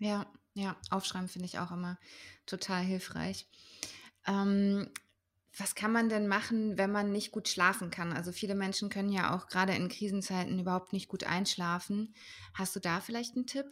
Ja, 0.00 0.26
ja, 0.54 0.76
aufschreiben 0.90 1.28
finde 1.28 1.46
ich 1.46 1.58
auch 1.58 1.70
immer 1.70 1.98
total 2.46 2.82
hilfreich. 2.82 3.46
Ähm, 4.26 4.90
was 5.58 5.74
kann 5.74 5.92
man 5.92 6.08
denn 6.08 6.28
machen, 6.28 6.78
wenn 6.78 6.92
man 6.92 7.12
nicht 7.12 7.32
gut 7.32 7.48
schlafen 7.48 7.90
kann? 7.90 8.12
Also 8.12 8.32
viele 8.32 8.54
Menschen 8.54 8.88
können 8.90 9.12
ja 9.12 9.34
auch 9.36 9.46
gerade 9.48 9.74
in 9.74 9.88
Krisenzeiten 9.88 10.58
überhaupt 10.58 10.92
nicht 10.92 11.08
gut 11.08 11.24
einschlafen. 11.24 12.14
Hast 12.54 12.74
du 12.76 12.80
da 12.80 13.00
vielleicht 13.00 13.36
einen 13.36 13.46
Tipp? 13.46 13.66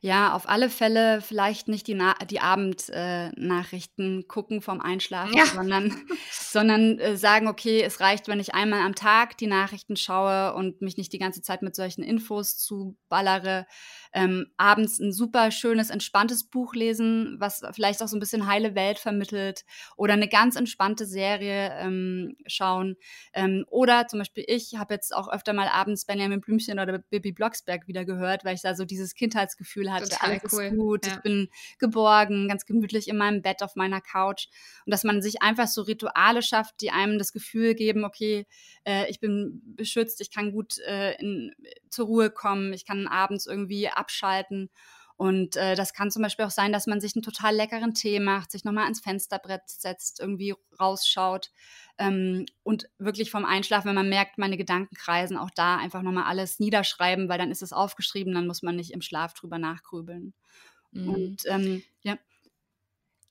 Ja, 0.00 0.34
auf 0.34 0.48
alle 0.48 0.70
Fälle 0.70 1.20
vielleicht 1.20 1.68
nicht 1.68 1.86
die, 1.86 1.94
Na 1.94 2.14
die 2.30 2.40
Abendnachrichten 2.40 4.20
äh, 4.20 4.22
gucken 4.24 4.60
vom 4.60 4.80
Einschlafen, 4.80 5.36
ja. 5.36 5.46
sondern, 5.46 5.94
sondern 6.30 6.98
äh, 6.98 7.16
sagen, 7.16 7.48
okay, 7.48 7.82
es 7.82 8.00
reicht, 8.00 8.28
wenn 8.28 8.40
ich 8.40 8.54
einmal 8.54 8.80
am 8.80 8.94
Tag 8.94 9.36
die 9.38 9.46
Nachrichten 9.46 9.96
schaue 9.96 10.54
und 10.54 10.80
mich 10.80 10.96
nicht 10.96 11.12
die 11.12 11.18
ganze 11.18 11.42
Zeit 11.42 11.62
mit 11.62 11.74
solchen 11.74 12.02
Infos 12.02 12.58
zuballere. 12.58 13.66
Ähm, 14.12 14.46
abends 14.56 14.98
ein 14.98 15.12
super 15.12 15.50
schönes, 15.50 15.90
entspanntes 15.90 16.44
Buch 16.44 16.74
lesen, 16.74 17.36
was 17.38 17.62
vielleicht 17.72 18.02
auch 18.02 18.08
so 18.08 18.16
ein 18.16 18.20
bisschen 18.20 18.46
heile 18.46 18.74
Welt 18.74 18.98
vermittelt 18.98 19.64
oder 19.96 20.14
eine 20.14 20.28
ganz 20.28 20.56
entspannte 20.56 21.04
Serie 21.04 21.72
ähm, 21.80 22.36
schauen. 22.46 22.96
Ähm, 23.34 23.64
oder 23.68 24.06
zum 24.06 24.20
Beispiel 24.20 24.44
ich 24.46 24.76
habe 24.76 24.94
jetzt 24.94 25.14
auch 25.14 25.28
öfter 25.28 25.52
mal 25.52 25.68
abends 25.68 26.06
Benjamin 26.06 26.40
Blümchen 26.40 26.78
oder 26.78 26.98
Bibi 26.98 27.32
Blocksberg 27.32 27.86
wieder 27.88 28.04
gehört, 28.04 28.44
weil 28.44 28.54
ich 28.54 28.62
da 28.62 28.74
so 28.74 28.84
dieses 28.84 29.14
Kindheitsgefühl 29.14 29.65
hatte, 29.92 30.08
Total 30.08 30.30
alles 30.30 30.52
cool. 30.52 30.64
ist 30.64 30.76
gut, 30.76 31.06
ja. 31.06 31.14
ich 31.14 31.20
bin 31.20 31.48
geborgen, 31.78 32.48
ganz 32.48 32.66
gemütlich 32.66 33.08
in 33.08 33.16
meinem 33.16 33.42
Bett 33.42 33.62
auf 33.62 33.76
meiner 33.76 34.00
Couch 34.00 34.46
und 34.84 34.90
dass 34.90 35.04
man 35.04 35.22
sich 35.22 35.42
einfach 35.42 35.66
so 35.66 35.82
Rituale 35.82 36.42
schafft, 36.42 36.80
die 36.80 36.90
einem 36.90 37.18
das 37.18 37.32
Gefühl 37.32 37.74
geben, 37.74 38.04
okay, 38.04 38.46
äh, 38.84 39.10
ich 39.10 39.20
bin 39.20 39.62
beschützt, 39.76 40.20
ich 40.20 40.30
kann 40.30 40.52
gut 40.52 40.78
äh, 40.78 41.14
in, 41.20 41.54
zur 41.90 42.06
Ruhe 42.06 42.30
kommen, 42.30 42.72
ich 42.72 42.86
kann 42.86 43.06
abends 43.06 43.46
irgendwie 43.46 43.88
abschalten. 43.88 44.70
Und 45.16 45.56
äh, 45.56 45.74
das 45.74 45.94
kann 45.94 46.10
zum 46.10 46.22
Beispiel 46.22 46.44
auch 46.44 46.50
sein, 46.50 46.72
dass 46.72 46.86
man 46.86 47.00
sich 47.00 47.16
einen 47.16 47.22
total 47.22 47.54
leckeren 47.54 47.94
Tee 47.94 48.20
macht, 48.20 48.50
sich 48.50 48.64
nochmal 48.64 48.84
ans 48.84 49.00
Fensterbrett 49.00 49.62
setzt, 49.66 50.20
irgendwie 50.20 50.54
rausschaut 50.78 51.50
ähm, 51.96 52.44
und 52.62 52.90
wirklich 52.98 53.30
vom 53.30 53.46
Einschlafen, 53.46 53.88
wenn 53.88 53.94
man 53.94 54.10
merkt, 54.10 54.36
meine 54.36 54.58
Gedanken 54.58 54.94
kreisen, 54.94 55.38
auch 55.38 55.50
da 55.50 55.78
einfach 55.78 56.02
nochmal 56.02 56.24
alles 56.24 56.58
niederschreiben, 56.58 57.30
weil 57.30 57.38
dann 57.38 57.50
ist 57.50 57.62
es 57.62 57.72
aufgeschrieben, 57.72 58.34
dann 58.34 58.46
muss 58.46 58.62
man 58.62 58.76
nicht 58.76 58.92
im 58.92 59.00
Schlaf 59.00 59.32
drüber 59.32 59.58
nachgrübeln. 59.58 60.34
Mhm. 60.92 61.08
Und 61.08 61.42
ähm, 61.46 61.82
ja. 62.02 62.18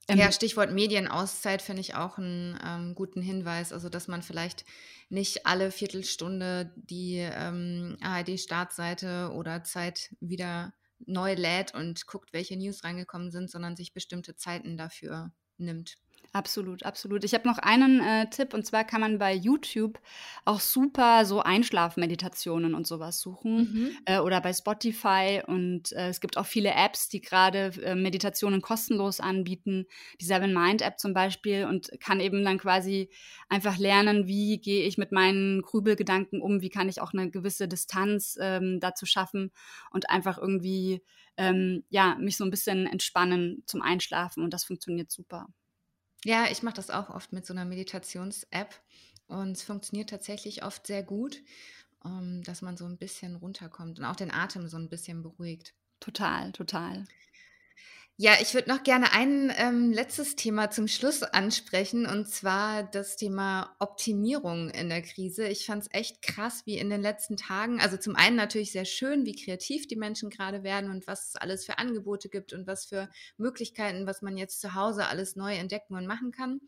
Ähm, 0.08 0.20
ja, 0.20 0.32
Stichwort 0.32 0.72
Medienauszeit 0.72 1.62
finde 1.62 1.82
ich 1.82 1.96
auch 1.96 2.18
einen 2.18 2.60
ähm, 2.64 2.96
guten 2.96 3.22
Hinweis. 3.22 3.74
Also, 3.74 3.90
dass 3.90 4.08
man 4.08 4.22
vielleicht 4.24 4.66
nicht 5.10 5.46
alle 5.46 5.72
Viertelstunde 5.72 6.72
die 6.76 7.18
ähm, 7.18 7.98
ARD-Startseite 8.02 9.32
oder 9.34 9.64
Zeit 9.64 10.16
wieder 10.20 10.74
neu 11.08 11.34
lädt 11.34 11.74
und 11.74 12.08
guckt, 12.08 12.34
welche 12.34 12.58
News 12.58 12.84
reingekommen 12.84 13.32
sind, 13.32 13.50
sondern 13.50 13.76
sich 13.76 13.94
bestimmte 13.94 14.36
Zeiten 14.36 14.78
dafür 14.78 15.32
nimmt. 15.58 15.98
Absolut, 16.36 16.84
absolut. 16.84 17.24
Ich 17.24 17.34
habe 17.34 17.48
noch 17.48 17.60
einen 17.60 18.02
äh, 18.02 18.30
Tipp 18.30 18.54
und 18.54 18.66
zwar 18.66 18.84
kann 18.84 19.00
man 19.00 19.20
bei 19.20 19.34
YouTube 19.34 19.98
auch 20.44 20.60
super 20.60 21.24
so 21.24 21.40
Einschlafmeditationen 21.40 22.76
und 22.76 22.86
sowas 22.86 23.22
suchen 23.22 23.56
mhm. 23.56 23.98
äh, 24.04 24.20
oder 24.20 24.42
bei 24.42 24.52
Spotify 24.52 25.42
und 25.48 25.94
äh, 25.94 26.10
es 26.10 26.20
gibt 26.20 26.36
auch 26.36 26.46
viele 26.46 26.72
Apps, 26.72 27.08
die 27.08 27.22
gerade 27.22 27.72
äh, 27.82 27.96
Meditationen 27.96 28.62
kostenlos 28.62 29.22
anbieten. 29.22 29.86
Die 30.20 30.26
Seven 30.26 30.54
Mind 30.54 30.82
App 30.82 31.00
zum 31.00 31.14
Beispiel 31.14 31.68
und 31.68 31.90
kann 32.02 32.20
eben 32.20 32.44
dann 32.44 32.58
quasi 32.58 33.10
einfach 33.48 33.78
lernen, 33.78 34.28
wie 34.28 34.60
gehe 34.60 34.86
ich 34.86 34.98
mit 34.98 35.14
meinen 35.14 35.62
Grübelgedanken 35.62 36.42
um, 36.42 36.60
wie 36.60 36.70
kann 36.70 36.90
ich 36.90 37.00
auch 37.00 37.14
eine 37.14 37.32
gewisse 37.32 37.70
Distanz 37.70 38.38
ähm, 38.42 38.82
dazu 38.82 39.06
schaffen 39.06 39.54
und 39.90 40.10
einfach 40.10 40.38
irgendwie 40.38 41.02
ähm, 41.38 41.86
ja 41.88 42.18
mich 42.20 42.36
so 42.36 42.44
ein 42.44 42.52
bisschen 42.52 42.88
entspannen 42.88 43.64
zum 43.68 43.82
Einschlafen 43.82 44.44
und 44.44 44.54
das 44.54 44.66
funktioniert 44.66 45.10
super. 45.10 45.48
Ja, 46.26 46.48
ich 46.52 46.64
mache 46.64 46.74
das 46.76 46.90
auch 46.90 47.10
oft 47.10 47.34
mit 47.34 47.46
so 47.46 47.54
einer 47.54 47.66
Meditations-App 47.66 48.74
und 49.28 49.52
es 49.52 49.62
funktioniert 49.64 50.10
tatsächlich 50.10 50.64
oft 50.64 50.88
sehr 50.88 51.04
gut, 51.04 51.42
um, 52.04 52.12
ähm, 52.40 52.44
dass 52.44 52.62
man 52.64 52.78
so 52.78 52.86
ein 52.86 52.98
bisschen 52.98 53.36
runterkommt 53.36 54.00
und 54.00 54.06
auch 54.06 54.16
den 54.16 54.32
Atem 54.32 54.68
so 54.68 54.78
ein 54.78 54.90
bisschen 54.90 55.22
beruhigt. 55.24 55.74
Total, 56.00 56.52
total. 56.52 57.08
Ja, 58.18 58.36
ich 58.42 58.54
würde 58.54 58.70
noch 58.70 58.84
gerne 58.84 59.12
ein 59.12 59.52
ähm, 59.58 59.92
letztes 59.92 60.38
Thema 60.38 60.72
zum 60.72 60.88
Schluss 60.88 61.22
ansprechen, 61.22 62.06
und 62.06 62.30
zwar 62.30 62.84
das 62.84 63.18
Thema 63.18 63.76
Optimierung 63.80 64.70
in 64.70 64.88
der 64.88 65.02
Krise. 65.02 65.50
Ich 65.50 65.66
fand 65.66 65.84
es 65.84 65.90
echt 65.92 66.22
krass, 66.22 66.62
wie 66.66 66.78
in 66.78 66.90
den 66.90 67.02
letzten 67.02 67.36
Tagen, 67.36 67.82
also 67.82 67.98
zum 67.98 68.16
einen 68.16 68.38
natürlich 68.38 68.72
sehr 68.72 68.86
schön, 68.86 69.26
wie 69.26 69.36
kreativ 69.36 69.88
die 69.88 69.98
Menschen 69.98 70.30
gerade 70.30 70.64
werden 70.64 70.92
und 70.92 71.08
was 71.08 71.30
es 71.30 71.36
alles 71.36 71.66
für 71.66 71.78
Angebote 71.78 72.30
gibt 72.30 72.54
und 72.54 72.68
was 72.68 72.86
für 72.86 73.10
Möglichkeiten, 73.36 74.08
was 74.08 74.22
man 74.22 74.38
jetzt 74.38 74.62
zu 74.62 74.76
Hause 74.76 75.08
alles 75.08 75.36
neu 75.36 75.54
entdecken 75.54 75.96
und 75.96 76.08
machen 76.08 76.32
kann. 76.32 76.62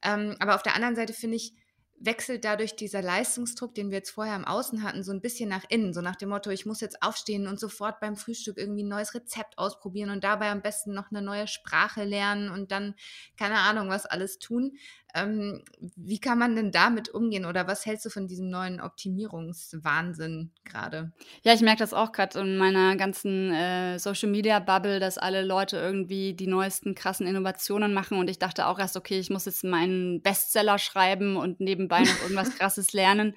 Ähm, 0.00 0.36
aber 0.38 0.54
auf 0.54 0.62
der 0.62 0.76
anderen 0.76 0.94
Seite 0.94 1.12
finde 1.12 1.38
ich, 1.38 1.54
wechselt 1.98 2.44
dadurch 2.44 2.76
dieser 2.76 3.02
Leistungsdruck, 3.02 3.74
den 3.74 3.90
wir 3.90 3.98
jetzt 3.98 4.10
vorher 4.10 4.36
im 4.36 4.44
Außen 4.44 4.82
hatten, 4.82 5.02
so 5.02 5.12
ein 5.12 5.20
bisschen 5.20 5.48
nach 5.48 5.64
innen. 5.68 5.94
So 5.94 6.00
nach 6.00 6.16
dem 6.16 6.28
Motto, 6.28 6.50
ich 6.50 6.66
muss 6.66 6.80
jetzt 6.80 7.02
aufstehen 7.02 7.46
und 7.46 7.58
sofort 7.58 8.00
beim 8.00 8.16
Frühstück 8.16 8.58
irgendwie 8.58 8.82
ein 8.82 8.88
neues 8.88 9.14
Rezept 9.14 9.58
ausprobieren 9.58 10.10
und 10.10 10.24
dabei 10.24 10.50
am 10.50 10.62
besten 10.62 10.92
noch 10.92 11.10
eine 11.10 11.22
neue 11.22 11.46
Sprache 11.46 12.04
lernen 12.04 12.50
und 12.50 12.72
dann 12.72 12.94
keine 13.38 13.58
Ahnung 13.58 13.88
was 13.88 14.06
alles 14.06 14.38
tun. 14.38 14.76
Ähm, 15.14 15.62
wie 15.78 16.18
kann 16.18 16.38
man 16.38 16.56
denn 16.56 16.72
damit 16.72 17.08
umgehen 17.08 17.44
oder 17.44 17.68
was 17.68 17.86
hältst 17.86 18.04
du 18.04 18.10
von 18.10 18.26
diesem 18.26 18.50
neuen 18.50 18.80
Optimierungswahnsinn 18.80 20.50
gerade? 20.64 21.12
Ja, 21.42 21.54
ich 21.54 21.60
merke 21.60 21.78
das 21.78 21.94
auch 21.94 22.10
gerade 22.10 22.40
in 22.40 22.56
meiner 22.56 22.96
ganzen 22.96 23.52
äh, 23.52 23.98
Social 24.00 24.28
Media 24.28 24.58
Bubble, 24.58 24.98
dass 24.98 25.16
alle 25.16 25.44
Leute 25.44 25.76
irgendwie 25.76 26.34
die 26.34 26.48
neuesten 26.48 26.96
krassen 26.96 27.28
Innovationen 27.28 27.94
machen 27.94 28.18
und 28.18 28.28
ich 28.28 28.40
dachte 28.40 28.66
auch 28.66 28.80
erst, 28.80 28.96
okay, 28.96 29.20
ich 29.20 29.30
muss 29.30 29.44
jetzt 29.44 29.62
meinen 29.62 30.20
Bestseller 30.20 30.78
schreiben 30.78 31.36
und 31.36 31.60
nebenbei 31.60 32.00
noch 32.00 32.22
irgendwas 32.22 32.50
krasses 32.58 32.92
lernen. 32.92 33.36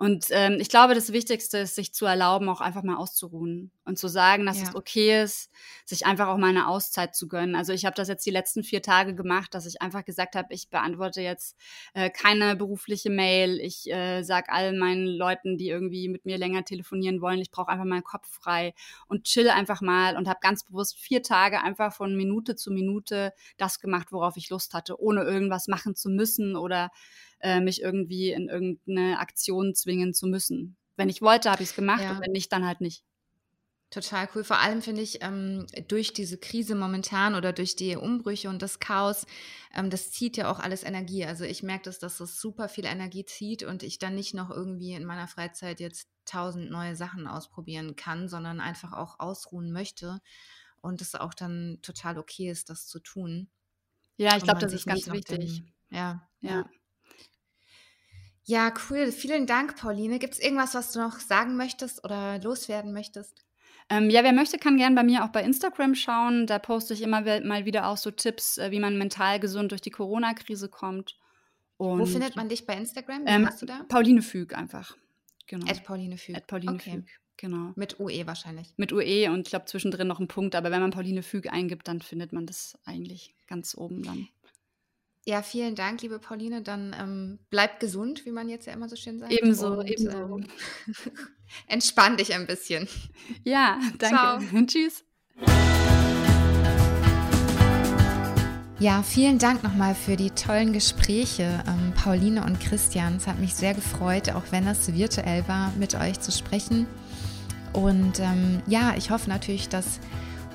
Und 0.00 0.28
ähm, 0.30 0.56
ich 0.58 0.70
glaube, 0.70 0.94
das 0.94 1.12
Wichtigste 1.12 1.58
ist, 1.58 1.74
sich 1.74 1.92
zu 1.92 2.06
erlauben, 2.06 2.48
auch 2.48 2.62
einfach 2.62 2.82
mal 2.82 2.96
auszuruhen 2.96 3.70
und 3.84 3.98
zu 3.98 4.08
sagen, 4.08 4.46
dass 4.46 4.56
ja. 4.56 4.68
es 4.68 4.74
okay 4.74 5.22
ist, 5.22 5.50
sich 5.84 6.06
einfach 6.06 6.28
auch 6.28 6.38
mal 6.38 6.48
eine 6.48 6.68
Auszeit 6.68 7.14
zu 7.14 7.28
gönnen. 7.28 7.54
Also 7.54 7.74
ich 7.74 7.84
habe 7.84 7.94
das 7.94 8.08
jetzt 8.08 8.24
die 8.24 8.30
letzten 8.30 8.64
vier 8.64 8.80
Tage 8.80 9.14
gemacht, 9.14 9.52
dass 9.52 9.66
ich 9.66 9.82
einfach 9.82 10.02
gesagt 10.02 10.36
habe, 10.36 10.54
ich 10.54 10.70
beantworte 10.70 11.20
jetzt 11.20 11.54
äh, 11.92 12.08
keine 12.08 12.56
berufliche 12.56 13.10
Mail. 13.10 13.60
Ich 13.60 13.92
äh, 13.92 14.22
sage 14.22 14.50
all 14.50 14.72
meinen 14.72 15.06
Leuten, 15.06 15.58
die 15.58 15.68
irgendwie 15.68 16.08
mit 16.08 16.24
mir 16.24 16.38
länger 16.38 16.64
telefonieren 16.64 17.20
wollen, 17.20 17.42
ich 17.42 17.50
brauche 17.50 17.68
einfach 17.68 17.84
meinen 17.84 18.02
Kopf 18.02 18.26
frei 18.26 18.72
und 19.06 19.24
chill 19.24 19.50
einfach 19.50 19.82
mal 19.82 20.16
und 20.16 20.28
habe 20.28 20.40
ganz 20.40 20.64
bewusst 20.64 20.98
vier 20.98 21.22
Tage 21.22 21.62
einfach 21.62 21.92
von 21.92 22.16
Minute 22.16 22.56
zu 22.56 22.70
Minute 22.70 23.34
das 23.58 23.80
gemacht, 23.80 24.12
worauf 24.12 24.38
ich 24.38 24.48
Lust 24.48 24.72
hatte, 24.72 24.98
ohne 24.98 25.24
irgendwas 25.24 25.68
machen 25.68 25.94
zu 25.94 26.08
müssen 26.08 26.56
oder 26.56 26.90
äh, 27.40 27.60
mich 27.60 27.82
irgendwie 27.82 28.30
in 28.30 28.48
irgendeine 28.48 29.18
Aktion 29.18 29.74
zwingen 29.74 30.14
zu 30.14 30.26
müssen. 30.26 30.76
Wenn 30.96 31.08
ich 31.08 31.22
wollte, 31.22 31.50
habe 31.50 31.62
ich 31.62 31.70
es 31.70 31.74
gemacht 31.76 32.02
ja. 32.02 32.12
und 32.12 32.20
wenn 32.20 32.32
nicht, 32.32 32.52
dann 32.52 32.66
halt 32.66 32.80
nicht. 32.80 33.04
Total 33.90 34.28
cool. 34.34 34.44
Vor 34.44 34.58
allem 34.58 34.82
finde 34.82 35.02
ich, 35.02 35.20
ähm, 35.20 35.66
durch 35.88 36.12
diese 36.12 36.38
Krise 36.38 36.76
momentan 36.76 37.34
oder 37.34 37.52
durch 37.52 37.74
die 37.74 37.96
Umbrüche 37.96 38.48
und 38.48 38.62
das 38.62 38.78
Chaos, 38.78 39.26
ähm, 39.74 39.90
das 39.90 40.12
zieht 40.12 40.36
ja 40.36 40.50
auch 40.50 40.60
alles 40.60 40.84
Energie. 40.84 41.24
Also 41.24 41.44
ich 41.44 41.64
merke 41.64 41.84
das, 41.84 41.98
dass 41.98 42.18
das 42.18 42.40
super 42.40 42.68
viel 42.68 42.84
Energie 42.84 43.24
zieht 43.24 43.64
und 43.64 43.82
ich 43.82 43.98
dann 43.98 44.14
nicht 44.14 44.32
noch 44.32 44.50
irgendwie 44.50 44.92
in 44.92 45.04
meiner 45.04 45.26
Freizeit 45.26 45.80
jetzt 45.80 46.08
tausend 46.24 46.70
neue 46.70 46.94
Sachen 46.94 47.26
ausprobieren 47.26 47.96
kann, 47.96 48.28
sondern 48.28 48.60
einfach 48.60 48.92
auch 48.92 49.18
ausruhen 49.18 49.72
möchte 49.72 50.20
und 50.80 51.00
es 51.00 51.16
auch 51.16 51.34
dann 51.34 51.78
total 51.82 52.16
okay 52.16 52.48
ist, 52.48 52.70
das 52.70 52.86
zu 52.86 53.00
tun. 53.00 53.48
Ja, 54.16 54.36
ich 54.36 54.44
glaube, 54.44 54.60
das 54.60 54.72
ist 54.72 54.86
ganz 54.86 55.10
wichtig. 55.10 55.62
Den, 55.62 55.72
ja, 55.90 56.28
ja. 56.40 56.50
ja. 56.50 56.70
Ja, 58.50 58.74
cool. 58.90 59.12
Vielen 59.12 59.46
Dank, 59.46 59.76
Pauline. 59.76 60.18
Gibt 60.18 60.34
es 60.34 60.40
irgendwas, 60.40 60.74
was 60.74 60.90
du 60.90 60.98
noch 60.98 61.20
sagen 61.20 61.56
möchtest 61.56 62.02
oder 62.02 62.40
loswerden 62.40 62.92
möchtest? 62.92 63.44
Ähm, 63.88 64.10
ja, 64.10 64.24
wer 64.24 64.32
möchte, 64.32 64.58
kann 64.58 64.76
gerne 64.76 64.96
bei 64.96 65.04
mir 65.04 65.24
auch 65.24 65.28
bei 65.28 65.44
Instagram 65.44 65.94
schauen. 65.94 66.48
Da 66.48 66.58
poste 66.58 66.92
ich 66.94 67.02
immer 67.02 67.20
mal 67.20 67.64
wieder 67.64 67.86
auch 67.86 67.96
so 67.96 68.10
Tipps, 68.10 68.58
äh, 68.58 68.72
wie 68.72 68.80
man 68.80 68.98
mental 68.98 69.38
gesund 69.38 69.70
durch 69.70 69.82
die 69.82 69.92
Corona-Krise 69.92 70.68
kommt. 70.68 71.16
Und, 71.76 72.00
Wo 72.00 72.06
findet 72.06 72.34
man 72.34 72.48
dich 72.48 72.66
bei 72.66 72.74
Instagram? 72.74 73.24
Wie 73.24 73.30
ähm, 73.30 73.48
du 73.60 73.66
da? 73.66 73.84
Pauline 73.88 74.20
Füg 74.20 74.56
einfach. 74.56 74.96
Genau. 75.46 75.70
At 75.70 75.84
Pauline 75.84 76.18
Füg. 76.18 76.36
At 76.36 76.48
Pauline 76.48 76.72
okay. 76.72 76.90
Füg. 76.90 77.04
Genau. 77.36 77.72
Mit 77.76 78.00
UE 78.00 78.26
wahrscheinlich. 78.26 78.74
Mit 78.76 78.92
UE 78.92 79.30
und 79.30 79.46
ich 79.46 79.50
glaube 79.50 79.66
zwischendrin 79.66 80.08
noch 80.08 80.18
ein 80.18 80.26
Punkt, 80.26 80.56
aber 80.56 80.72
wenn 80.72 80.80
man 80.80 80.90
Pauline 80.90 81.22
Füg 81.22 81.52
eingibt, 81.52 81.86
dann 81.86 82.02
findet 82.02 82.32
man 82.32 82.46
das 82.46 82.76
eigentlich 82.84 83.32
ganz 83.46 83.76
oben 83.76 84.02
dann. 84.02 84.28
Ja, 85.26 85.42
vielen 85.42 85.74
Dank, 85.74 86.00
liebe 86.00 86.18
Pauline. 86.18 86.62
Dann 86.62 86.96
ähm, 86.98 87.38
bleib 87.50 87.78
gesund, 87.78 88.24
wie 88.24 88.32
man 88.32 88.48
jetzt 88.48 88.66
ja 88.66 88.72
immer 88.72 88.88
so 88.88 88.96
schön 88.96 89.18
sagt. 89.18 89.32
Ebenso, 89.32 89.78
Und, 89.78 89.86
ebenso. 89.86 90.16
Ähm, 90.16 90.46
entspann 91.66 92.16
dich 92.16 92.34
ein 92.34 92.46
bisschen. 92.46 92.88
Ja, 93.44 93.78
danke. 93.98 94.16
Ciao. 94.16 94.62
Tschüss. 94.66 95.04
Ja, 98.78 99.02
vielen 99.02 99.38
Dank 99.38 99.62
nochmal 99.62 99.94
für 99.94 100.16
die 100.16 100.30
tollen 100.30 100.72
Gespräche, 100.72 101.62
ähm, 101.68 101.92
Pauline 101.94 102.42
und 102.42 102.58
Christian. 102.58 103.16
Es 103.16 103.26
hat 103.26 103.38
mich 103.38 103.54
sehr 103.54 103.74
gefreut, 103.74 104.30
auch 104.30 104.44
wenn 104.52 104.64
das 104.64 104.94
virtuell 104.94 105.46
war, 105.46 105.70
mit 105.78 105.94
euch 105.94 106.18
zu 106.20 106.32
sprechen. 106.32 106.86
Und 107.74 108.20
ähm, 108.20 108.62
ja, 108.66 108.94
ich 108.96 109.10
hoffe 109.10 109.28
natürlich, 109.28 109.68
dass 109.68 110.00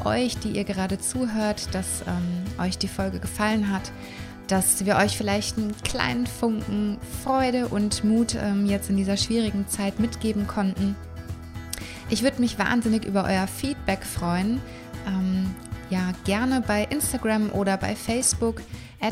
euch, 0.03 0.39
die 0.39 0.53
ihr 0.53 0.63
gerade 0.63 0.97
zuhört, 0.97 1.73
dass 1.75 2.01
ähm, 2.07 2.43
euch 2.59 2.79
die 2.79 2.87
Folge 2.87 3.19
gefallen 3.19 3.71
hat 3.71 3.91
dass 4.47 4.85
wir 4.85 4.97
euch 4.97 5.17
vielleicht 5.17 5.57
einen 5.57 5.75
kleinen 5.83 6.27
Funken 6.27 6.97
Freude 7.23 7.67
und 7.67 8.03
Mut 8.03 8.35
ähm, 8.35 8.65
jetzt 8.65 8.89
in 8.89 8.97
dieser 8.97 9.17
schwierigen 9.17 9.67
Zeit 9.67 9.99
mitgeben 9.99 10.47
konnten. 10.47 10.95
Ich 12.09 12.23
würde 12.23 12.41
mich 12.41 12.59
wahnsinnig 12.59 13.05
über 13.05 13.23
euer 13.25 13.47
Feedback 13.47 14.03
freuen. 14.03 14.61
Ähm, 15.07 15.55
ja, 15.89 16.11
gerne 16.23 16.63
bei 16.65 16.83
Instagram 16.83 17.51
oder 17.51 17.77
bei 17.77 17.95
Facebook 17.95 18.61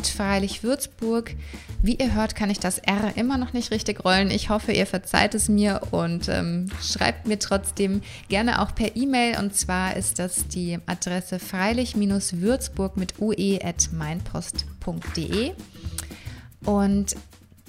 freilich 0.01 0.63
Würzburg. 0.63 1.35
Wie 1.81 1.95
ihr 1.95 2.15
hört, 2.15 2.35
kann 2.35 2.49
ich 2.49 2.59
das 2.59 2.79
R 2.79 3.15
immer 3.15 3.37
noch 3.37 3.53
nicht 3.53 3.71
richtig 3.71 4.03
rollen. 4.03 4.31
Ich 4.31 4.49
hoffe, 4.49 4.71
ihr 4.71 4.87
verzeiht 4.87 5.35
es 5.35 5.49
mir 5.49 5.81
und 5.91 6.29
ähm, 6.29 6.67
schreibt 6.81 7.27
mir 7.27 7.37
trotzdem 7.37 8.01
gerne 8.29 8.61
auch 8.61 8.73
per 8.73 8.95
E-Mail. 8.95 9.37
Und 9.37 9.55
zwar 9.55 9.95
ist 9.95 10.17
das 10.17 10.47
die 10.47 10.79
Adresse 10.85 11.39
freilich-würzburg 11.39 12.97
mit 12.97 13.19
ue 13.19 13.59
at 13.63 13.89
meinpost.de. 13.91 15.51
Und 16.65 17.15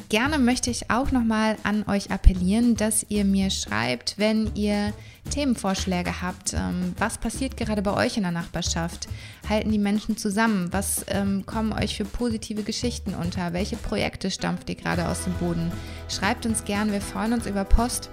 gerne 0.08 0.38
möchte 0.38 0.70
ich 0.70 0.90
auch 0.90 1.10
nochmal 1.10 1.56
an 1.62 1.84
euch 1.88 2.10
appellieren, 2.10 2.76
dass 2.76 3.06
ihr 3.08 3.24
mir 3.24 3.50
schreibt, 3.50 4.18
wenn 4.18 4.54
ihr 4.54 4.92
Themenvorschläge 5.30 6.22
habt. 6.22 6.54
Ähm, 6.54 6.94
was 6.98 7.18
passiert 7.18 7.56
gerade 7.56 7.82
bei 7.82 7.92
euch 7.92 8.16
in 8.16 8.22
der 8.22 8.32
Nachbarschaft? 8.32 9.08
Halten 9.48 9.72
die 9.72 9.78
Menschen 9.78 10.16
zusammen? 10.16 10.72
Was 10.72 11.04
ähm, 11.08 11.46
kommen 11.46 11.72
euch 11.72 11.96
für 11.96 12.04
positive 12.04 12.62
Geschichten 12.62 13.14
unter? 13.14 13.52
Welche 13.52 13.76
Projekte 13.76 14.30
stampft 14.30 14.68
ihr 14.68 14.76
gerade 14.76 15.08
aus 15.08 15.24
dem 15.24 15.34
Boden? 15.34 15.72
Schreibt 16.08 16.46
uns 16.46 16.64
gern, 16.64 16.92
wir 16.92 17.00
freuen 17.00 17.32
uns 17.32 17.46
über 17.46 17.64
Post. 17.64 18.10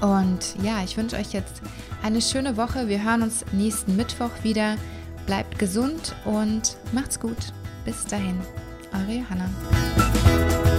Und 0.00 0.56
ja, 0.62 0.82
ich 0.82 0.96
wünsche 0.96 1.16
euch 1.16 1.32
jetzt 1.32 1.60
eine 2.02 2.22
schöne 2.22 2.56
Woche. 2.56 2.88
Wir 2.88 3.04
hören 3.04 3.22
uns 3.22 3.44
nächsten 3.52 3.96
Mittwoch 3.96 4.30
wieder. 4.42 4.76
Bleibt 5.26 5.58
gesund 5.58 6.14
und 6.24 6.76
macht's 6.92 7.20
gut. 7.20 7.52
Bis 7.84 8.04
dahin, 8.06 8.38
eure 8.92 9.18
Johanna. 9.18 10.69